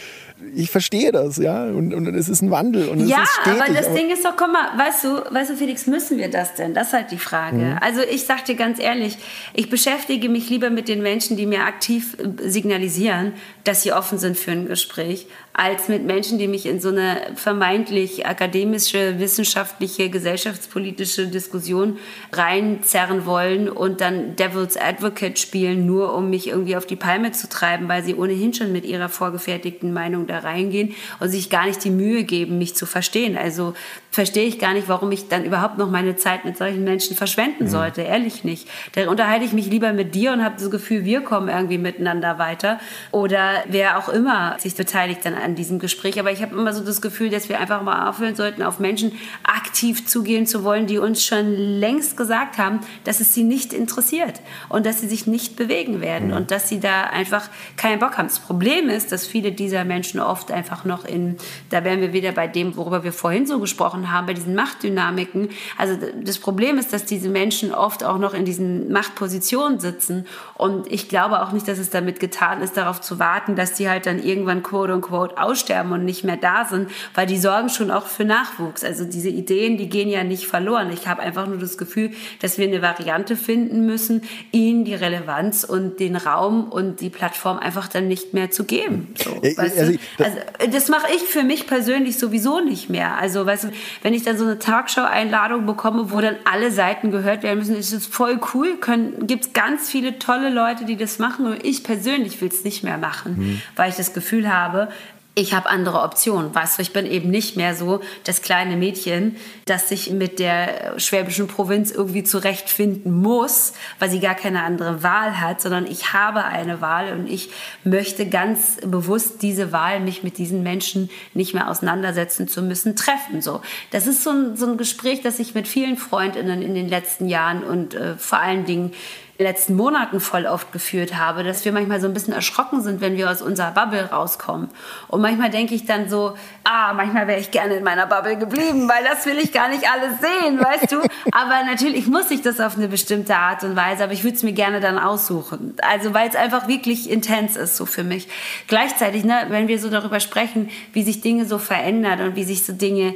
ich 0.54 0.70
verstehe 0.70 1.12
das, 1.12 1.36
ja, 1.38 1.64
und, 1.64 1.94
und 1.94 2.06
es 2.14 2.28
ist 2.28 2.42
ein 2.42 2.50
Wandel 2.50 2.88
und 2.88 3.06
ja, 3.06 3.22
es 3.22 3.30
ist 3.30 3.40
stetig, 3.40 3.62
aber 3.62 3.72
das 3.72 3.86
aber 3.86 3.96
Ding 3.96 4.10
ist 4.10 4.24
doch, 4.24 4.36
guck 4.36 4.52
mal, 4.52 4.76
weißt 4.76 5.04
du, 5.04 5.08
weißt 5.30 5.50
du, 5.50 5.56
Felix, 5.56 5.86
müssen 5.86 6.18
wir 6.18 6.30
das 6.30 6.54
denn? 6.54 6.74
Das 6.74 6.88
ist 6.88 6.92
halt 6.92 7.10
die 7.10 7.18
Frage. 7.18 7.56
Mhm. 7.56 7.78
Also 7.80 8.00
ich 8.02 8.24
sag 8.24 8.44
dir 8.44 8.54
ganz 8.54 8.78
ehrlich, 8.78 9.16
ich 9.54 9.70
beschäftige 9.70 10.28
mich 10.28 10.50
lieber 10.50 10.70
mit 10.70 10.88
den 10.88 11.02
Menschen, 11.02 11.36
die 11.36 11.46
mir 11.46 11.62
aktiv 11.62 12.16
signalisieren, 12.42 13.32
dass 13.64 13.82
sie 13.82 13.92
offen 13.92 14.18
sind 14.18 14.36
für 14.36 14.52
ein 14.52 14.66
Gespräch, 14.66 15.26
als 15.56 15.86
mit 15.86 16.04
Menschen, 16.04 16.38
die 16.38 16.48
mich 16.48 16.66
in 16.66 16.80
so 16.80 16.88
eine 16.88 17.16
vermeintlich 17.36 18.26
akademische, 18.26 19.20
wissenschaftliche, 19.20 20.10
gesellschaftspolitische 20.10 21.28
Diskussion 21.28 21.98
reinzerren 22.32 23.24
wollen 23.24 23.68
und 23.68 24.00
dann 24.00 24.34
Devil's 24.34 24.76
Advocate 24.76 25.38
spielen, 25.38 25.86
nur 25.86 26.12
um 26.12 26.28
mich 26.28 26.48
irgendwie 26.48 26.76
auf 26.76 26.86
die 26.86 26.96
Palme 26.96 27.30
zu 27.30 27.48
treiben, 27.48 27.88
weil 27.88 28.02
sie 28.02 28.16
ohnehin 28.16 28.52
schon 28.52 28.72
mit 28.72 28.84
ihrer 28.84 29.08
vorgefertigten 29.08 29.92
Meinung 29.92 30.26
da 30.26 30.40
reingehen 30.40 30.96
und 31.20 31.28
sich 31.28 31.50
gar 31.50 31.66
nicht 31.66 31.84
die 31.84 31.90
Mühe 31.90 32.24
geben, 32.24 32.58
mich 32.58 32.74
zu 32.74 32.84
verstehen. 32.84 33.36
Also 33.38 33.74
verstehe 34.10 34.46
ich 34.46 34.58
gar 34.58 34.74
nicht, 34.74 34.88
warum 34.88 35.12
ich 35.12 35.28
dann 35.28 35.44
überhaupt 35.44 35.78
noch 35.78 35.90
meine 35.90 36.16
Zeit 36.16 36.44
mit 36.44 36.56
solchen 36.56 36.82
Menschen 36.82 37.16
verschwenden 37.16 37.64
mhm. 37.64 37.68
sollte. 37.68 38.00
Mhm. 38.00 38.06
Ehrlich 38.08 38.42
nicht. 38.42 38.68
Da 38.94 39.08
unterhalte 39.08 39.44
ich 39.44 39.52
mich 39.52 39.66
lieber 39.66 39.92
mit 39.92 40.16
dir 40.16 40.32
und 40.32 40.42
habe 40.42 40.56
das 40.58 40.70
Gefühl, 40.70 41.04
wir 41.04 41.20
kommen 41.20 41.48
irgendwie 41.48 41.78
miteinander 41.78 42.40
weiter. 42.40 42.80
Oder 43.12 43.62
wer 43.68 43.98
auch 43.98 44.08
immer 44.08 44.56
sich 44.58 44.74
beteiligt 44.74 45.20
dann 45.24 45.43
an 45.44 45.54
diesem 45.54 45.78
Gespräch. 45.78 46.18
Aber 46.18 46.32
ich 46.32 46.42
habe 46.42 46.56
immer 46.56 46.72
so 46.72 46.84
das 46.84 47.00
Gefühl, 47.00 47.30
dass 47.30 47.48
wir 47.48 47.60
einfach 47.60 47.82
mal 47.82 48.08
aufhören 48.08 48.34
sollten, 48.34 48.62
auf 48.62 48.80
Menschen 48.80 49.12
aktiv 49.42 50.06
zugehen 50.06 50.46
zu 50.46 50.64
wollen, 50.64 50.86
die 50.86 50.98
uns 50.98 51.24
schon 51.24 51.52
längst 51.54 52.16
gesagt 52.16 52.58
haben, 52.58 52.80
dass 53.04 53.20
es 53.20 53.34
sie 53.34 53.44
nicht 53.44 53.72
interessiert 53.72 54.40
und 54.68 54.86
dass 54.86 55.00
sie 55.00 55.08
sich 55.08 55.26
nicht 55.26 55.56
bewegen 55.56 56.00
werden 56.00 56.28
mhm. 56.28 56.36
und 56.36 56.50
dass 56.50 56.68
sie 56.68 56.80
da 56.80 57.04
einfach 57.04 57.48
keinen 57.76 57.98
Bock 57.98 58.18
haben. 58.18 58.28
Das 58.28 58.38
Problem 58.38 58.88
ist, 58.88 59.12
dass 59.12 59.26
viele 59.26 59.52
dieser 59.52 59.84
Menschen 59.84 60.20
oft 60.20 60.50
einfach 60.50 60.84
noch 60.84 61.04
in, 61.04 61.36
da 61.70 61.84
wären 61.84 62.00
wir 62.00 62.12
wieder 62.12 62.32
bei 62.32 62.48
dem, 62.48 62.76
worüber 62.76 63.04
wir 63.04 63.12
vorhin 63.12 63.46
so 63.46 63.60
gesprochen 63.60 64.10
haben, 64.10 64.26
bei 64.26 64.34
diesen 64.34 64.54
Machtdynamiken. 64.54 65.50
Also 65.76 65.96
das 66.22 66.38
Problem 66.38 66.78
ist, 66.78 66.92
dass 66.92 67.04
diese 67.04 67.28
Menschen 67.28 67.74
oft 67.74 68.04
auch 68.04 68.18
noch 68.18 68.34
in 68.34 68.44
diesen 68.44 68.90
Machtpositionen 68.90 69.80
sitzen. 69.80 70.26
Und 70.54 70.90
ich 70.90 71.08
glaube 71.08 71.42
auch 71.42 71.52
nicht, 71.52 71.68
dass 71.68 71.78
es 71.78 71.90
damit 71.90 72.20
getan 72.20 72.62
ist, 72.62 72.76
darauf 72.76 73.00
zu 73.00 73.18
warten, 73.18 73.56
dass 73.56 73.74
die 73.74 73.88
halt 73.88 74.06
dann 74.06 74.22
irgendwann 74.22 74.62
quote 74.62 74.94
unquote 74.94 75.33
aussterben 75.36 75.92
und 75.92 76.04
nicht 76.04 76.24
mehr 76.24 76.36
da 76.36 76.64
sind, 76.64 76.90
weil 77.14 77.26
die 77.26 77.38
sorgen 77.38 77.68
schon 77.68 77.90
auch 77.90 78.06
für 78.06 78.24
Nachwuchs. 78.24 78.84
Also 78.84 79.04
diese 79.04 79.28
Ideen, 79.28 79.76
die 79.76 79.88
gehen 79.88 80.08
ja 80.08 80.24
nicht 80.24 80.46
verloren. 80.46 80.90
Ich 80.92 81.06
habe 81.06 81.22
einfach 81.22 81.46
nur 81.46 81.58
das 81.58 81.78
Gefühl, 81.78 82.10
dass 82.40 82.58
wir 82.58 82.66
eine 82.66 82.82
Variante 82.82 83.36
finden 83.36 83.86
müssen, 83.86 84.22
ihnen 84.52 84.84
die 84.84 84.94
Relevanz 84.94 85.64
und 85.64 86.00
den 86.00 86.16
Raum 86.16 86.64
und 86.64 87.00
die 87.00 87.10
Plattform 87.10 87.58
einfach 87.58 87.88
dann 87.88 88.08
nicht 88.08 88.34
mehr 88.34 88.50
zu 88.50 88.64
geben. 88.64 89.14
So, 89.22 89.40
also, 89.56 89.96
also, 90.18 90.38
das 90.70 90.88
mache 90.88 91.06
ich 91.14 91.22
für 91.22 91.42
mich 91.42 91.66
persönlich 91.66 92.18
sowieso 92.18 92.60
nicht 92.60 92.90
mehr. 92.90 93.16
Also, 93.18 93.46
weißt 93.46 93.64
du, 93.64 93.68
wenn 94.02 94.14
ich 94.14 94.22
dann 94.22 94.38
so 94.38 94.44
eine 94.44 94.58
Talkshow-Einladung 94.58 95.66
bekomme, 95.66 96.10
wo 96.10 96.20
dann 96.20 96.36
alle 96.44 96.70
Seiten 96.70 97.10
gehört 97.10 97.42
werden 97.42 97.58
müssen, 97.58 97.76
ist 97.76 97.92
es 97.92 98.06
voll 98.06 98.40
cool. 98.54 98.78
Gibt 99.20 99.44
es 99.44 99.52
ganz 99.52 99.90
viele 99.90 100.18
tolle 100.18 100.50
Leute, 100.50 100.84
die 100.84 100.96
das 100.96 101.18
machen. 101.18 101.46
Und 101.46 101.64
ich 101.64 101.84
persönlich 101.84 102.40
will 102.40 102.48
es 102.48 102.64
nicht 102.64 102.84
mehr 102.84 102.98
machen, 102.98 103.36
mhm. 103.36 103.62
weil 103.76 103.90
ich 103.90 103.96
das 103.96 104.12
Gefühl 104.12 104.52
habe, 104.52 104.88
ich 105.36 105.52
habe 105.52 105.68
andere 105.68 106.02
Optionen. 106.02 106.54
Weißt 106.54 106.78
du, 106.78 106.82
ich 106.82 106.92
bin 106.92 107.06
eben 107.06 107.30
nicht 107.30 107.56
mehr 107.56 107.74
so 107.74 108.00
das 108.22 108.40
kleine 108.42 108.76
Mädchen, 108.76 109.36
das 109.64 109.88
sich 109.88 110.10
mit 110.10 110.38
der 110.38 110.94
schwäbischen 110.98 111.48
Provinz 111.48 111.90
irgendwie 111.90 112.22
zurechtfinden 112.22 113.12
muss, 113.12 113.72
weil 113.98 114.10
sie 114.10 114.20
gar 114.20 114.36
keine 114.36 114.62
andere 114.62 115.02
Wahl 115.02 115.40
hat, 115.40 115.60
sondern 115.60 115.86
ich 115.86 116.12
habe 116.12 116.44
eine 116.44 116.80
Wahl 116.80 117.12
und 117.12 117.28
ich 117.28 117.50
möchte 117.82 118.28
ganz 118.28 118.76
bewusst 118.86 119.42
diese 119.42 119.72
Wahl, 119.72 119.98
mich 119.98 120.22
mit 120.22 120.38
diesen 120.38 120.62
Menschen 120.62 121.10
nicht 121.34 121.52
mehr 121.52 121.68
auseinandersetzen 121.68 122.46
zu 122.46 122.62
müssen, 122.62 122.94
treffen. 122.94 123.42
So, 123.42 123.60
das 123.90 124.06
ist 124.06 124.22
so 124.22 124.30
ein, 124.30 124.56
so 124.56 124.66
ein 124.66 124.76
Gespräch, 124.76 125.22
das 125.22 125.40
ich 125.40 125.54
mit 125.54 125.66
vielen 125.66 125.96
Freundinnen 125.96 126.62
in 126.62 126.74
den 126.74 126.88
letzten 126.88 127.28
Jahren 127.28 127.64
und 127.64 127.94
äh, 127.94 128.16
vor 128.16 128.38
allen 128.38 128.66
Dingen 128.66 128.92
letzten 129.38 129.74
Monaten 129.74 130.20
voll 130.20 130.46
oft 130.46 130.70
geführt 130.72 131.16
habe, 131.16 131.42
dass 131.42 131.64
wir 131.64 131.72
manchmal 131.72 132.00
so 132.00 132.06
ein 132.06 132.14
bisschen 132.14 132.32
erschrocken 132.32 132.82
sind, 132.82 133.00
wenn 133.00 133.16
wir 133.16 133.30
aus 133.30 133.42
unserer 133.42 133.72
Bubble 133.72 134.10
rauskommen. 134.10 134.68
Und 135.08 135.20
manchmal 135.20 135.50
denke 135.50 135.74
ich 135.74 135.86
dann 135.86 136.08
so, 136.08 136.34
ah, 136.62 136.92
manchmal 136.94 137.26
wäre 137.26 137.40
ich 137.40 137.50
gerne 137.50 137.74
in 137.74 137.84
meiner 137.84 138.06
Bubble 138.06 138.36
geblieben, 138.36 138.88
weil 138.88 139.02
das 139.04 139.26
will 139.26 139.38
ich 139.38 139.52
gar 139.52 139.68
nicht 139.68 139.84
alles 139.90 140.20
sehen, 140.20 140.60
weißt 140.60 140.92
du? 140.92 141.00
Aber 141.32 141.64
natürlich 141.66 142.06
muss 142.06 142.30
ich 142.30 142.42
das 142.42 142.60
auf 142.60 142.76
eine 142.76 142.86
bestimmte 142.86 143.34
Art 143.34 143.64
und 143.64 143.74
Weise, 143.74 144.04
aber 144.04 144.12
ich 144.12 144.22
würde 144.22 144.36
es 144.36 144.44
mir 144.44 144.52
gerne 144.52 144.80
dann 144.80 144.98
aussuchen. 144.98 145.76
Also 145.82 146.14
weil 146.14 146.28
es 146.28 146.36
einfach 146.36 146.68
wirklich 146.68 147.10
intens 147.10 147.56
ist 147.56 147.76
so 147.76 147.86
für 147.86 148.04
mich. 148.04 148.28
Gleichzeitig, 148.68 149.24
ne, 149.24 149.46
wenn 149.48 149.66
wir 149.66 149.80
so 149.80 149.90
darüber 149.90 150.20
sprechen, 150.20 150.70
wie 150.92 151.02
sich 151.02 151.22
Dinge 151.22 151.44
so 151.44 151.58
verändern 151.58 152.20
und 152.20 152.36
wie 152.36 152.44
sich 152.44 152.64
so 152.64 152.72
Dinge 152.72 153.14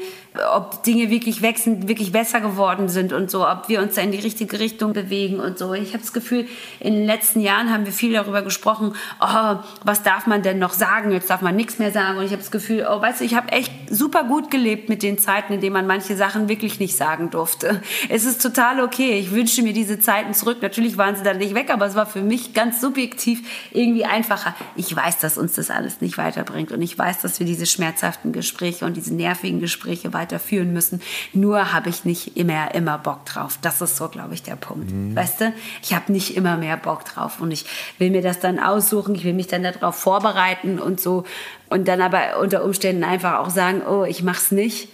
ob 0.54 0.82
Dinge 0.82 1.10
wirklich 1.10 1.42
wechseln, 1.42 1.88
wirklich 1.88 2.12
besser 2.12 2.40
geworden 2.40 2.88
sind 2.88 3.12
und 3.12 3.30
so, 3.30 3.46
ob 3.46 3.68
wir 3.68 3.80
uns 3.80 3.94
da 3.94 4.02
in 4.02 4.12
die 4.12 4.18
richtige 4.18 4.58
Richtung 4.58 4.92
bewegen 4.92 5.40
und 5.40 5.58
so. 5.58 5.74
Ich 5.74 5.92
habe 5.92 5.98
das 5.98 6.12
Gefühl, 6.12 6.46
in 6.80 6.94
den 6.94 7.06
letzten 7.06 7.40
Jahren 7.40 7.72
haben 7.72 7.84
wir 7.84 7.92
viel 7.92 8.12
darüber 8.12 8.42
gesprochen, 8.42 8.94
oh, 9.20 9.56
was 9.84 10.02
darf 10.02 10.26
man 10.26 10.42
denn 10.42 10.58
noch 10.58 10.72
sagen? 10.72 11.10
Jetzt 11.10 11.30
darf 11.30 11.42
man 11.42 11.56
nichts 11.56 11.78
mehr 11.78 11.92
sagen. 11.92 12.18
Und 12.18 12.24
ich 12.24 12.30
habe 12.30 12.42
das 12.42 12.50
Gefühl, 12.50 12.86
oh, 12.88 13.00
weißt 13.00 13.20
du, 13.20 13.24
ich 13.24 13.34
habe 13.34 13.52
echt 13.52 13.72
super 13.90 14.24
gut 14.24 14.50
gelebt 14.50 14.88
mit 14.88 15.02
den 15.02 15.18
Zeiten, 15.18 15.52
in 15.52 15.60
denen 15.60 15.72
man 15.72 15.86
manche 15.86 16.16
Sachen 16.16 16.48
wirklich 16.48 16.78
nicht 16.78 16.96
sagen 16.96 17.30
durfte. 17.30 17.82
Es 18.08 18.24
ist 18.24 18.42
total 18.42 18.80
okay. 18.80 19.18
Ich 19.18 19.32
wünsche 19.32 19.62
mir 19.62 19.72
diese 19.72 20.00
Zeiten 20.00 20.34
zurück. 20.34 20.58
Natürlich 20.62 20.96
waren 20.96 21.16
sie 21.16 21.22
dann 21.22 21.38
nicht 21.38 21.54
weg, 21.54 21.70
aber 21.70 21.86
es 21.86 21.94
war 21.94 22.06
für 22.06 22.22
mich 22.22 22.54
ganz 22.54 22.80
subjektiv 22.80 23.40
irgendwie 23.72 24.04
einfacher. 24.04 24.54
Ich 24.76 24.94
weiß, 24.94 25.18
dass 25.18 25.38
uns 25.38 25.54
das 25.54 25.70
alles 25.70 26.00
nicht 26.00 26.18
weiterbringt 26.18 26.72
und 26.72 26.82
ich 26.82 26.96
weiß, 26.98 27.20
dass 27.20 27.38
wir 27.38 27.46
diese 27.46 27.66
schmerzhaften 27.66 28.32
Gespräche 28.32 28.84
und 28.84 28.96
diese 28.96 29.14
nervigen 29.14 29.60
Gespräche 29.60 30.12
weiter 30.12 30.27
weiterführen 30.28 30.72
müssen. 30.72 31.00
Nur 31.32 31.72
habe 31.72 31.88
ich 31.88 32.04
nicht 32.04 32.36
immer, 32.36 32.74
immer 32.74 32.98
Bock 32.98 33.24
drauf. 33.24 33.58
Das 33.62 33.80
ist 33.80 33.96
so, 33.96 34.08
glaube 34.08 34.34
ich, 34.34 34.42
der 34.42 34.56
Punkt. 34.56 34.90
Mhm. 34.90 35.16
Weißt 35.16 35.40
du? 35.40 35.52
Ich 35.82 35.94
habe 35.94 36.12
nicht 36.12 36.36
immer 36.36 36.56
mehr 36.56 36.76
Bock 36.76 37.04
drauf 37.04 37.40
und 37.40 37.50
ich 37.50 37.64
will 37.98 38.10
mir 38.10 38.22
das 38.22 38.40
dann 38.40 38.58
aussuchen. 38.58 39.14
Ich 39.14 39.24
will 39.24 39.34
mich 39.34 39.46
dann 39.46 39.62
darauf 39.62 39.96
vorbereiten 39.96 40.78
und 40.78 41.00
so. 41.00 41.24
Und 41.70 41.88
dann 41.88 42.00
aber 42.00 42.40
unter 42.40 42.64
Umständen 42.64 43.04
einfach 43.04 43.38
auch 43.38 43.50
sagen, 43.50 43.82
oh, 43.88 44.04
ich 44.04 44.22
mache 44.22 44.38
es 44.38 44.52
nicht 44.52 44.88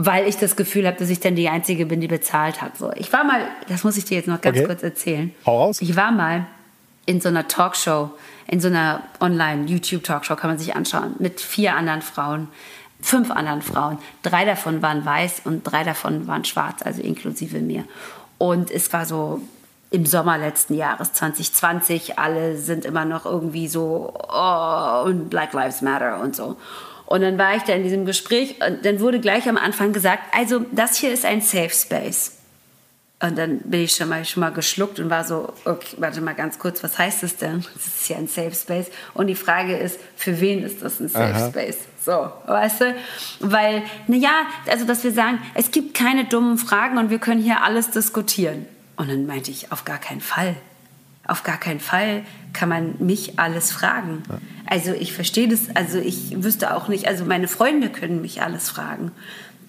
weil 0.00 0.28
ich 0.28 0.36
das 0.36 0.54
Gefühl 0.54 0.86
habe, 0.86 0.96
dass 0.96 1.10
ich 1.10 1.18
dann 1.18 1.34
die 1.34 1.48
Einzige 1.48 1.84
bin, 1.84 2.00
die 2.00 2.06
bezahlt 2.06 2.62
hat. 2.62 2.78
So, 2.78 2.92
ich 2.94 3.12
war 3.12 3.24
mal, 3.24 3.40
das 3.68 3.82
muss 3.82 3.96
ich 3.96 4.04
dir 4.04 4.16
jetzt 4.16 4.28
noch 4.28 4.40
ganz 4.40 4.56
okay. 4.56 4.66
kurz 4.66 4.84
erzählen. 4.84 5.34
Hau 5.44 5.58
raus. 5.58 5.82
Ich 5.82 5.96
war 5.96 6.12
mal 6.12 6.46
in 7.04 7.20
so 7.20 7.28
einer 7.28 7.48
Talkshow, 7.48 8.12
in 8.46 8.60
so 8.60 8.68
einer 8.68 9.02
Online-YouTube-Talkshow, 9.18 10.36
kann 10.36 10.50
man 10.50 10.58
sich 10.58 10.76
anschauen, 10.76 11.16
mit 11.18 11.40
vier 11.40 11.74
anderen 11.74 12.02
Frauen 12.02 12.46
fünf 13.00 13.30
anderen 13.30 13.62
Frauen. 13.62 13.98
Drei 14.22 14.44
davon 14.44 14.82
waren 14.82 15.04
weiß 15.04 15.42
und 15.44 15.64
drei 15.64 15.84
davon 15.84 16.26
waren 16.26 16.44
schwarz, 16.44 16.82
also 16.82 17.02
inklusive 17.02 17.58
mir. 17.58 17.84
Und 18.38 18.70
es 18.70 18.92
war 18.92 19.06
so 19.06 19.40
im 19.90 20.06
Sommer 20.06 20.38
letzten 20.38 20.74
Jahres 20.74 21.12
2020. 21.12 22.18
Alle 22.18 22.56
sind 22.56 22.84
immer 22.84 23.04
noch 23.04 23.24
irgendwie 23.24 23.68
so, 23.68 24.12
oh, 24.28 25.02
und 25.04 25.30
Black 25.30 25.52
Lives 25.52 25.82
Matter 25.82 26.20
und 26.20 26.36
so. 26.36 26.56
Und 27.06 27.22
dann 27.22 27.38
war 27.38 27.56
ich 27.56 27.62
da 27.62 27.72
in 27.72 27.84
diesem 27.84 28.04
Gespräch 28.04 28.56
und 28.66 28.84
dann 28.84 29.00
wurde 29.00 29.18
gleich 29.18 29.48
am 29.48 29.56
Anfang 29.56 29.94
gesagt, 29.94 30.22
also 30.36 30.60
das 30.72 30.96
hier 30.96 31.12
ist 31.12 31.24
ein 31.24 31.40
Safe 31.40 31.70
Space. 31.70 32.34
Und 33.20 33.36
dann 33.36 33.60
bin 33.60 33.80
ich 33.80 33.92
schon 33.92 34.10
mal, 34.10 34.24
schon 34.24 34.42
mal 34.42 34.52
geschluckt 34.52 35.00
und 35.00 35.10
war 35.10 35.24
so, 35.24 35.52
okay, 35.64 35.96
warte 35.96 36.20
mal 36.20 36.34
ganz 36.34 36.58
kurz, 36.58 36.84
was 36.84 36.98
heißt 36.98 37.22
das 37.22 37.36
denn? 37.36 37.64
Das 37.74 37.86
ist 37.86 38.08
ja 38.08 38.16
ein 38.16 38.28
Safe 38.28 38.54
Space. 38.54 38.88
Und 39.14 39.26
die 39.26 39.34
Frage 39.34 39.76
ist, 39.76 39.98
für 40.16 40.38
wen 40.40 40.62
ist 40.62 40.82
das 40.82 41.00
ein 41.00 41.08
Safe 41.08 41.34
Aha. 41.34 41.48
Space? 41.48 41.78
So, 42.08 42.32
weißt 42.46 42.80
du? 42.80 42.94
Weil, 43.40 43.82
naja, 44.06 44.46
also 44.66 44.86
dass 44.86 45.04
wir 45.04 45.12
sagen, 45.12 45.40
es 45.52 45.70
gibt 45.70 45.92
keine 45.92 46.24
dummen 46.24 46.56
Fragen 46.56 46.96
und 46.96 47.10
wir 47.10 47.18
können 47.18 47.42
hier 47.42 47.62
alles 47.62 47.90
diskutieren. 47.90 48.64
Und 48.96 49.10
dann 49.10 49.26
meinte 49.26 49.50
ich, 49.50 49.72
auf 49.72 49.84
gar 49.84 49.98
keinen 49.98 50.22
Fall. 50.22 50.56
Auf 51.26 51.42
gar 51.42 51.58
keinen 51.58 51.80
Fall 51.80 52.22
kann 52.54 52.70
man 52.70 52.94
mich 52.98 53.38
alles 53.38 53.72
fragen. 53.72 54.22
Also 54.64 54.92
ich 54.92 55.12
verstehe 55.12 55.48
das, 55.48 55.76
also 55.76 55.98
ich 55.98 56.42
wüsste 56.42 56.74
auch 56.74 56.88
nicht, 56.88 57.06
also 57.06 57.26
meine 57.26 57.46
Freunde 57.46 57.90
können 57.90 58.22
mich 58.22 58.40
alles 58.40 58.70
fragen 58.70 59.12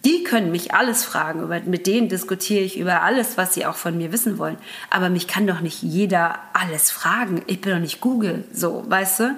Die 0.05 0.23
können 0.23 0.49
mich 0.49 0.73
alles 0.73 1.03
fragen, 1.03 1.41
über, 1.43 1.59
mit 1.59 1.87
denen 1.87 2.07
diskutiere 2.07 2.63
ich 2.63 2.79
über 2.79 3.01
alles, 3.01 3.37
was 3.37 3.53
sie 3.53 3.65
auch 3.65 3.75
von 3.75 3.97
mir 3.97 4.13
wissen 4.13 4.37
wollen. 4.37 4.55
Aber 4.89 5.09
mich 5.09 5.27
kann 5.27 5.45
doch 5.45 5.59
nicht 5.59 5.83
jeder 5.83 6.39
alles 6.53 6.89
fragen. 6.89 7.41
Ich 7.47 7.59
bin 7.59 7.73
doch 7.73 7.81
nicht 7.81 7.99
Google, 7.99 8.45
so, 8.53 8.85
weißt 8.87 9.19
du? 9.19 9.37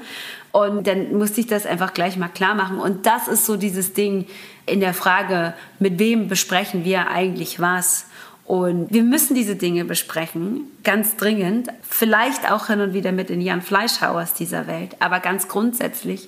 Und 0.52 0.86
dann 0.88 1.18
musste 1.18 1.39
ich 1.39 1.47
das 1.47 1.66
einfach 1.66 1.93
gleich 1.93 2.18
mal 2.18 2.28
klar 2.28 2.56
machen. 2.56 2.80
Und 2.80 3.06
das 3.06 3.28
ist 3.28 3.45
so 3.45 3.56
dieses 3.56 3.93
Ding 3.93 4.28
in 4.66 4.80
der 4.80 4.93
Frage, 4.93 5.54
mit 5.80 5.97
wem 5.99 6.28
besprechen 6.28 6.84
wir 6.84 7.10
eigentlich 7.10 7.60
was? 7.60 8.06
Und 8.45 8.91
wir 8.91 9.04
müssen 9.04 9.34
diese 9.34 9.56
Dinge 9.56 9.86
besprechen, 9.86 10.66
ganz 10.84 11.16
dringend. 11.16 11.70
Vielleicht 11.82 12.52
auch 12.52 12.68
hin 12.68 12.82
und 12.82 12.93
wieder 12.93 13.14
mit 13.14 13.30
den 13.30 13.39
Jan 13.39 13.62
Fleischhauers 13.62 14.34
dieser 14.34 14.68
Welt. 14.68 14.97
Aber 14.99 15.22
ganz 15.22 15.47
grundsätzlich 15.47 16.28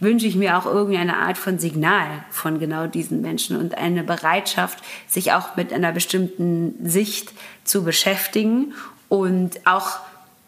wünsche 0.00 0.26
ich 0.26 0.34
mir 0.34 0.58
auch 0.58 0.66
irgendeine 0.66 1.18
Art 1.18 1.38
von 1.38 1.60
Signal 1.60 2.08
von 2.30 2.58
genau 2.58 2.88
diesen 2.88 3.20
Menschen 3.20 3.56
und 3.56 3.78
eine 3.78 4.02
Bereitschaft, 4.02 4.82
sich 5.06 5.32
auch 5.32 5.54
mit 5.54 5.72
einer 5.72 5.92
bestimmten 5.92 6.74
Sicht 6.84 7.32
zu 7.62 7.84
beschäftigen 7.84 8.74
und 9.08 9.64
auch 9.64 10.00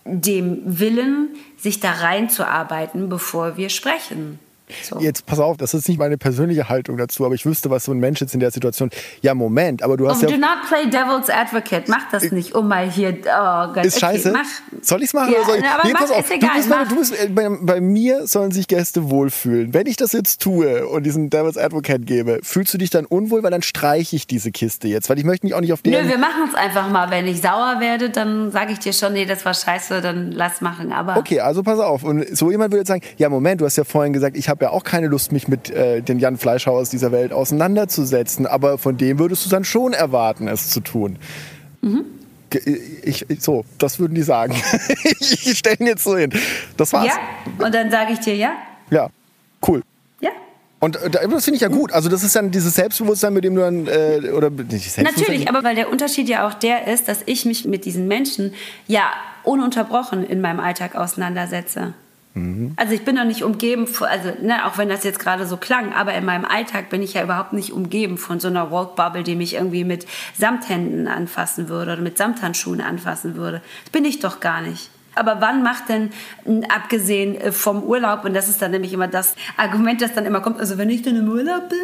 dem 0.04 0.78
Willen, 0.78 1.36
sich 1.56 1.80
da 1.80 1.92
reinzuarbeiten, 1.92 3.08
bevor 3.08 3.56
wir 3.56 3.70
sprechen. 3.70 4.38
So. 4.82 4.98
Jetzt 4.98 5.26
pass 5.26 5.40
auf, 5.40 5.58
das 5.58 5.74
ist 5.74 5.88
nicht 5.88 5.98
meine 5.98 6.16
persönliche 6.16 6.70
Haltung 6.70 6.96
dazu, 6.96 7.26
aber 7.26 7.34
ich 7.34 7.44
wüsste, 7.44 7.68
was 7.68 7.84
so 7.84 7.92
ein 7.92 7.98
Mensch 7.98 8.20
jetzt 8.20 8.32
in 8.32 8.40
der 8.40 8.50
Situation. 8.50 8.88
Ja, 9.20 9.34
Moment, 9.34 9.82
aber 9.82 9.98
du 9.98 10.08
hast 10.08 10.22
oh, 10.22 10.26
ja. 10.26 10.32
Do 10.32 10.40
not 10.40 10.66
play 10.68 10.86
devil's 10.86 11.28
advocate. 11.28 11.88
Mach 11.88 12.10
das 12.10 12.32
nicht, 12.32 12.54
um 12.54 12.68
mal 12.68 12.90
hier. 12.90 13.14
Oh 13.24 13.72
Gott. 13.74 13.84
Ist 13.84 14.02
okay, 14.02 14.16
scheiße. 14.16 14.32
Mach. 14.32 14.46
Soll 14.80 15.00
ich 15.02 15.08
es 15.08 15.14
machen? 15.14 15.32
Ja, 15.32 15.40
oder 15.40 15.46
soll 15.46 15.58
ich? 15.58 15.64
Aber 15.64 15.86
nee, 15.86 15.92
pass 15.92 16.10
auf. 16.10 16.30
Egal, 16.30 16.50
du 16.50 16.56
bist, 16.56 16.68
mal, 16.70 16.86
du 16.86 16.96
bist, 16.96 17.12
äh, 17.12 17.28
bei, 17.28 17.48
bei, 17.60 17.80
mir 17.82 18.26
sollen 18.26 18.52
sich 18.52 18.66
Gäste 18.66 19.10
wohlfühlen. 19.10 19.74
Wenn 19.74 19.86
ich 19.86 19.96
das 19.96 20.12
jetzt 20.12 20.40
tue 20.40 20.86
und 20.88 21.04
diesen 21.04 21.28
Devil's 21.28 21.58
Advocate 21.58 22.06
gebe, 22.06 22.40
fühlst 22.42 22.72
du 22.72 22.78
dich 22.78 22.88
dann 22.88 23.04
unwohl, 23.04 23.42
weil 23.42 23.50
dann 23.50 23.62
streiche 23.62 24.16
ich 24.16 24.26
diese 24.26 24.50
Kiste 24.50 24.88
jetzt, 24.88 25.10
weil 25.10 25.18
ich 25.18 25.24
möchte 25.24 25.44
mich 25.44 25.54
auch 25.54 25.60
nicht 25.60 25.74
auf 25.74 25.82
den. 25.82 25.92
Nö, 25.92 26.08
wir 26.08 26.18
machen 26.18 26.48
es 26.48 26.54
einfach 26.54 26.88
mal. 26.88 27.10
Wenn 27.10 27.26
ich 27.26 27.42
sauer 27.42 27.80
werde, 27.80 28.08
dann 28.08 28.50
sage 28.50 28.72
ich 28.72 28.78
dir 28.78 28.94
schon, 28.94 29.12
nee, 29.12 29.26
das 29.26 29.44
war 29.44 29.52
scheiße, 29.52 30.00
dann 30.00 30.32
lass 30.32 30.62
machen. 30.62 30.90
Aber 30.92 31.18
okay, 31.18 31.40
also 31.40 31.62
pass 31.62 31.78
auf. 31.78 32.02
Und 32.02 32.36
so 32.36 32.50
jemand 32.50 32.72
würde 32.72 32.80
jetzt 32.80 32.88
sagen, 32.88 33.02
ja 33.18 33.28
Moment, 33.28 33.60
du 33.60 33.66
hast 33.66 33.76
ja 33.76 33.84
vorhin 33.84 34.14
gesagt, 34.14 34.36
ich 34.36 34.48
habe 34.48 34.53
ja 34.62 34.70
auch 34.70 34.84
keine 34.84 35.06
Lust 35.06 35.32
mich 35.32 35.48
mit 35.48 35.70
äh, 35.70 36.02
den 36.02 36.18
Jan 36.18 36.36
Fleischhauer 36.36 36.80
aus 36.80 36.90
dieser 36.90 37.12
Welt 37.12 37.32
auseinanderzusetzen. 37.32 38.46
Aber 38.46 38.78
von 38.78 38.96
dem 38.96 39.18
würdest 39.18 39.46
du 39.46 39.50
dann 39.50 39.64
schon 39.64 39.92
erwarten, 39.92 40.48
es 40.48 40.70
zu 40.70 40.80
tun. 40.80 41.18
Mhm. 41.82 42.04
Ich, 43.02 43.28
ich, 43.28 43.42
so, 43.42 43.64
das 43.78 43.98
würden 43.98 44.14
die 44.14 44.22
sagen. 44.22 44.54
ich 45.20 45.58
stelle 45.58 45.76
ihn 45.80 45.86
jetzt 45.86 46.04
so 46.04 46.16
hin. 46.16 46.32
Das 46.76 46.92
war's. 46.92 47.06
Ja, 47.06 47.64
und 47.64 47.74
dann 47.74 47.90
sage 47.90 48.12
ich 48.12 48.20
dir 48.20 48.36
ja. 48.36 48.52
Ja, 48.90 49.08
cool. 49.66 49.82
Ja. 50.20 50.30
Und 50.78 50.96
äh, 50.96 51.10
das 51.10 51.44
finde 51.44 51.56
ich 51.56 51.62
ja 51.62 51.68
gut. 51.68 51.92
Also 51.92 52.08
das 52.08 52.22
ist 52.22 52.36
dann 52.36 52.52
dieses 52.52 52.74
Selbstbewusstsein, 52.74 53.32
mit 53.32 53.42
dem 53.42 53.56
du 53.56 53.62
dann 53.62 53.88
äh, 53.88 54.30
oder 54.30 54.50
nicht 54.50 54.96
Natürlich, 54.98 55.48
aber 55.48 55.64
weil 55.64 55.74
der 55.74 55.90
Unterschied 55.90 56.28
ja 56.28 56.46
auch 56.46 56.54
der 56.54 56.86
ist, 56.86 57.08
dass 57.08 57.22
ich 57.26 57.44
mich 57.44 57.64
mit 57.64 57.84
diesen 57.84 58.06
Menschen 58.06 58.54
ja 58.86 59.10
ununterbrochen 59.42 60.24
in 60.24 60.40
meinem 60.40 60.60
Alltag 60.60 60.94
auseinandersetze. 60.94 61.94
Mhm. 62.34 62.72
Also 62.76 62.92
ich 62.92 63.04
bin 63.04 63.16
doch 63.16 63.24
nicht 63.24 63.44
umgeben, 63.44 63.86
von, 63.86 64.08
also 64.08 64.30
ne, 64.42 64.66
auch 64.66 64.76
wenn 64.76 64.88
das 64.88 65.04
jetzt 65.04 65.20
gerade 65.20 65.46
so 65.46 65.56
klang, 65.56 65.92
aber 65.92 66.14
in 66.14 66.24
meinem 66.24 66.44
Alltag 66.44 66.90
bin 66.90 67.02
ich 67.02 67.14
ja 67.14 67.22
überhaupt 67.22 67.52
nicht 67.52 67.72
umgeben 67.72 68.18
von 68.18 68.40
so 68.40 68.48
einer 68.48 68.70
Walk-Bubble, 68.70 69.22
die 69.22 69.36
mich 69.36 69.54
irgendwie 69.54 69.84
mit 69.84 70.06
Samthänden 70.36 71.06
anfassen 71.06 71.68
würde 71.68 71.92
oder 71.92 72.02
mit 72.02 72.18
Samthandschuhen 72.18 72.80
anfassen 72.80 73.36
würde. 73.36 73.62
Das 73.84 73.90
bin 73.92 74.04
ich 74.04 74.18
doch 74.18 74.40
gar 74.40 74.60
nicht. 74.60 74.90
Aber 75.14 75.40
wann 75.40 75.62
macht 75.62 75.88
denn, 75.88 76.10
abgesehen 76.68 77.40
äh, 77.40 77.52
vom 77.52 77.82
Urlaub, 77.82 78.24
und 78.24 78.34
das 78.34 78.48
ist 78.48 78.60
dann 78.62 78.70
nämlich 78.70 78.92
immer 78.92 79.08
das 79.08 79.34
Argument, 79.56 80.00
das 80.00 80.14
dann 80.14 80.26
immer 80.26 80.40
kommt, 80.40 80.60
also 80.60 80.78
wenn 80.78 80.90
ich 80.90 81.02
dann 81.02 81.16
im 81.16 81.28
Urlaub 81.28 81.68
bin, 81.68 81.78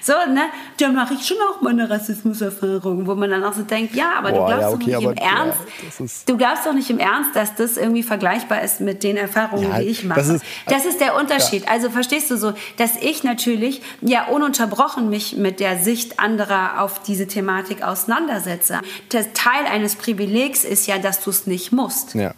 so, 0.00 0.12
ne, 0.32 0.42
dann 0.78 0.94
mache 0.94 1.14
ich 1.14 1.26
schon 1.26 1.36
auch 1.50 1.60
meine 1.60 1.88
Rassismuserfahrung, 1.88 3.06
wo 3.06 3.14
man 3.14 3.30
dann 3.30 3.44
auch 3.44 3.52
so 3.52 3.62
denkt, 3.62 3.94
ja, 3.94 4.12
aber 4.18 4.30
Boah, 4.30 4.38
du 4.38 4.46
glaubst 4.46 4.62
ja, 4.62 4.68
okay, 4.70 4.92
doch 4.92 5.00
nicht 5.00 5.20
im 5.20 5.26
Ernst, 5.26 5.58
ja, 5.98 6.06
du 6.26 6.36
glaubst 6.36 6.66
doch 6.66 6.72
nicht 6.72 6.90
im 6.90 6.98
Ernst, 6.98 7.36
dass 7.36 7.54
das 7.54 7.76
irgendwie 7.76 8.02
vergleichbar 8.02 8.62
ist 8.62 8.80
mit 8.80 9.02
den 9.02 9.16
Erfahrungen, 9.16 9.70
ja, 9.70 9.78
die 9.78 9.86
ich 9.86 10.04
mache. 10.04 10.20
Das 10.20 10.28
ist, 10.28 10.44
das 10.66 10.84
ist 10.84 11.00
der 11.00 11.16
Unterschied. 11.16 11.68
Also 11.68 11.90
verstehst 11.90 12.30
du 12.30 12.36
so, 12.36 12.52
dass 12.76 12.96
ich 13.00 13.24
natürlich 13.24 13.82
ja 14.00 14.26
ununterbrochen 14.26 15.08
mich 15.08 15.36
mit 15.36 15.60
der 15.60 15.78
Sicht 15.78 16.18
anderer 16.20 16.80
auf 16.80 17.02
diese 17.02 17.26
Thematik 17.26 17.82
auseinandersetze. 17.82 18.80
Der 19.12 19.32
Teil 19.32 19.66
eines 19.70 19.96
Privilegs 19.96 20.64
ist 20.64 20.86
ja, 20.86 20.98
dass 20.98 21.22
du 21.22 21.30
es 21.30 21.46
nicht 21.46 21.72
musst. 21.72 22.14
Ja. 22.14 22.31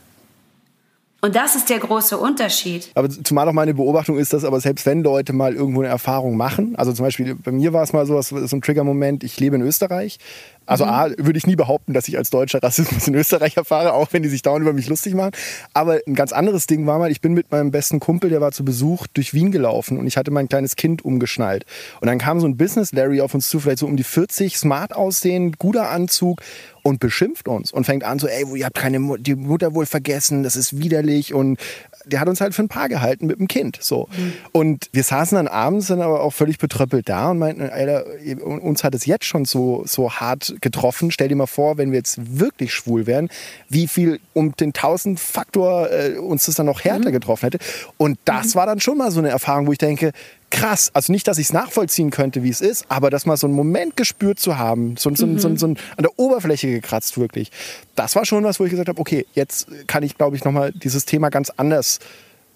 Und 1.25 1.35
das 1.35 1.55
ist 1.55 1.71
der 1.71 1.79
große 1.79 2.19
Unterschied. 2.19 2.91
Aber 2.95 3.09
zumal 3.09 3.49
auch 3.49 3.55
meine 3.55 3.73
Beobachtung 3.73 4.19
ist, 4.19 4.35
dass 4.35 4.45
aber 4.45 4.61
selbst 4.61 4.85
wenn 4.85 5.03
Leute 5.03 5.33
mal 5.33 5.55
irgendwo 5.55 5.81
eine 5.81 5.89
Erfahrung 5.89 6.37
machen, 6.37 6.77
also 6.77 6.93
zum 6.93 7.07
Beispiel 7.07 7.35
bei 7.35 7.51
mir 7.51 7.73
war 7.73 7.83
es 7.83 7.95
mal 7.95 8.05
so, 8.05 8.21
so 8.21 8.37
ein 8.55 8.61
Trigger-Moment, 8.61 9.25
ich 9.25 9.41
lebe 9.41 9.57
in 9.57 9.63
Österreich. 9.63 10.19
Also 10.67 10.85
mhm. 10.85 10.91
A, 10.91 11.09
würde 11.19 11.39
ich 11.39 11.47
nie 11.47 11.57
behaupten, 11.57 11.93
dass 11.93 12.09
ich 12.09 12.17
als 12.17 12.31
Deutscher 12.31 12.63
Rassismus 12.63 13.07
in 13.07 13.15
Österreich 13.15 13.57
erfahre, 13.57 13.93
auch 13.93 14.13
wenn 14.13 14.23
die 14.23 14.29
sich 14.29 14.43
dauernd 14.43 14.63
über 14.63 14.73
mich 14.73 14.89
lustig 14.89 15.15
machen. 15.15 15.33
Aber 15.73 16.01
ein 16.07 16.15
ganz 16.15 16.33
anderes 16.33 16.67
Ding 16.67 16.87
war 16.87 16.99
mal, 16.99 17.11
ich 17.11 17.21
bin 17.21 17.35
mit 17.35 17.51
meinem 17.51 17.71
besten 17.71 18.01
Kumpel, 18.01 18.31
der 18.31 18.41
war 18.41 18.53
zu 18.53 18.65
Besuch, 18.65 19.07
durch 19.09 19.35
Wien 19.35 19.51
gelaufen 19.51 19.99
und 19.99 20.07
ich 20.07 20.17
hatte 20.17 20.31
mein 20.31 20.49
kleines 20.49 20.77
Kind 20.77 21.05
umgeschnallt. 21.05 21.65
Und 22.01 22.07
dann 22.07 22.19
kam 22.19 22.41
so 22.41 22.47
ein 22.47 22.57
Business-Larry 22.57 23.21
auf 23.21 23.35
uns 23.35 23.49
zu, 23.49 23.61
vielleicht 23.61 23.79
so 23.79 23.87
um 23.87 23.97
die 23.97 24.05
40, 24.05 24.57
smart 24.57 24.95
aussehen, 24.95 25.53
guter 25.59 25.91
Anzug 25.91 26.41
und 26.85 27.01
beschimpft 27.01 27.49
uns 27.49 27.73
und 27.73 27.85
fängt 27.85 28.05
an 28.05 28.19
so, 28.19 28.29
ey, 28.29 28.45
ihr 28.57 28.67
habt 28.67 28.77
keine 28.77 28.99
Mu 28.99 29.17
die 29.17 29.35
Mutter 29.35 29.75
wohl 29.75 29.87
vergessen, 29.87 30.43
das 30.43 30.55
ist 30.55 30.79
widerlich 30.79 31.33
und 31.33 31.59
der 32.05 32.21
hat 32.21 32.29
uns 32.29 32.43
halt 32.43 32.55
für 32.55 32.63
ein 32.63 32.69
Paar 32.69 32.91
gehalten 32.91 33.27
mit 33.27 33.39
dem 33.39 33.49
Kind, 33.49 33.79
so. 33.81 34.07
Mhm. 34.15 34.33
Und 34.53 34.91
wir 34.93 35.03
saßen 35.03 35.37
dann 35.37 35.49
abends 35.49 35.87
dann 35.87 36.03
aber 36.03 36.21
auch 36.21 36.33
völlig 36.33 36.59
betröppelt 36.59 37.09
da 37.09 37.31
und 37.31 37.39
meinten, 37.39 37.63
Alter, 37.63 38.05
uns 38.45 38.85
hat 38.85 38.95
es 38.95 39.07
jetzt 39.07 39.25
schon 39.25 39.47
so, 39.47 39.83
so 39.87 40.13
hart 40.13 40.54
getroffen. 40.61 41.11
Stell 41.11 41.29
dir 41.29 41.37
mal 41.37 41.47
vor, 41.47 41.79
wenn 41.79 41.91
wir 41.93 41.99
jetzt 41.99 42.39
wirklich 42.39 42.73
schwul 42.73 43.07
wären, 43.07 43.29
wie 43.69 43.89
viel 43.89 44.21
um 44.33 44.55
den 44.57 44.73
tausend 44.73 45.21
Faktor 45.21 45.91
äh, 45.91 46.19
uns 46.19 46.47
das 46.47 46.57
dann 46.57 46.67
noch 46.67 46.85
härter 46.85 47.09
mhm. 47.09 47.15
getroffen 47.15 47.47
hätte. 47.47 47.59
Und 47.97 48.19
das 48.25 48.49
mhm. 48.49 48.55
war 48.57 48.67
dann 48.67 48.81
schon 48.81 48.99
mal 48.99 49.11
so 49.11 49.21
eine 49.21 49.31
Erfahrung, 49.31 49.67
wo 49.67 49.73
ich 49.73 49.79
denke, 49.79 50.13
krass. 50.51 50.91
Also 50.95 51.13
nicht, 51.13 51.27
dass 51.27 51.39
ich 51.39 51.47
es 51.47 51.53
nachvollziehen 51.53 52.11
könnte, 52.11 52.43
wie 52.43 52.49
es 52.49 52.61
ist, 52.61 52.87
aber 52.89 53.11
das 53.11 53.27
mal 53.27 53.37
so 53.37 53.47
einen 53.47 53.57
Moment 53.57 53.97
gespürt 53.97 54.39
zu 54.39 54.57
haben, 54.57 54.97
so, 54.97 55.13
so, 55.15 55.27
mhm. 55.27 55.39
so, 55.39 55.55
so, 55.57 55.67
an 55.67 55.77
der 55.99 56.19
Oberfläche 56.19 56.69
gekratzt 56.69 57.19
wirklich. 57.19 57.51
Das 57.97 58.15
war 58.17 58.25
schon 58.25 58.45
was, 58.45 58.61
wo 58.61 58.65
ich 58.65 58.71
gesagt 58.71 58.89
habe, 58.89 59.01
okay, 59.01 59.27
jetzt 59.35 59.67
kann 59.87 60.03
ich, 60.03 60.17
glaube 60.17 60.37
ich, 60.37 60.45
nochmal 60.45 60.73
dieses 60.73 61.05
Thema 61.05 61.31
ganz 61.31 61.51
anders 61.51 61.99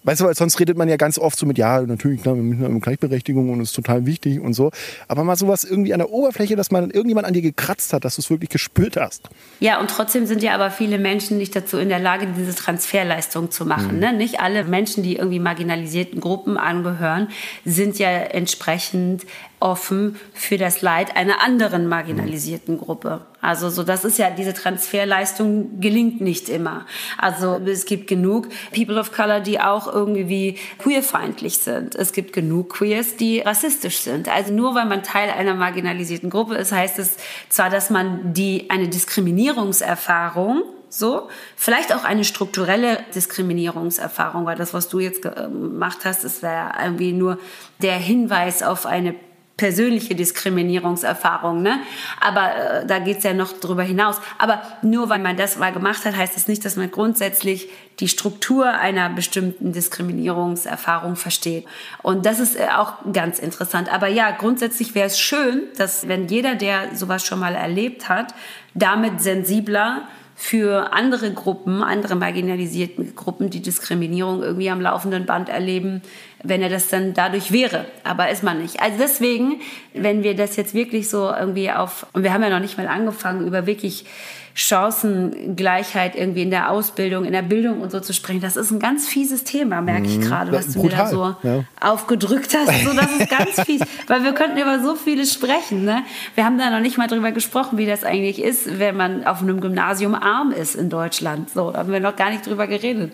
Weißt 0.03 0.21
du, 0.21 0.25
weil 0.25 0.35
sonst 0.35 0.59
redet 0.59 0.77
man 0.77 0.87
ja 0.87 0.95
ganz 0.95 1.19
oft 1.19 1.37
so 1.37 1.45
mit, 1.45 1.57
ja, 1.57 1.81
natürlich, 1.81 2.21
klar, 2.21 2.35
wir 2.35 2.41
müssen 2.41 2.65
eine 2.65 2.79
Gleichberechtigung 2.79 3.49
und 3.49 3.59
ist 3.59 3.73
total 3.73 4.05
wichtig 4.05 4.39
und 4.39 4.53
so. 4.53 4.71
Aber 5.07 5.23
mal 5.25 5.35
sowas 5.35 5.65
irgendwie 5.65 5.93
an 5.93 5.99
der 5.99 6.09
Oberfläche, 6.11 6.55
dass 6.55 6.71
man 6.71 6.89
irgendjemand 6.89 7.27
an 7.27 7.33
dir 7.33 7.41
gekratzt 7.41 7.91
hat, 7.91 8.05
dass 8.05 8.15
du 8.15 8.21
es 8.21 8.29
wirklich 8.29 8.49
gespürt 8.49 8.95
hast. 8.95 9.29
Ja, 9.59 9.79
und 9.79 9.89
trotzdem 9.89 10.25
sind 10.25 10.41
ja 10.41 10.55
aber 10.55 10.71
viele 10.71 10.99
Menschen 10.99 11.37
nicht 11.37 11.53
dazu 11.55 11.77
in 11.77 11.89
der 11.89 11.99
Lage, 11.99 12.27
diese 12.37 12.55
Transferleistung 12.55 13.51
zu 13.51 13.65
machen. 13.65 13.95
Mhm. 13.95 13.99
Ne? 13.99 14.13
Nicht 14.13 14.39
alle 14.39 14.63
Menschen, 14.63 15.03
die 15.03 15.17
irgendwie 15.17 15.39
marginalisierten 15.39 16.21
Gruppen 16.21 16.57
angehören, 16.57 17.27
sind 17.65 17.99
ja 17.99 18.09
entsprechend 18.09 19.25
offen 19.59 20.17
für 20.33 20.57
das 20.57 20.81
Leid 20.81 21.15
einer 21.15 21.41
anderen 21.41 21.87
marginalisierten 21.87 22.77
Gruppe. 22.77 23.21
Also 23.41 23.69
so, 23.69 23.83
das 23.83 24.05
ist 24.05 24.17
ja 24.17 24.29
diese 24.29 24.53
Transferleistung 24.53 25.79
gelingt 25.79 26.21
nicht 26.21 26.49
immer. 26.49 26.85
Also 27.17 27.55
es 27.65 27.85
gibt 27.85 28.07
genug 28.07 28.47
People 28.73 28.99
of 28.99 29.11
Color, 29.11 29.39
die 29.39 29.59
auch 29.59 29.87
irgendwie 29.87 30.57
queerfeindlich 30.77 31.57
sind. 31.59 31.95
Es 31.95 32.13
gibt 32.13 32.33
genug 32.33 32.73
Queers, 32.73 33.15
die 33.17 33.39
rassistisch 33.39 33.99
sind. 33.99 34.29
Also 34.29 34.53
nur 34.53 34.75
weil 34.75 34.85
man 34.85 35.03
Teil 35.03 35.29
einer 35.29 35.55
marginalisierten 35.55 36.29
Gruppe 36.29 36.55
ist, 36.55 36.71
heißt 36.71 36.99
es 36.99 37.17
zwar, 37.49 37.69
dass 37.69 37.89
man 37.89 38.33
die 38.33 38.69
eine 38.69 38.87
Diskriminierungserfahrung 38.87 40.63
so. 40.89 41.29
Vielleicht 41.55 41.93
auch 41.93 42.03
eine 42.03 42.23
strukturelle 42.23 42.99
Diskriminierungserfahrung, 43.13 44.45
weil 44.45 44.57
das, 44.57 44.73
was 44.73 44.89
du 44.89 44.99
jetzt 44.99 45.21
gemacht 45.21 45.99
hast, 46.03 46.23
ist 46.23 46.41
ja 46.41 46.73
irgendwie 46.83 47.13
nur 47.13 47.37
der 47.81 47.97
Hinweis 47.97 48.63
auf 48.63 48.85
eine 48.85 49.15
persönliche 49.59 50.15
Diskriminierungserfahrung, 50.15 51.61
ne? 51.61 51.81
Aber 52.21 52.55
äh, 52.55 52.85
da 52.85 52.99
geht's 52.99 53.25
ja 53.25 53.33
noch 53.33 53.51
drüber 53.51 53.83
hinaus. 53.83 54.15
Aber 54.37 54.61
nur 54.81 55.09
weil 55.09 55.19
man 55.19 55.35
das 55.35 55.57
mal 55.57 55.73
gemacht 55.73 56.05
hat, 56.05 56.15
heißt 56.15 56.37
es 56.37 56.43
das 56.43 56.47
nicht, 56.47 56.63
dass 56.63 56.77
man 56.77 56.89
grundsätzlich 56.89 57.67
die 57.99 58.07
Struktur 58.07 58.69
einer 58.69 59.09
bestimmten 59.09 59.73
Diskriminierungserfahrung 59.73 61.17
versteht. 61.17 61.65
Und 62.01 62.25
das 62.25 62.39
ist 62.39 62.57
äh, 62.57 62.67
auch 62.73 62.93
ganz 63.11 63.37
interessant. 63.37 63.91
Aber 63.91 64.07
ja, 64.07 64.31
grundsätzlich 64.31 64.95
wäre 64.95 65.07
es 65.07 65.19
schön, 65.19 65.63
dass 65.77 66.07
wenn 66.07 66.29
jeder, 66.29 66.55
der 66.55 66.95
sowas 66.95 67.25
schon 67.25 67.39
mal 67.39 67.53
erlebt 67.53 68.07
hat, 68.07 68.33
damit 68.73 69.21
sensibler 69.21 70.07
für 70.41 70.93
andere 70.93 71.33
Gruppen, 71.33 71.83
andere 71.83 72.15
marginalisierte 72.15 73.03
Gruppen, 73.07 73.49
die 73.49 73.61
Diskriminierung 73.61 74.41
irgendwie 74.41 74.69
am 74.69 74.79
laufenden 74.79 75.25
Band 75.25 75.49
erleben, 75.49 76.01
wenn 76.43 76.61
er 76.61 76.69
das 76.69 76.87
dann 76.87 77.13
dadurch 77.13 77.51
wäre. 77.51 77.83
Aber 78.05 78.29
ist 78.29 78.41
man 78.41 78.61
nicht. 78.61 78.81
Also 78.81 78.97
deswegen, 78.99 79.59
wenn 79.93 80.23
wir 80.23 80.37
das 80.37 80.55
jetzt 80.55 80.73
wirklich 80.73 81.09
so 81.09 81.29
irgendwie 81.29 81.69
auf, 81.71 82.07
und 82.13 82.23
wir 82.23 82.31
haben 82.31 82.41
ja 82.41 82.49
noch 82.49 82.61
nicht 82.61 82.77
mal 82.77 82.87
angefangen, 82.87 83.45
über 83.45 83.65
wirklich 83.65 84.05
Chancengleichheit 84.53 86.15
irgendwie 86.15 86.41
in 86.41 86.49
der 86.49 86.71
Ausbildung, 86.71 87.25
in 87.25 87.33
der 87.33 87.41
Bildung 87.41 87.81
und 87.81 87.91
so 87.91 87.99
zu 87.99 88.13
sprechen. 88.13 88.41
Das 88.41 88.57
ist 88.57 88.71
ein 88.71 88.79
ganz 88.79 89.07
fieses 89.07 89.43
Thema, 89.43 89.81
merke 89.81 90.07
ich 90.07 90.17
mhm. 90.17 90.21
gerade, 90.21 90.51
was 90.51 90.73
du 90.73 90.83
mir 90.83 90.89
da 90.89 91.07
so 91.07 91.35
ja. 91.43 91.63
aufgedrückt 91.79 92.55
hast. 92.55 92.83
So, 92.83 92.93
das 92.93 93.11
ist 93.11 93.29
ganz 93.29 93.61
fies, 93.61 93.81
weil 94.07 94.23
wir 94.23 94.33
könnten 94.33 94.57
über 94.57 94.79
so 94.79 94.95
vieles 94.95 95.33
sprechen. 95.33 95.85
Ne? 95.85 96.03
Wir 96.35 96.45
haben 96.45 96.57
da 96.57 96.69
noch 96.69 96.81
nicht 96.81 96.97
mal 96.97 97.07
drüber 97.07 97.31
gesprochen, 97.31 97.77
wie 97.77 97.85
das 97.85 98.03
eigentlich 98.03 98.41
ist, 98.41 98.79
wenn 98.79 98.97
man 98.97 99.25
auf 99.25 99.41
einem 99.41 99.61
Gymnasium 99.61 100.15
arm 100.15 100.51
ist 100.51 100.75
in 100.75 100.89
Deutschland. 100.89 101.49
So, 101.49 101.71
da 101.71 101.79
haben 101.79 101.91
wir 101.91 101.99
noch 101.99 102.15
gar 102.15 102.29
nicht 102.29 102.45
drüber 102.45 102.67
geredet. 102.67 103.13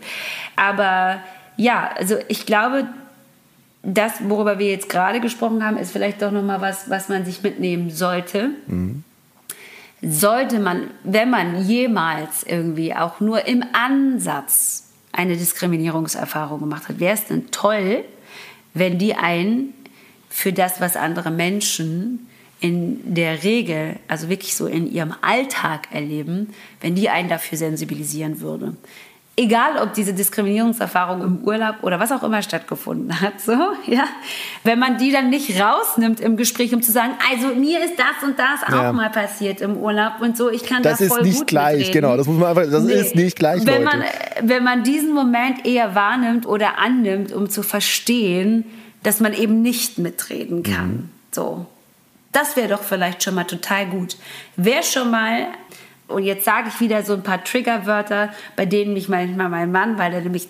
Aber 0.55 1.19
ja, 1.57 1.89
also 1.97 2.15
ich 2.27 2.45
glaube, 2.45 2.88
das, 3.83 4.13
worüber 4.27 4.57
wir 4.57 4.69
jetzt 4.69 4.89
gerade 4.89 5.19
gesprochen 5.19 5.63
haben, 5.63 5.77
ist 5.77 5.91
vielleicht 5.91 6.21
doch 6.21 6.31
noch 6.31 6.41
mal 6.41 6.59
was, 6.59 6.89
was 6.89 7.07
man 7.07 7.25
sich 7.25 7.43
mitnehmen 7.43 7.91
sollte. 7.91 8.49
Mhm 8.67 9.03
sollte 10.08 10.60
man, 10.60 10.91
wenn 11.03 11.30
man 11.30 11.68
jemals 11.68 12.43
irgendwie 12.43 12.93
auch 12.93 13.20
nur 13.20 13.47
im 13.47 13.64
Ansatz 13.74 14.89
eine 15.12 15.36
Diskriminierungserfahrung 15.36 16.60
gemacht 16.60 16.89
hat, 16.89 16.99
wäre 16.99 17.14
es 17.14 17.26
denn 17.26 17.49
toll, 17.51 18.03
wenn 18.74 18.97
die 18.99 19.16
einen 19.16 19.74
für 20.30 20.53
das, 20.53 20.82
was 20.82 20.95
andere 20.95 21.32
Menschen 21.32 22.28
in 22.60 23.16
der 23.16 23.43
Regel, 23.43 23.97
also 24.08 24.30
wirklich 24.30 24.56
so 24.56 24.68
in 24.68 24.91
ihrem 24.91 25.14
Alltag 25.22 25.88
erleben, 25.91 26.53
wenn 26.82 26.95
die 26.95 27.10
einen 27.10 27.30
dafür 27.30 27.58
sensibilisieren 27.58 28.41
würde 28.41 28.76
egal 29.38 29.77
ob 29.81 29.93
diese 29.93 30.13
Diskriminierungserfahrung 30.13 31.21
im 31.21 31.38
Urlaub 31.43 31.75
oder 31.81 31.99
was 31.99 32.11
auch 32.11 32.23
immer 32.23 32.41
stattgefunden 32.41 33.19
hat, 33.21 33.41
so, 33.41 33.51
ja, 33.86 34.05
wenn 34.63 34.79
man 34.79 34.97
die 34.97 35.11
dann 35.11 35.29
nicht 35.29 35.59
rausnimmt 35.59 36.19
im 36.19 36.38
Gespräch, 36.38 36.73
um 36.73 36.81
zu 36.81 36.91
sagen, 36.91 37.13
also 37.31 37.47
mir 37.47 37.83
ist 37.83 37.95
das 37.97 38.27
und 38.27 38.39
das 38.39 38.61
ja. 38.69 38.89
auch 38.89 38.93
mal 38.93 39.09
passiert 39.09 39.61
im 39.61 39.77
Urlaub 39.77 40.21
und 40.21 40.38
so, 40.38 40.49
ich 40.49 40.63
kann 40.63 40.83
das, 40.83 40.99
das 40.99 41.07
voll 41.09 41.19
ist 41.21 41.25
nicht 41.25 41.47
gleich, 41.47 41.77
mitreden. 41.77 41.93
genau, 41.93 42.17
das 42.17 42.27
muss 42.27 42.38
man 42.38 42.49
einfach, 42.49 42.71
das 42.71 42.83
nee. 42.83 42.93
ist 42.93 43.15
nicht 43.15 43.38
gleich, 43.38 43.65
wenn 43.65 43.83
Leute. 43.83 43.97
man, 43.97 44.03
wenn 44.43 44.63
man 44.63 44.83
diesen 44.83 45.13
Moment 45.13 45.65
eher 45.65 45.95
wahrnimmt 45.95 46.45
oder 46.45 46.77
annimmt, 46.77 47.31
um 47.33 47.49
zu 47.49 47.61
verstehen, 47.61 48.65
dass 49.03 49.19
man 49.19 49.33
eben 49.33 49.61
nicht 49.61 49.97
mitreden 49.97 50.63
kann, 50.63 50.89
mhm. 50.89 51.09
so. 51.31 51.65
Das 52.31 52.57
wäre 52.57 52.67
doch 52.67 52.83
vielleicht 52.83 53.23
schon 53.23 53.33
mal 53.33 53.45
total 53.45 53.86
gut. 53.86 54.17
Wer 54.57 54.83
schon 54.83 55.09
mal 55.09 55.47
und 56.08 56.24
jetzt 56.24 56.45
sage 56.45 56.68
ich 56.70 56.80
wieder 56.80 57.01
so 57.03 57.14
ein 57.14 57.24
paar 57.24 57.43
Triggerwörter, 57.43 58.30
bei 58.56 58.66
denen 58.66 58.93
mich 58.93 59.10
manchmal 59.10 59.49
mein 59.49 59.72
Mann, 59.72 59.97
weil 59.97 60.14
er 60.14 60.22
nämlich 60.22 60.47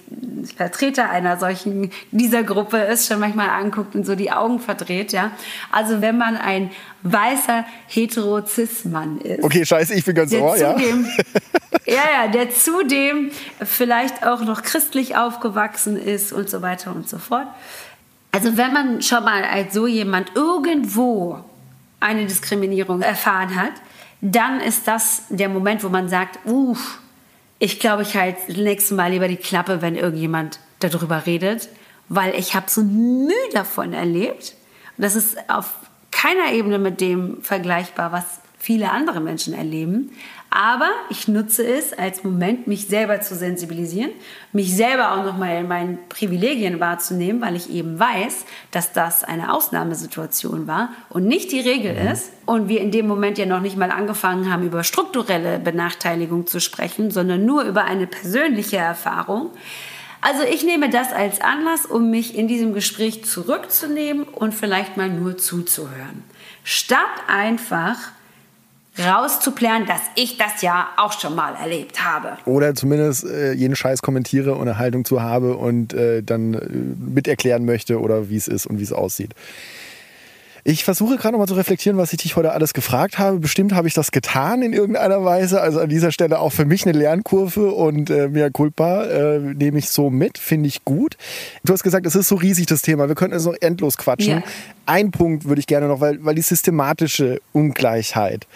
Vertreter 0.58 1.10
einer 1.10 1.38
solchen, 1.38 1.92
dieser 2.12 2.44
Gruppe 2.44 2.78
ist, 2.78 3.08
schon 3.08 3.20
manchmal 3.20 3.50
anguckt 3.50 3.96
und 3.96 4.06
so 4.06 4.16
die 4.16 4.32
Augen 4.32 4.60
verdreht, 4.60 5.14
ja. 5.14 5.32
Also 5.72 6.02
wenn 6.02 6.18
man 6.18 6.36
ein 6.36 6.72
weißer 7.04 7.64
hetero-cis-Mann 7.88 9.20
ist. 9.22 9.44
Okay, 9.44 9.66
scheiße, 9.66 9.94
ich 9.94 10.04
bin 10.04 10.16
ganz 10.16 10.34
ohr, 10.34 10.58
ja. 10.58 10.76
ja, 11.86 12.04
ja, 12.14 12.28
der 12.32 12.50
zudem 12.50 13.32
vielleicht 13.64 14.26
auch 14.28 14.42
noch 14.42 14.62
christlich 14.62 15.16
aufgewachsen 15.16 15.96
ist 15.98 16.34
und 16.34 16.50
so 16.50 16.62
weiter 16.62 16.94
und 16.94 17.08
so 17.08 17.18
fort. 17.18 17.48
Also 18.32 18.58
wenn 18.58 18.74
man 18.74 19.02
schon 19.02 19.24
mal 19.24 19.44
als 19.46 19.74
so 19.74 19.88
jemand 19.88 20.36
irgendwo 20.36 21.40
eine 22.02 22.26
Diskriminierung 22.26 23.02
erfahren 23.02 23.56
hat, 23.56 23.72
dann 24.22 24.60
ist 24.60 24.88
das 24.88 25.24
der 25.30 25.50
Moment, 25.50 25.84
wo 25.84 25.90
man 25.90 26.10
sagt, 26.10 26.40
uff, 26.46 27.00
ich 27.60 27.80
glaube, 27.80 28.04
ich 28.04 28.16
halte 28.16 28.40
das 28.48 28.58
nächste 28.58 28.96
Mal 28.96 29.12
lieber 29.12 29.28
die 29.28 29.38
Klappe, 29.38 29.82
wenn 29.82 29.96
irgendjemand 29.96 30.60
darüber 30.80 31.26
redet, 31.26 31.70
weil 32.10 32.36
ich 32.36 32.56
habe 32.56 32.70
so 32.70 32.84
Mühe 32.84 33.34
davon 33.54 33.94
erlebt. 33.94 34.56
Und 34.98 35.04
das 35.04 35.16
ist 35.16 35.38
auf 35.50 35.74
keiner 36.12 36.52
Ebene 36.54 36.80
mit 36.80 37.02
dem 37.02 37.42
vergleichbar, 37.42 38.12
was 38.12 38.24
viele 38.58 38.92
andere 38.92 39.22
Menschen 39.22 39.54
erleben. 39.54 40.12
Aber 40.56 40.90
ich 41.10 41.28
nutze 41.28 41.68
es 41.68 41.92
als 41.92 42.24
Moment, 42.24 42.66
mich 42.66 42.88
selber 42.88 43.20
zu 43.20 43.36
sensibilisieren, 43.36 44.12
mich 44.54 44.74
selber 44.74 45.12
auch 45.12 45.26
nochmal 45.26 45.58
in 45.58 45.68
meinen 45.68 46.00
Privilegien 46.08 46.80
wahrzunehmen, 46.80 47.42
weil 47.42 47.58
ich 47.58 47.70
eben 47.70 48.00
weiß, 48.00 48.46
dass 48.72 48.94
das 48.94 49.26
eine 49.26 49.52
Ausnahmesituation 49.52 50.66
war 50.66 50.94
und 51.10 51.28
nicht 51.28 51.52
die 51.52 51.60
Regel 51.60 52.02
mhm. 52.02 52.08
ist. 52.08 52.32
Und 52.46 52.70
wir 52.70 52.80
in 52.80 52.92
dem 52.92 53.06
Moment 53.06 53.38
ja 53.38 53.46
noch 53.46 53.60
nicht 53.60 53.76
mal 53.76 53.92
angefangen 53.92 54.50
haben, 54.50 54.64
über 54.64 54.86
strukturelle 54.86 55.60
Benachteiligung 55.60 56.48
zu 56.48 56.62
sprechen, 56.62 57.12
sondern 57.12 57.44
nur 57.44 57.64
über 57.64 57.84
eine 57.84 58.08
persönliche 58.08 58.78
Erfahrung. 58.78 59.50
Also 60.22 60.44
ich 60.44 60.64
nehme 60.64 60.90
das 60.90 61.12
als 61.12 61.42
Anlass, 61.42 61.86
um 61.86 62.10
mich 62.10 62.34
in 62.34 62.48
diesem 62.48 62.74
Gespräch 62.74 63.26
zurückzunehmen 63.26 64.24
und 64.24 64.54
vielleicht 64.54 64.96
mal 64.96 65.10
nur 65.10 65.38
zuzuhören. 65.38 66.24
Statt 66.64 67.02
einfach 67.28 67.98
rauszuplären, 68.98 69.86
dass 69.86 70.02
ich 70.16 70.38
das 70.38 70.62
ja 70.62 70.88
auch 70.98 71.20
schon 71.20 71.36
mal 71.36 71.56
erlebt 71.56 72.04
habe. 72.04 72.38
Oder 72.46 72.76
zumindest 72.76 73.26
äh, 73.26 73.54
jeden 73.54 73.76
Scheiß 73.76 74.02
kommentiere 74.02 74.56
und 74.56 74.62
eine 74.62 74.78
Haltung 74.78 75.06
zu 75.06 75.22
habe 75.22 75.58
und 75.58 75.94
äh, 75.94 76.24
dann 76.24 76.54
äh, 76.54 76.68
miterklären 77.14 77.66
möchte 77.66 78.00
oder 78.00 78.30
wie 78.30 78.38
es 78.38 78.48
ist 78.48 78.66
und 78.66 78.80
wie 78.80 78.84
es 78.84 78.94
aussieht. 78.94 79.34
Ich 80.68 80.84
versuche 80.84 81.18
gerade 81.18 81.34
nochmal 81.34 81.48
zu 81.48 81.54
reflektieren, 81.54 82.00
was 82.00 82.12
ich 82.12 82.18
dich 82.24 82.36
heute 82.36 82.52
alles 82.52 82.74
gefragt 82.74 83.20
habe. 83.20 83.38
Bestimmt 83.38 83.76
habe 83.76 83.88
ich 83.88 83.94
das 83.94 84.10
getan 84.10 84.64
in 84.64 84.74
irgendeiner 84.74 85.24
Weise. 85.24 85.62
Also 85.62 85.80
an 85.80 85.90
dieser 85.90 86.12
Stelle 86.12 86.40
auch 86.40 86.52
für 86.52 86.66
mich 86.66 86.88
eine 86.88 86.98
Lernkurve 86.98 87.72
und 87.72 88.10
äh, 88.10 88.30
mea 88.30 88.50
culpa 88.50 89.04
äh, 89.04 89.38
nehme 89.38 89.78
ich 89.78 89.92
so 89.92 90.10
mit, 90.10 90.40
finde 90.40 90.68
ich 90.68 90.84
gut. 90.84 91.18
Du 91.64 91.72
hast 91.72 91.84
gesagt, 91.84 92.08
es 92.08 92.16
ist 92.16 92.30
so 92.30 92.34
riesig 92.34 92.66
das 92.66 92.82
Thema. 92.82 93.08
Wir 93.08 93.14
könnten 93.14 93.36
es 93.36 93.46
noch 93.46 93.54
endlos 93.62 93.96
quatschen. 93.96 94.38
Ja. 94.38 94.44
Ein 94.88 95.12
Punkt 95.12 95.46
würde 95.46 95.60
ich 95.60 95.68
gerne 95.68 95.88
noch, 95.88 96.02
weil, 96.02 96.26
weil 96.26 96.34
die 96.34 96.42
systematische 96.42 97.42
Ungleichheit 97.54 98.48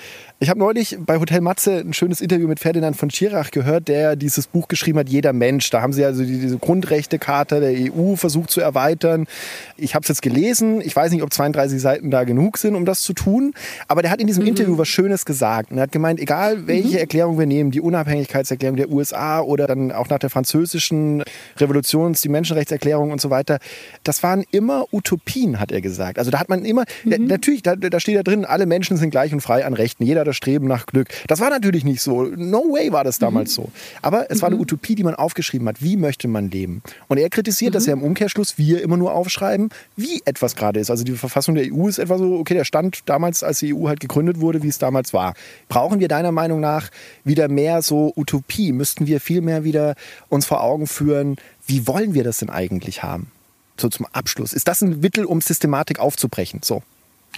ich 0.41 0.49
habe 0.49 0.57
neulich 0.57 0.97
bei 1.05 1.19
Hotel 1.19 1.41
Matze 1.41 1.79
ein 1.79 1.91
schönes 1.91 2.21
Interview 2.21 2.47
mit 2.47 2.61
Ferdinand 2.61 2.95
von 2.95 3.09
Schirach 3.09 3.51
gehört, 3.51 3.89
der 3.89 4.15
dieses 4.15 4.47
Buch 4.47 4.69
geschrieben 4.69 4.97
hat, 4.97 5.09
Jeder 5.09 5.33
Mensch. 5.33 5.69
Da 5.69 5.81
haben 5.81 5.91
sie 5.91 6.05
also 6.05 6.23
diese 6.23 6.57
Grundrechtecharta 6.57 7.59
der 7.59 7.73
EU 7.93 8.15
versucht 8.15 8.49
zu 8.49 8.61
erweitern. 8.61 9.27
Ich 9.75 9.95
habe 9.95 10.03
es 10.03 10.07
jetzt 10.07 10.21
gelesen. 10.21 10.79
Ich 10.79 10.95
weiß 10.95 11.11
nicht, 11.11 11.23
ob 11.23 11.33
32 11.33 11.81
Seiten 11.81 12.09
da 12.09 12.23
genug 12.23 12.57
sind, 12.57 12.75
um 12.75 12.85
das 12.85 13.01
zu 13.01 13.11
tun. 13.11 13.53
Aber 13.89 14.01
der 14.01 14.11
hat 14.11 14.21
in 14.21 14.27
diesem 14.27 14.43
mhm. 14.43 14.49
Interview 14.49 14.77
was 14.77 14.87
Schönes 14.87 15.25
gesagt. 15.25 15.71
Und 15.71 15.77
er 15.77 15.83
hat 15.83 15.91
gemeint, 15.91 16.21
egal 16.21 16.67
welche 16.67 16.87
mhm. 16.87 16.97
Erklärung 16.99 17.37
wir 17.37 17.45
nehmen, 17.45 17.71
die 17.71 17.81
Unabhängigkeitserklärung 17.81 18.77
der 18.77 18.89
USA 18.89 19.41
oder 19.41 19.67
dann 19.67 19.91
auch 19.91 20.07
nach 20.07 20.19
der 20.19 20.29
französischen 20.29 21.21
Revolutions, 21.57 22.21
die 22.21 22.29
Menschenrechtserklärung 22.29 23.11
und 23.11 23.19
so 23.19 23.29
weiter, 23.29 23.59
das 24.05 24.23
waren 24.23 24.45
immer 24.51 24.85
Utopien, 24.93 25.59
hat 25.59 25.73
er 25.73 25.81
gesagt. 25.81 26.17
Also 26.17 26.31
da 26.31 26.39
hat 26.39 26.47
man 26.47 26.63
immer, 26.63 26.85
mhm. 27.03 27.25
natürlich, 27.25 27.61
da, 27.61 27.75
da 27.75 27.99
steht 27.99 28.15
da 28.15 28.23
drin, 28.23 28.45
alle 28.45 28.65
Menschen 28.65 28.95
sind 28.95 29.09
gleich 29.09 29.33
und 29.33 29.41
frei 29.41 29.65
an 29.65 29.73
Rechten. 29.73 30.05
Jeder 30.05 30.28
das 30.29 30.35
Streben 30.35 30.67
nach 30.67 30.85
Glück. 30.85 31.09
Das 31.27 31.39
war 31.39 31.49
natürlich 31.49 31.83
nicht 31.83 32.01
so. 32.01 32.23
No 32.23 32.59
way 32.59 32.91
war 32.91 33.03
das 33.03 33.19
damals 33.19 33.51
mhm. 33.51 33.63
so. 33.63 33.71
Aber 34.01 34.31
es 34.31 34.41
war 34.41 34.47
eine 34.47 34.55
mhm. 34.55 34.61
Utopie, 34.61 34.95
die 34.95 35.03
man 35.03 35.15
aufgeschrieben 35.15 35.67
hat. 35.67 35.81
Wie 35.81 35.97
möchte 35.97 36.27
man 36.27 36.49
leben? 36.49 36.81
Und 37.07 37.17
er 37.17 37.29
kritisiert, 37.29 37.71
mhm. 37.71 37.73
dass 37.73 37.85
ja 37.85 37.93
im 37.93 38.03
Umkehrschluss 38.03 38.57
wir 38.57 38.81
immer 38.81 38.97
nur 38.97 39.13
aufschreiben, 39.13 39.69
wie 39.95 40.21
etwas 40.25 40.55
gerade 40.55 40.79
ist. 40.79 40.89
Also 40.89 41.03
die 41.03 41.13
Verfassung 41.13 41.55
der 41.55 41.73
EU 41.73 41.87
ist 41.87 41.99
etwa 41.99 42.17
so, 42.17 42.37
okay, 42.37 42.53
der 42.53 42.65
Stand 42.65 43.01
damals, 43.05 43.43
als 43.43 43.59
die 43.59 43.73
EU 43.73 43.87
halt 43.87 43.99
gegründet 43.99 44.39
wurde, 44.39 44.63
wie 44.63 44.67
es 44.67 44.77
damals 44.77 45.13
war. 45.13 45.33
Brauchen 45.67 45.99
wir 45.99 46.07
deiner 46.07 46.31
Meinung 46.31 46.59
nach 46.59 46.89
wieder 47.23 47.47
mehr 47.47 47.81
so 47.81 48.13
Utopie? 48.15 48.71
Müssten 48.71 49.07
wir 49.07 49.19
viel 49.19 49.41
mehr 49.41 49.63
wieder 49.63 49.95
uns 50.29 50.45
vor 50.45 50.63
Augen 50.63 50.87
führen, 50.87 51.37
wie 51.67 51.87
wollen 51.87 52.13
wir 52.13 52.23
das 52.23 52.39
denn 52.39 52.49
eigentlich 52.49 53.03
haben? 53.03 53.31
So 53.77 53.89
zum 53.89 54.07
Abschluss. 54.11 54.53
Ist 54.53 54.67
das 54.67 54.81
ein 54.81 54.99
Mittel, 54.99 55.25
um 55.25 55.39
Systematik 55.41 55.99
aufzubrechen? 55.99 56.61
So. 56.63 56.83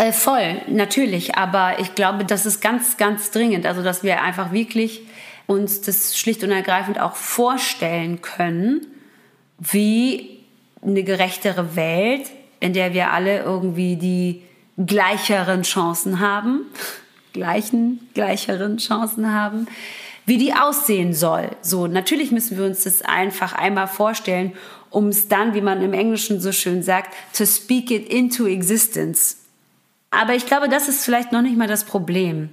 Äh, 0.02 0.14
voll, 0.14 0.60
natürlich. 0.68 1.36
Aber 1.36 1.78
ich 1.78 1.94
glaube, 1.94 2.26
das 2.26 2.48
ist 2.48 2.60
ganz, 2.60 2.98
ganz 2.98 3.30
dringend. 3.30 3.68
Also, 3.68 3.84
dass 3.84 4.02
wir 4.02 4.24
einfach 4.24 4.52
wirklich 4.52 5.02
uns 5.46 5.82
das 5.82 6.18
schlicht 6.18 6.44
und 6.44 6.50
ergreifend 6.50 7.00
auch 7.00 7.16
vorstellen 7.16 8.20
können, 8.24 8.88
wie 9.60 10.40
eine 10.82 11.04
gerechtere 11.04 11.76
Welt, 11.76 12.32
in 12.60 12.74
der 12.74 12.96
wir 12.96 13.12
alle 13.12 13.44
irgendwie 13.44 13.96
die 13.96 14.42
gleicheren 14.84 15.62
Chancen 15.62 16.20
haben, 16.20 16.66
gleichen, 17.34 18.10
gleicheren 18.16 18.78
Chancen 18.78 19.32
haben, 19.32 19.68
wie 20.26 20.40
die 20.40 20.56
aussehen 20.56 21.14
soll. 21.14 21.52
So, 21.62 21.86
natürlich 21.86 22.32
müssen 22.32 22.58
wir 22.58 22.66
uns 22.66 22.86
das 22.86 23.04
einfach 23.04 23.54
einmal 23.54 23.88
vorstellen, 23.88 24.54
um 24.90 25.10
es 25.10 25.28
dann, 25.28 25.54
wie 25.54 25.62
man 25.62 25.84
im 25.84 25.94
Englischen 25.94 26.42
so 26.42 26.52
schön 26.52 26.82
sagt, 26.82 27.14
to 27.38 27.46
speak 27.46 27.92
it 27.92 28.12
into 28.12 28.48
existence 28.48 29.41
aber 30.12 30.36
ich 30.36 30.46
glaube, 30.46 30.70
das 30.70 30.88
ist 30.88 31.04
vielleicht 31.04 31.32
noch 31.32 31.42
nicht 31.42 31.58
mal 31.58 31.68
das 31.68 31.86
Problem. 31.86 32.50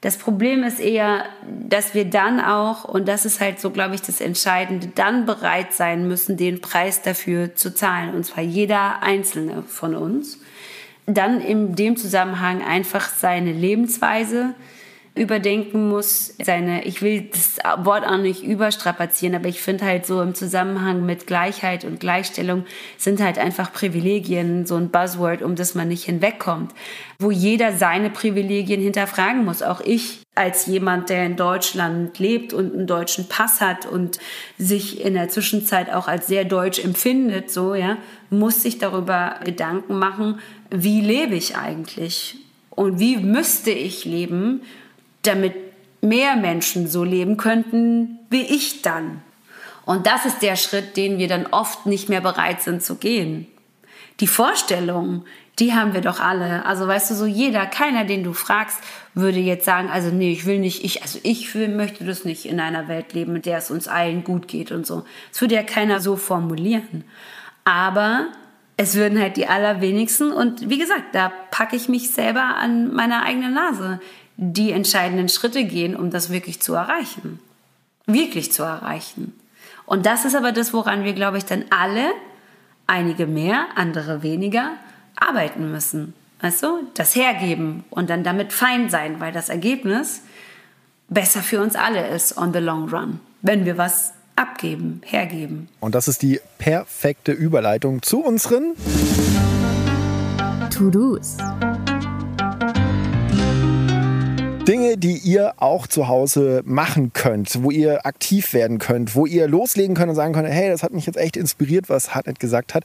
Das 0.00 0.16
Problem 0.16 0.62
ist 0.62 0.78
eher, 0.78 1.24
dass 1.68 1.94
wir 1.94 2.04
dann 2.04 2.40
auch, 2.40 2.84
und 2.84 3.08
das 3.08 3.24
ist 3.24 3.40
halt 3.40 3.58
so, 3.58 3.70
glaube 3.70 3.96
ich, 3.96 4.02
das 4.02 4.20
Entscheidende, 4.20 4.88
dann 4.94 5.26
bereit 5.26 5.72
sein 5.72 6.06
müssen, 6.06 6.36
den 6.36 6.60
Preis 6.60 7.02
dafür 7.02 7.56
zu 7.56 7.74
zahlen. 7.74 8.14
Und 8.14 8.24
zwar 8.24 8.44
jeder 8.44 9.02
Einzelne 9.02 9.64
von 9.64 9.96
uns. 9.96 10.38
Dann 11.06 11.40
in 11.40 11.74
dem 11.74 11.96
Zusammenhang 11.96 12.62
einfach 12.62 13.08
seine 13.08 13.52
Lebensweise 13.52 14.54
überdenken 15.18 15.88
muss, 15.88 16.34
seine, 16.42 16.84
ich 16.84 17.02
will 17.02 17.28
das 17.30 17.58
Wort 17.84 18.06
auch 18.06 18.18
nicht 18.18 18.42
überstrapazieren, 18.42 19.34
aber 19.34 19.48
ich 19.48 19.60
finde 19.60 19.84
halt 19.84 20.06
so 20.06 20.22
im 20.22 20.34
Zusammenhang 20.34 21.04
mit 21.04 21.26
Gleichheit 21.26 21.84
und 21.84 22.00
Gleichstellung 22.00 22.64
sind 22.96 23.20
halt 23.20 23.38
einfach 23.38 23.72
Privilegien 23.72 24.66
so 24.66 24.76
ein 24.76 24.90
Buzzword, 24.90 25.42
um 25.42 25.56
das 25.56 25.74
man 25.74 25.88
nicht 25.88 26.04
hinwegkommt, 26.04 26.72
wo 27.18 27.30
jeder 27.30 27.72
seine 27.72 28.10
Privilegien 28.10 28.80
hinterfragen 28.80 29.44
muss. 29.44 29.62
Auch 29.62 29.80
ich 29.80 30.20
als 30.34 30.66
jemand, 30.66 31.10
der 31.10 31.26
in 31.26 31.36
Deutschland 31.36 32.18
lebt 32.18 32.52
und 32.52 32.72
einen 32.72 32.86
deutschen 32.86 33.28
Pass 33.28 33.60
hat 33.60 33.86
und 33.86 34.18
sich 34.56 35.04
in 35.04 35.14
der 35.14 35.28
Zwischenzeit 35.28 35.92
auch 35.92 36.06
als 36.06 36.28
sehr 36.28 36.44
deutsch 36.44 36.78
empfindet, 36.78 37.50
so, 37.50 37.74
ja, 37.74 37.98
muss 38.30 38.62
sich 38.62 38.78
darüber 38.78 39.40
Gedanken 39.44 39.98
machen, 39.98 40.38
wie 40.70 41.00
lebe 41.00 41.34
ich 41.34 41.56
eigentlich? 41.56 42.36
Und 42.70 43.00
wie 43.00 43.16
müsste 43.16 43.72
ich 43.72 44.04
leben, 44.04 44.62
damit 45.28 45.54
mehr 46.00 46.36
Menschen 46.36 46.88
so 46.88 47.04
leben 47.04 47.36
könnten 47.36 48.18
wie 48.30 48.42
ich 48.42 48.82
dann? 48.82 49.22
Und 49.84 50.06
das 50.06 50.26
ist 50.26 50.42
der 50.42 50.56
Schritt, 50.56 50.96
den 50.96 51.18
wir 51.18 51.28
dann 51.28 51.46
oft 51.46 51.86
nicht 51.86 52.08
mehr 52.08 52.20
bereit 52.20 52.60
sind 52.60 52.82
zu 52.82 52.96
gehen. 52.96 53.46
Die 54.20 54.26
Vorstellung, 54.26 55.24
die 55.58 55.72
haben 55.72 55.94
wir 55.94 56.00
doch 56.00 56.20
alle. 56.20 56.66
Also 56.66 56.86
weißt 56.86 57.10
du, 57.10 57.14
so 57.14 57.26
jeder, 57.26 57.66
keiner, 57.66 58.04
den 58.04 58.22
du 58.22 58.32
fragst, 58.32 58.78
würde 59.14 59.38
jetzt 59.38 59.64
sagen, 59.64 59.88
also 59.88 60.10
nee, 60.10 60.30
ich 60.30 60.46
will 60.46 60.58
nicht, 60.58 60.84
ich, 60.84 61.02
also 61.02 61.18
ich 61.22 61.54
will, 61.54 61.68
möchte 61.68 62.04
das 62.04 62.24
nicht 62.24 62.44
in 62.44 62.60
einer 62.60 62.86
Welt 62.88 63.12
leben, 63.14 63.36
in 63.36 63.42
der 63.42 63.58
es 63.58 63.70
uns 63.70 63.88
allen 63.88 64.24
gut 64.24 64.46
geht 64.46 64.72
und 64.72 64.86
so. 64.86 65.04
Das 65.30 65.40
würde 65.40 65.54
ja 65.54 65.62
keiner 65.62 66.00
so 66.00 66.16
formulieren. 66.16 67.04
Aber 67.64 68.26
es 68.76 68.94
würden 68.94 69.18
halt 69.18 69.36
die 69.36 69.48
allerwenigsten 69.48 70.30
und 70.30 70.70
wie 70.70 70.78
gesagt, 70.78 71.14
da 71.14 71.32
packe 71.50 71.74
ich 71.74 71.88
mich 71.88 72.10
selber 72.10 72.56
an 72.56 72.94
meiner 72.94 73.24
eigenen 73.24 73.54
Nase, 73.54 74.00
die 74.40 74.70
entscheidenden 74.70 75.28
Schritte 75.28 75.64
gehen, 75.64 75.96
um 75.96 76.10
das 76.10 76.30
wirklich 76.30 76.60
zu 76.60 76.72
erreichen. 76.74 77.40
Wirklich 78.06 78.52
zu 78.52 78.62
erreichen. 78.62 79.34
Und 79.84 80.06
das 80.06 80.24
ist 80.24 80.36
aber 80.36 80.52
das, 80.52 80.72
woran 80.72 81.02
wir, 81.04 81.12
glaube 81.12 81.38
ich, 81.38 81.44
dann 81.44 81.64
alle, 81.70 82.12
einige 82.86 83.26
mehr, 83.26 83.66
andere 83.74 84.22
weniger, 84.22 84.72
arbeiten 85.16 85.72
müssen. 85.72 86.14
Weißt 86.40 86.62
du? 86.62 86.86
Das 86.94 87.16
hergeben 87.16 87.84
und 87.90 88.10
dann 88.10 88.22
damit 88.22 88.52
fein 88.52 88.88
sein, 88.90 89.18
weil 89.18 89.32
das 89.32 89.48
Ergebnis 89.48 90.22
besser 91.08 91.42
für 91.42 91.60
uns 91.60 91.74
alle 91.74 92.06
ist 92.06 92.38
on 92.38 92.52
the 92.52 92.60
long 92.60 92.88
run, 92.88 93.18
wenn 93.42 93.64
wir 93.64 93.76
was 93.76 94.12
abgeben, 94.36 95.00
hergeben. 95.04 95.68
Und 95.80 95.96
das 95.96 96.06
ist 96.06 96.22
die 96.22 96.40
perfekte 96.58 97.32
Überleitung 97.32 98.02
zu 98.02 98.20
unseren 98.20 98.74
To-Dos. 100.70 101.38
Dinge, 104.68 104.98
die 104.98 105.16
ihr 105.16 105.54
auch 105.56 105.86
zu 105.86 106.08
Hause 106.08 106.62
machen 106.66 107.14
könnt, 107.14 107.62
wo 107.62 107.70
ihr 107.70 108.04
aktiv 108.04 108.52
werden 108.52 108.78
könnt, 108.78 109.14
wo 109.14 109.24
ihr 109.24 109.48
loslegen 109.48 109.96
könnt 109.96 110.10
und 110.10 110.14
sagen 110.14 110.34
könnt, 110.34 110.46
hey, 110.46 110.68
das 110.68 110.82
hat 110.82 110.92
mich 110.92 111.06
jetzt 111.06 111.16
echt 111.16 111.38
inspiriert, 111.38 111.88
was 111.88 112.14
Hartnett 112.14 112.38
gesagt 112.38 112.74
hat. 112.74 112.84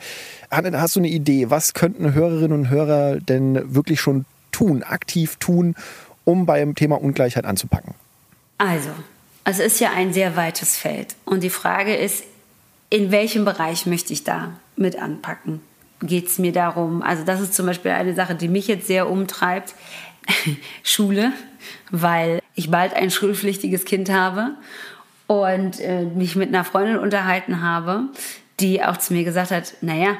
Hartnett, 0.50 0.76
hast 0.76 0.96
du 0.96 1.02
eine 1.02 1.10
Idee? 1.10 1.50
Was 1.50 1.74
könnten 1.74 2.14
Hörerinnen 2.14 2.54
und 2.54 2.70
Hörer 2.70 3.20
denn 3.20 3.76
wirklich 3.76 4.00
schon 4.00 4.24
tun, 4.54 4.82
aktiv 4.82 5.36
tun, 5.36 5.76
um 6.24 6.46
beim 6.46 6.74
Thema 6.74 7.02
Ungleichheit 7.02 7.44
anzupacken? 7.44 7.96
Also, 8.58 8.90
es 9.44 9.60
ist 9.60 9.82
ja 9.82 9.92
ein 9.94 10.14
sehr 10.14 10.38
weites 10.38 10.78
Feld. 10.78 11.16
Und 11.26 11.44
die 11.44 11.50
Frage 11.50 11.96
ist, 11.96 12.24
in 12.90 13.12
welchem 13.12 13.44
Bereich 13.44 13.86
möchte 13.86 14.14
ich 14.14 14.24
da 14.24 14.54
mit 14.78 14.98
anpacken? 14.98 15.60
Geht 16.02 16.28
es 16.28 16.40
mir 16.40 16.54
darum, 16.54 17.02
also 17.02 17.26
das 17.26 17.42
ist 17.42 17.54
zum 17.54 17.66
Beispiel 17.66 17.92
eine 17.92 18.14
Sache, 18.14 18.36
die 18.36 18.48
mich 18.48 18.68
jetzt 18.68 18.88
sehr 18.88 19.10
umtreibt, 19.10 19.74
Schule 20.84 21.34
weil 21.92 22.42
ich 22.56 22.72
bald 22.72 22.96
ein 22.96 23.12
schulpflichtiges 23.12 23.86
Kind 23.86 24.12
habe 24.12 24.56
und 25.28 25.80
äh, 25.80 26.04
mich 26.04 26.36
mit 26.36 26.50
einer 26.50 26.64
Freundin 26.64 26.98
unterhalten 26.98 27.62
habe, 27.62 28.06
die 28.60 28.84
auch 28.84 28.98
zu 28.98 29.14
mir 29.14 29.24
gesagt 29.24 29.52
hat, 29.52 29.76
naja, 29.82 30.18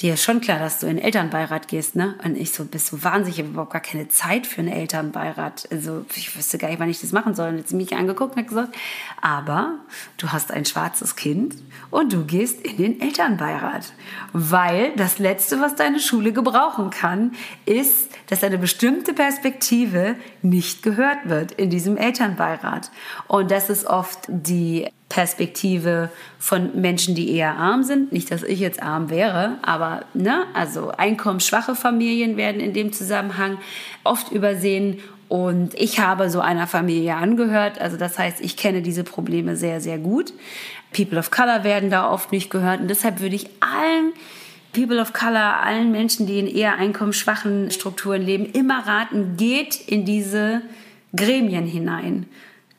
dir 0.00 0.14
ist 0.14 0.24
schon 0.24 0.40
klar, 0.40 0.58
dass 0.58 0.80
du 0.80 0.86
in 0.86 0.96
den 0.96 1.04
Elternbeirat 1.04 1.68
gehst, 1.68 1.96
ne? 1.96 2.16
Und 2.22 2.36
ich 2.36 2.52
so, 2.52 2.64
bist 2.64 2.92
du 2.92 3.02
wahnsinnig, 3.02 3.38
ich 3.38 3.44
habe 3.44 3.52
überhaupt 3.52 3.72
gar 3.72 3.80
keine 3.80 4.08
Zeit 4.08 4.46
für 4.46 4.60
einen 4.60 4.68
Elternbeirat. 4.68 5.68
Also 5.70 6.04
ich 6.14 6.36
wüsste 6.36 6.58
gar 6.58 6.68
nicht, 6.68 6.78
wann 6.78 6.90
ich 6.90 7.00
das 7.00 7.12
machen 7.12 7.34
soll. 7.34 7.48
Und 7.48 7.58
jetzt 7.58 7.72
mich 7.72 7.94
angeguckt 7.94 8.36
und 8.36 8.46
gesagt, 8.46 8.76
aber 9.22 9.76
du 10.18 10.32
hast 10.32 10.52
ein 10.52 10.66
schwarzes 10.66 11.16
Kind 11.16 11.56
und 11.90 12.12
du 12.12 12.24
gehst 12.24 12.60
in 12.60 12.76
den 12.76 13.00
Elternbeirat. 13.00 13.92
Weil 14.32 14.92
das 14.96 15.18
Letzte, 15.18 15.60
was 15.60 15.76
deine 15.76 16.00
Schule 16.00 16.32
gebrauchen 16.32 16.90
kann, 16.90 17.32
ist, 17.64 18.10
dass 18.26 18.44
eine 18.44 18.58
bestimmte 18.58 19.14
Perspektive 19.14 20.16
nicht 20.42 20.82
gehört 20.82 21.20
wird 21.24 21.52
in 21.52 21.70
diesem 21.70 21.96
Elternbeirat. 21.96 22.90
Und 23.28 23.50
das 23.50 23.70
ist 23.70 23.86
oft 23.86 24.26
die 24.28 24.88
Perspektive 25.08 26.10
von 26.38 26.80
Menschen, 26.80 27.14
die 27.14 27.30
eher 27.30 27.56
arm 27.56 27.84
sind. 27.84 28.12
Nicht, 28.12 28.30
dass 28.30 28.42
ich 28.42 28.58
jetzt 28.58 28.82
arm 28.82 29.08
wäre, 29.08 29.58
aber 29.62 30.04
ne, 30.14 30.44
also 30.52 30.90
einkommensschwache 30.90 31.76
Familien 31.76 32.36
werden 32.36 32.60
in 32.60 32.72
dem 32.72 32.92
Zusammenhang 32.92 33.58
oft 34.02 34.32
übersehen. 34.32 34.98
Und 35.28 35.74
ich 35.74 36.00
habe 36.00 36.28
so 36.28 36.40
einer 36.40 36.66
Familie 36.66 37.14
angehört. 37.14 37.80
Also 37.80 37.96
das 37.96 38.18
heißt, 38.18 38.40
ich 38.40 38.56
kenne 38.56 38.82
diese 38.82 39.04
Probleme 39.04 39.56
sehr, 39.56 39.80
sehr 39.80 39.98
gut. 39.98 40.32
People 40.92 41.18
of 41.18 41.30
Color 41.30 41.62
werden 41.62 41.90
da 41.90 42.10
oft 42.10 42.32
nicht 42.32 42.50
gehört. 42.50 42.80
Und 42.80 42.88
deshalb 42.88 43.20
würde 43.20 43.36
ich 43.36 43.48
allen 43.60 44.12
People 44.72 45.00
of 45.00 45.12
Color, 45.12 45.60
allen 45.62 45.92
Menschen, 45.92 46.26
die 46.26 46.38
in 46.38 46.48
eher 46.48 46.76
einkommensschwachen 46.76 47.70
Strukturen 47.70 48.22
leben, 48.22 48.46
immer 48.46 48.86
raten, 48.86 49.36
geht 49.36 49.80
in 49.88 50.04
diese 50.04 50.62
Gremien 51.14 51.64
hinein 51.64 52.26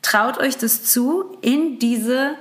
traut 0.02 0.38
euch 0.38 0.56
das 0.56 0.84
zu, 0.84 1.36
in 1.40 1.78
diese, 1.78 2.34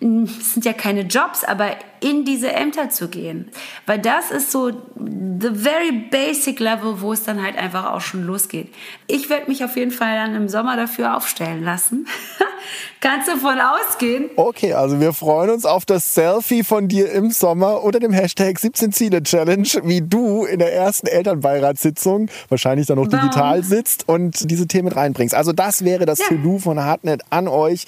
es 0.00 0.54
sind 0.54 0.64
ja 0.64 0.72
keine 0.72 1.02
Jobs, 1.02 1.44
aber 1.44 1.70
in 2.06 2.24
diese 2.24 2.52
Ämter 2.52 2.88
zu 2.88 3.08
gehen. 3.08 3.50
Weil 3.84 3.98
das 3.98 4.30
ist 4.30 4.52
so 4.52 4.70
the 4.70 5.50
very 5.52 5.90
basic 6.08 6.60
level, 6.60 7.00
wo 7.00 7.12
es 7.12 7.24
dann 7.24 7.42
halt 7.42 7.58
einfach 7.58 7.92
auch 7.92 8.00
schon 8.00 8.24
losgeht. 8.24 8.72
Ich 9.08 9.28
werde 9.28 9.48
mich 9.50 9.64
auf 9.64 9.76
jeden 9.76 9.90
Fall 9.90 10.14
dann 10.14 10.36
im 10.36 10.48
Sommer 10.48 10.76
dafür 10.76 11.16
aufstellen 11.16 11.64
lassen. 11.64 12.06
Kannst 13.00 13.28
du 13.28 13.36
von 13.36 13.58
ausgehen? 13.60 14.30
Okay, 14.36 14.72
also 14.72 15.00
wir 15.00 15.12
freuen 15.12 15.50
uns 15.50 15.64
auf 15.64 15.84
das 15.84 16.14
Selfie 16.14 16.62
von 16.62 16.88
dir 16.88 17.10
im 17.10 17.30
Sommer 17.30 17.82
unter 17.82 17.98
dem 17.98 18.12
Hashtag 18.12 18.58
17 18.58 18.92
Ziele 18.92 19.22
Challenge, 19.22 19.68
wie 19.82 20.00
du 20.00 20.44
in 20.44 20.60
der 20.60 20.72
ersten 20.72 21.06
Elternbeiratssitzung 21.08 22.28
wahrscheinlich 22.48 22.86
dann 22.86 22.98
noch 22.98 23.10
Warum? 23.10 23.28
digital 23.28 23.62
sitzt 23.64 24.08
und 24.08 24.48
diese 24.50 24.66
Themen 24.66 24.86
mit 24.86 24.96
reinbringst. 24.96 25.34
Also 25.34 25.52
das 25.52 25.84
wäre 25.84 26.06
das 26.06 26.20
ja. 26.20 26.26
To-Do 26.28 26.58
von 26.58 26.80
Hartnet 26.80 27.22
an 27.30 27.48
euch. 27.48 27.86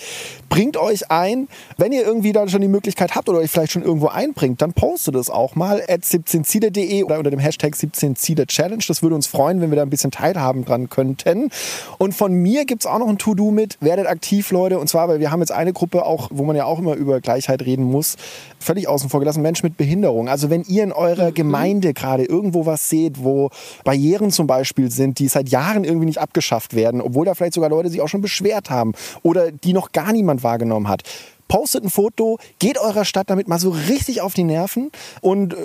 Bringt 0.48 0.76
euch 0.76 1.10
ein. 1.10 1.48
Wenn 1.76 1.92
ihr 1.92 2.02
irgendwie 2.02 2.32
da 2.32 2.48
schon 2.48 2.60
die 2.60 2.68
Möglichkeit 2.68 3.14
habt 3.14 3.28
oder 3.28 3.38
euch 3.38 3.50
vielleicht 3.50 3.72
schon 3.72 3.82
irgendwo 3.82 4.07
einbringt, 4.08 4.62
dann 4.62 4.72
postet 4.72 5.14
es 5.14 5.30
auch 5.30 5.54
mal 5.54 5.82
at 5.88 6.02
17ziele.de 6.02 7.02
oder 7.04 7.18
unter 7.18 7.30
dem 7.30 7.40
Hashtag 7.40 7.76
17 7.76 8.16
Ziele 8.16 8.46
Challenge. 8.46 8.82
Das 8.86 9.02
würde 9.02 9.14
uns 9.14 9.26
freuen, 9.26 9.60
wenn 9.60 9.70
wir 9.70 9.76
da 9.76 9.82
ein 9.82 9.90
bisschen 9.90 10.10
teilhaben 10.10 10.64
dran 10.64 10.88
könnten. 10.88 11.50
Und 11.98 12.14
von 12.14 12.32
mir 12.32 12.64
gibt 12.64 12.82
es 12.82 12.86
auch 12.86 12.98
noch 12.98 13.08
ein 13.08 13.18
To-Do 13.18 13.50
mit. 13.50 13.76
Werdet 13.80 14.06
aktiv, 14.06 14.50
Leute. 14.50 14.78
Und 14.78 14.88
zwar, 14.88 15.08
weil 15.08 15.20
wir 15.20 15.30
haben 15.30 15.40
jetzt 15.40 15.52
eine 15.52 15.72
Gruppe 15.72 16.04
auch, 16.04 16.28
wo 16.32 16.44
man 16.44 16.56
ja 16.56 16.64
auch 16.64 16.78
immer 16.78 16.94
über 16.94 17.20
Gleichheit 17.20 17.62
reden 17.62 17.84
muss, 17.84 18.16
völlig 18.58 18.88
außen 18.88 19.10
vor 19.10 19.20
gelassen, 19.20 19.42
Menschen 19.42 19.66
mit 19.66 19.76
Behinderung. 19.76 20.28
Also 20.28 20.50
wenn 20.50 20.62
ihr 20.64 20.82
in 20.82 20.92
eurer 20.92 21.30
mhm. 21.30 21.34
Gemeinde 21.34 21.94
gerade 21.94 22.24
irgendwo 22.24 22.66
was 22.66 22.88
seht, 22.88 23.22
wo 23.22 23.50
Barrieren 23.84 24.30
zum 24.30 24.46
Beispiel 24.46 24.90
sind, 24.90 25.18
die 25.18 25.28
seit 25.28 25.48
Jahren 25.48 25.84
irgendwie 25.84 26.06
nicht 26.06 26.18
abgeschafft 26.18 26.74
werden, 26.74 27.00
obwohl 27.00 27.26
da 27.26 27.34
vielleicht 27.34 27.54
sogar 27.54 27.70
Leute 27.70 27.90
sich 27.90 28.00
auch 28.00 28.08
schon 28.08 28.20
beschwert 28.20 28.70
haben 28.70 28.92
oder 29.22 29.52
die 29.52 29.72
noch 29.72 29.92
gar 29.92 30.12
niemand 30.12 30.42
wahrgenommen 30.42 30.88
hat, 30.88 31.02
postet 31.48 31.84
ein 31.84 31.90
Foto, 31.90 32.38
geht 32.58 32.78
eurer 32.78 33.04
Stadt 33.04 33.30
damit 33.30 33.48
mal 33.48 33.58
so 33.58 33.70
richtig 33.70 34.20
auf 34.20 34.34
die 34.34 34.44
Nerven 34.44 34.90
und 35.20 35.54
äh, 35.54 35.56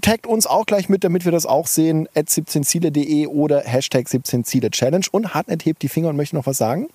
taggt 0.00 0.26
uns 0.26 0.46
auch 0.46 0.66
gleich 0.66 0.88
mit, 0.88 1.04
damit 1.04 1.24
wir 1.24 1.32
das 1.32 1.46
auch 1.46 1.66
sehen, 1.66 2.08
at 2.14 2.28
17ziele.de 2.28 3.26
oder 3.26 3.60
Hashtag 3.60 4.06
17ziele 4.06 4.70
Challenge. 4.70 5.06
Und 5.10 5.34
Hartnett 5.34 5.64
hebt 5.64 5.82
die 5.82 5.88
Finger 5.88 6.08
und 6.08 6.16
möchte 6.16 6.36
noch 6.36 6.46
was 6.46 6.58
sagen. 6.58 6.88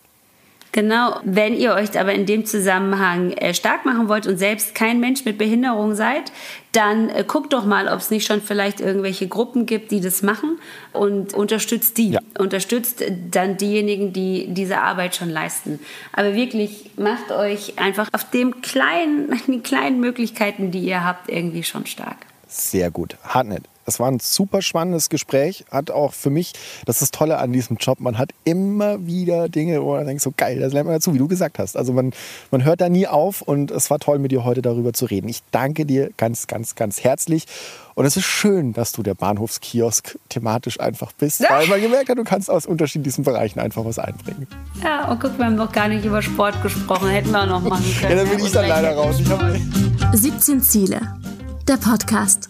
Genau, 0.78 1.20
wenn 1.24 1.56
ihr 1.56 1.74
euch 1.74 2.00
aber 2.00 2.14
in 2.14 2.28
dem 2.28 2.46
Zusammenhang 2.46 3.32
äh, 3.32 3.56
stark 3.56 3.84
machen 3.84 4.10
wollt 4.10 4.28
und 4.28 4.38
selbst 4.38 4.76
kein 4.76 5.00
Mensch 5.00 5.26
mit 5.26 5.40
Behinderung 5.40 5.96
seid, 5.96 6.32
dann 6.72 7.10
äh, 7.10 7.24
guckt 7.28 7.52
doch 7.54 7.66
mal, 7.66 7.88
ob 7.88 7.98
es 7.98 8.12
nicht 8.12 8.28
schon 8.28 8.44
vielleicht 8.44 8.80
irgendwelche 8.80 9.28
Gruppen 9.28 9.66
gibt, 9.66 9.90
die 9.90 10.02
das 10.02 10.22
machen 10.22 10.60
und 10.94 11.34
unterstützt 11.34 11.98
die. 11.98 12.12
Ja. 12.12 12.20
Unterstützt 12.38 13.04
dann 13.32 13.58
diejenigen, 13.58 14.14
die 14.14 14.50
diese 14.50 14.78
Arbeit 14.78 15.16
schon 15.16 15.32
leisten. 15.32 15.80
Aber 16.14 16.36
wirklich 16.36 16.92
macht 16.96 17.32
euch 17.32 17.80
einfach 17.80 18.10
auf 18.12 18.30
dem 18.30 18.62
kleinen, 18.62 19.36
den 19.48 19.64
kleinen 19.64 20.00
Möglichkeiten, 20.00 20.70
die 20.70 20.82
ihr 20.82 21.04
habt, 21.04 21.28
irgendwie 21.28 21.64
schon 21.64 21.88
stark. 21.88 22.18
Sehr 22.48 22.92
gut. 22.92 23.18
Hartnett, 23.24 23.64
Es 23.88 24.02
war 24.02 24.12
ein 24.12 24.20
super 24.20 24.62
spannendes 24.62 25.10
Gespräch. 25.10 25.64
Hat 25.72 25.92
auch 25.92 26.14
für 26.14 26.30
mich, 26.30 26.52
das 26.86 26.98
ist 26.98 27.02
das 27.04 27.12
Tolle 27.12 27.38
an 27.38 27.54
diesem 27.54 27.78
Job, 27.78 28.02
man 28.02 28.18
hat 28.18 28.32
immer 28.44 29.08
wieder 29.08 29.48
Dinge, 29.48 29.82
wo 29.82 29.96
man 29.96 30.06
denkt, 30.06 30.22
so 30.22 30.34
geil, 30.36 30.60
das 30.60 30.74
lernt 30.74 30.88
man 30.88 30.96
dazu, 30.98 31.14
wie 31.14 31.18
du 31.18 31.28
gesagt 31.30 31.58
hast. 31.58 31.78
Also 31.78 31.94
man, 31.94 32.12
man 32.52 32.66
hört 32.66 32.82
da 32.82 32.90
nie 32.90 33.08
auf 33.08 33.42
und 33.42 33.72
es 33.72 33.90
war 33.90 34.00
toll, 34.00 34.20
mit 34.20 34.34
dir 34.34 34.44
heute 34.44 34.62
darüber 34.62 34.92
zu 34.92 35.06
reden. 35.06 35.30
Ich 35.30 35.42
danke 35.52 35.86
dir 35.86 36.12
ganz, 36.18 36.48
ganz, 36.48 36.76
ganz 36.76 37.02
herzlich. 37.02 37.46
Und 37.96 38.06
es 38.06 38.18
ist 38.18 38.26
schön, 38.26 38.74
dass 38.74 38.92
du 38.92 39.04
der 39.04 39.16
Bahnhofskiosk 39.16 40.20
thematisch 40.28 40.82
einfach 40.82 41.14
bist, 41.14 41.42
weil 41.50 41.68
man 41.68 41.82
gemerkt 41.82 42.10
hat, 42.10 42.18
du 42.18 42.26
kannst 42.26 42.52
aus 42.52 42.66
unterschiedlichen 42.66 43.24
Bereichen 43.24 43.60
einfach 43.62 43.86
was 43.86 44.00
einbringen. 44.00 44.48
Ja, 44.84 45.10
und 45.10 45.22
guck, 45.22 45.38
wir 45.38 45.46
haben 45.46 45.56
noch 45.56 45.72
gar 45.72 45.88
nicht 45.88 46.04
über 46.04 46.22
Sport 46.22 46.62
gesprochen. 46.62 47.08
Hätten 47.08 47.32
wir 47.32 47.42
auch 47.42 47.48
noch 47.48 47.62
machen 47.62 47.86
können. 48.02 48.18
ja, 48.18 48.24
dann 48.24 48.36
bin 48.36 48.46
ich 48.46 48.52
dann 48.52 48.68
leider 48.68 48.96
raus. 48.96 49.16
Ich 49.22 49.30
hab... 49.30 49.42
17 50.14 50.62
Ziele. 50.62 51.02
Der 51.68 51.78
Podcast. 51.78 52.50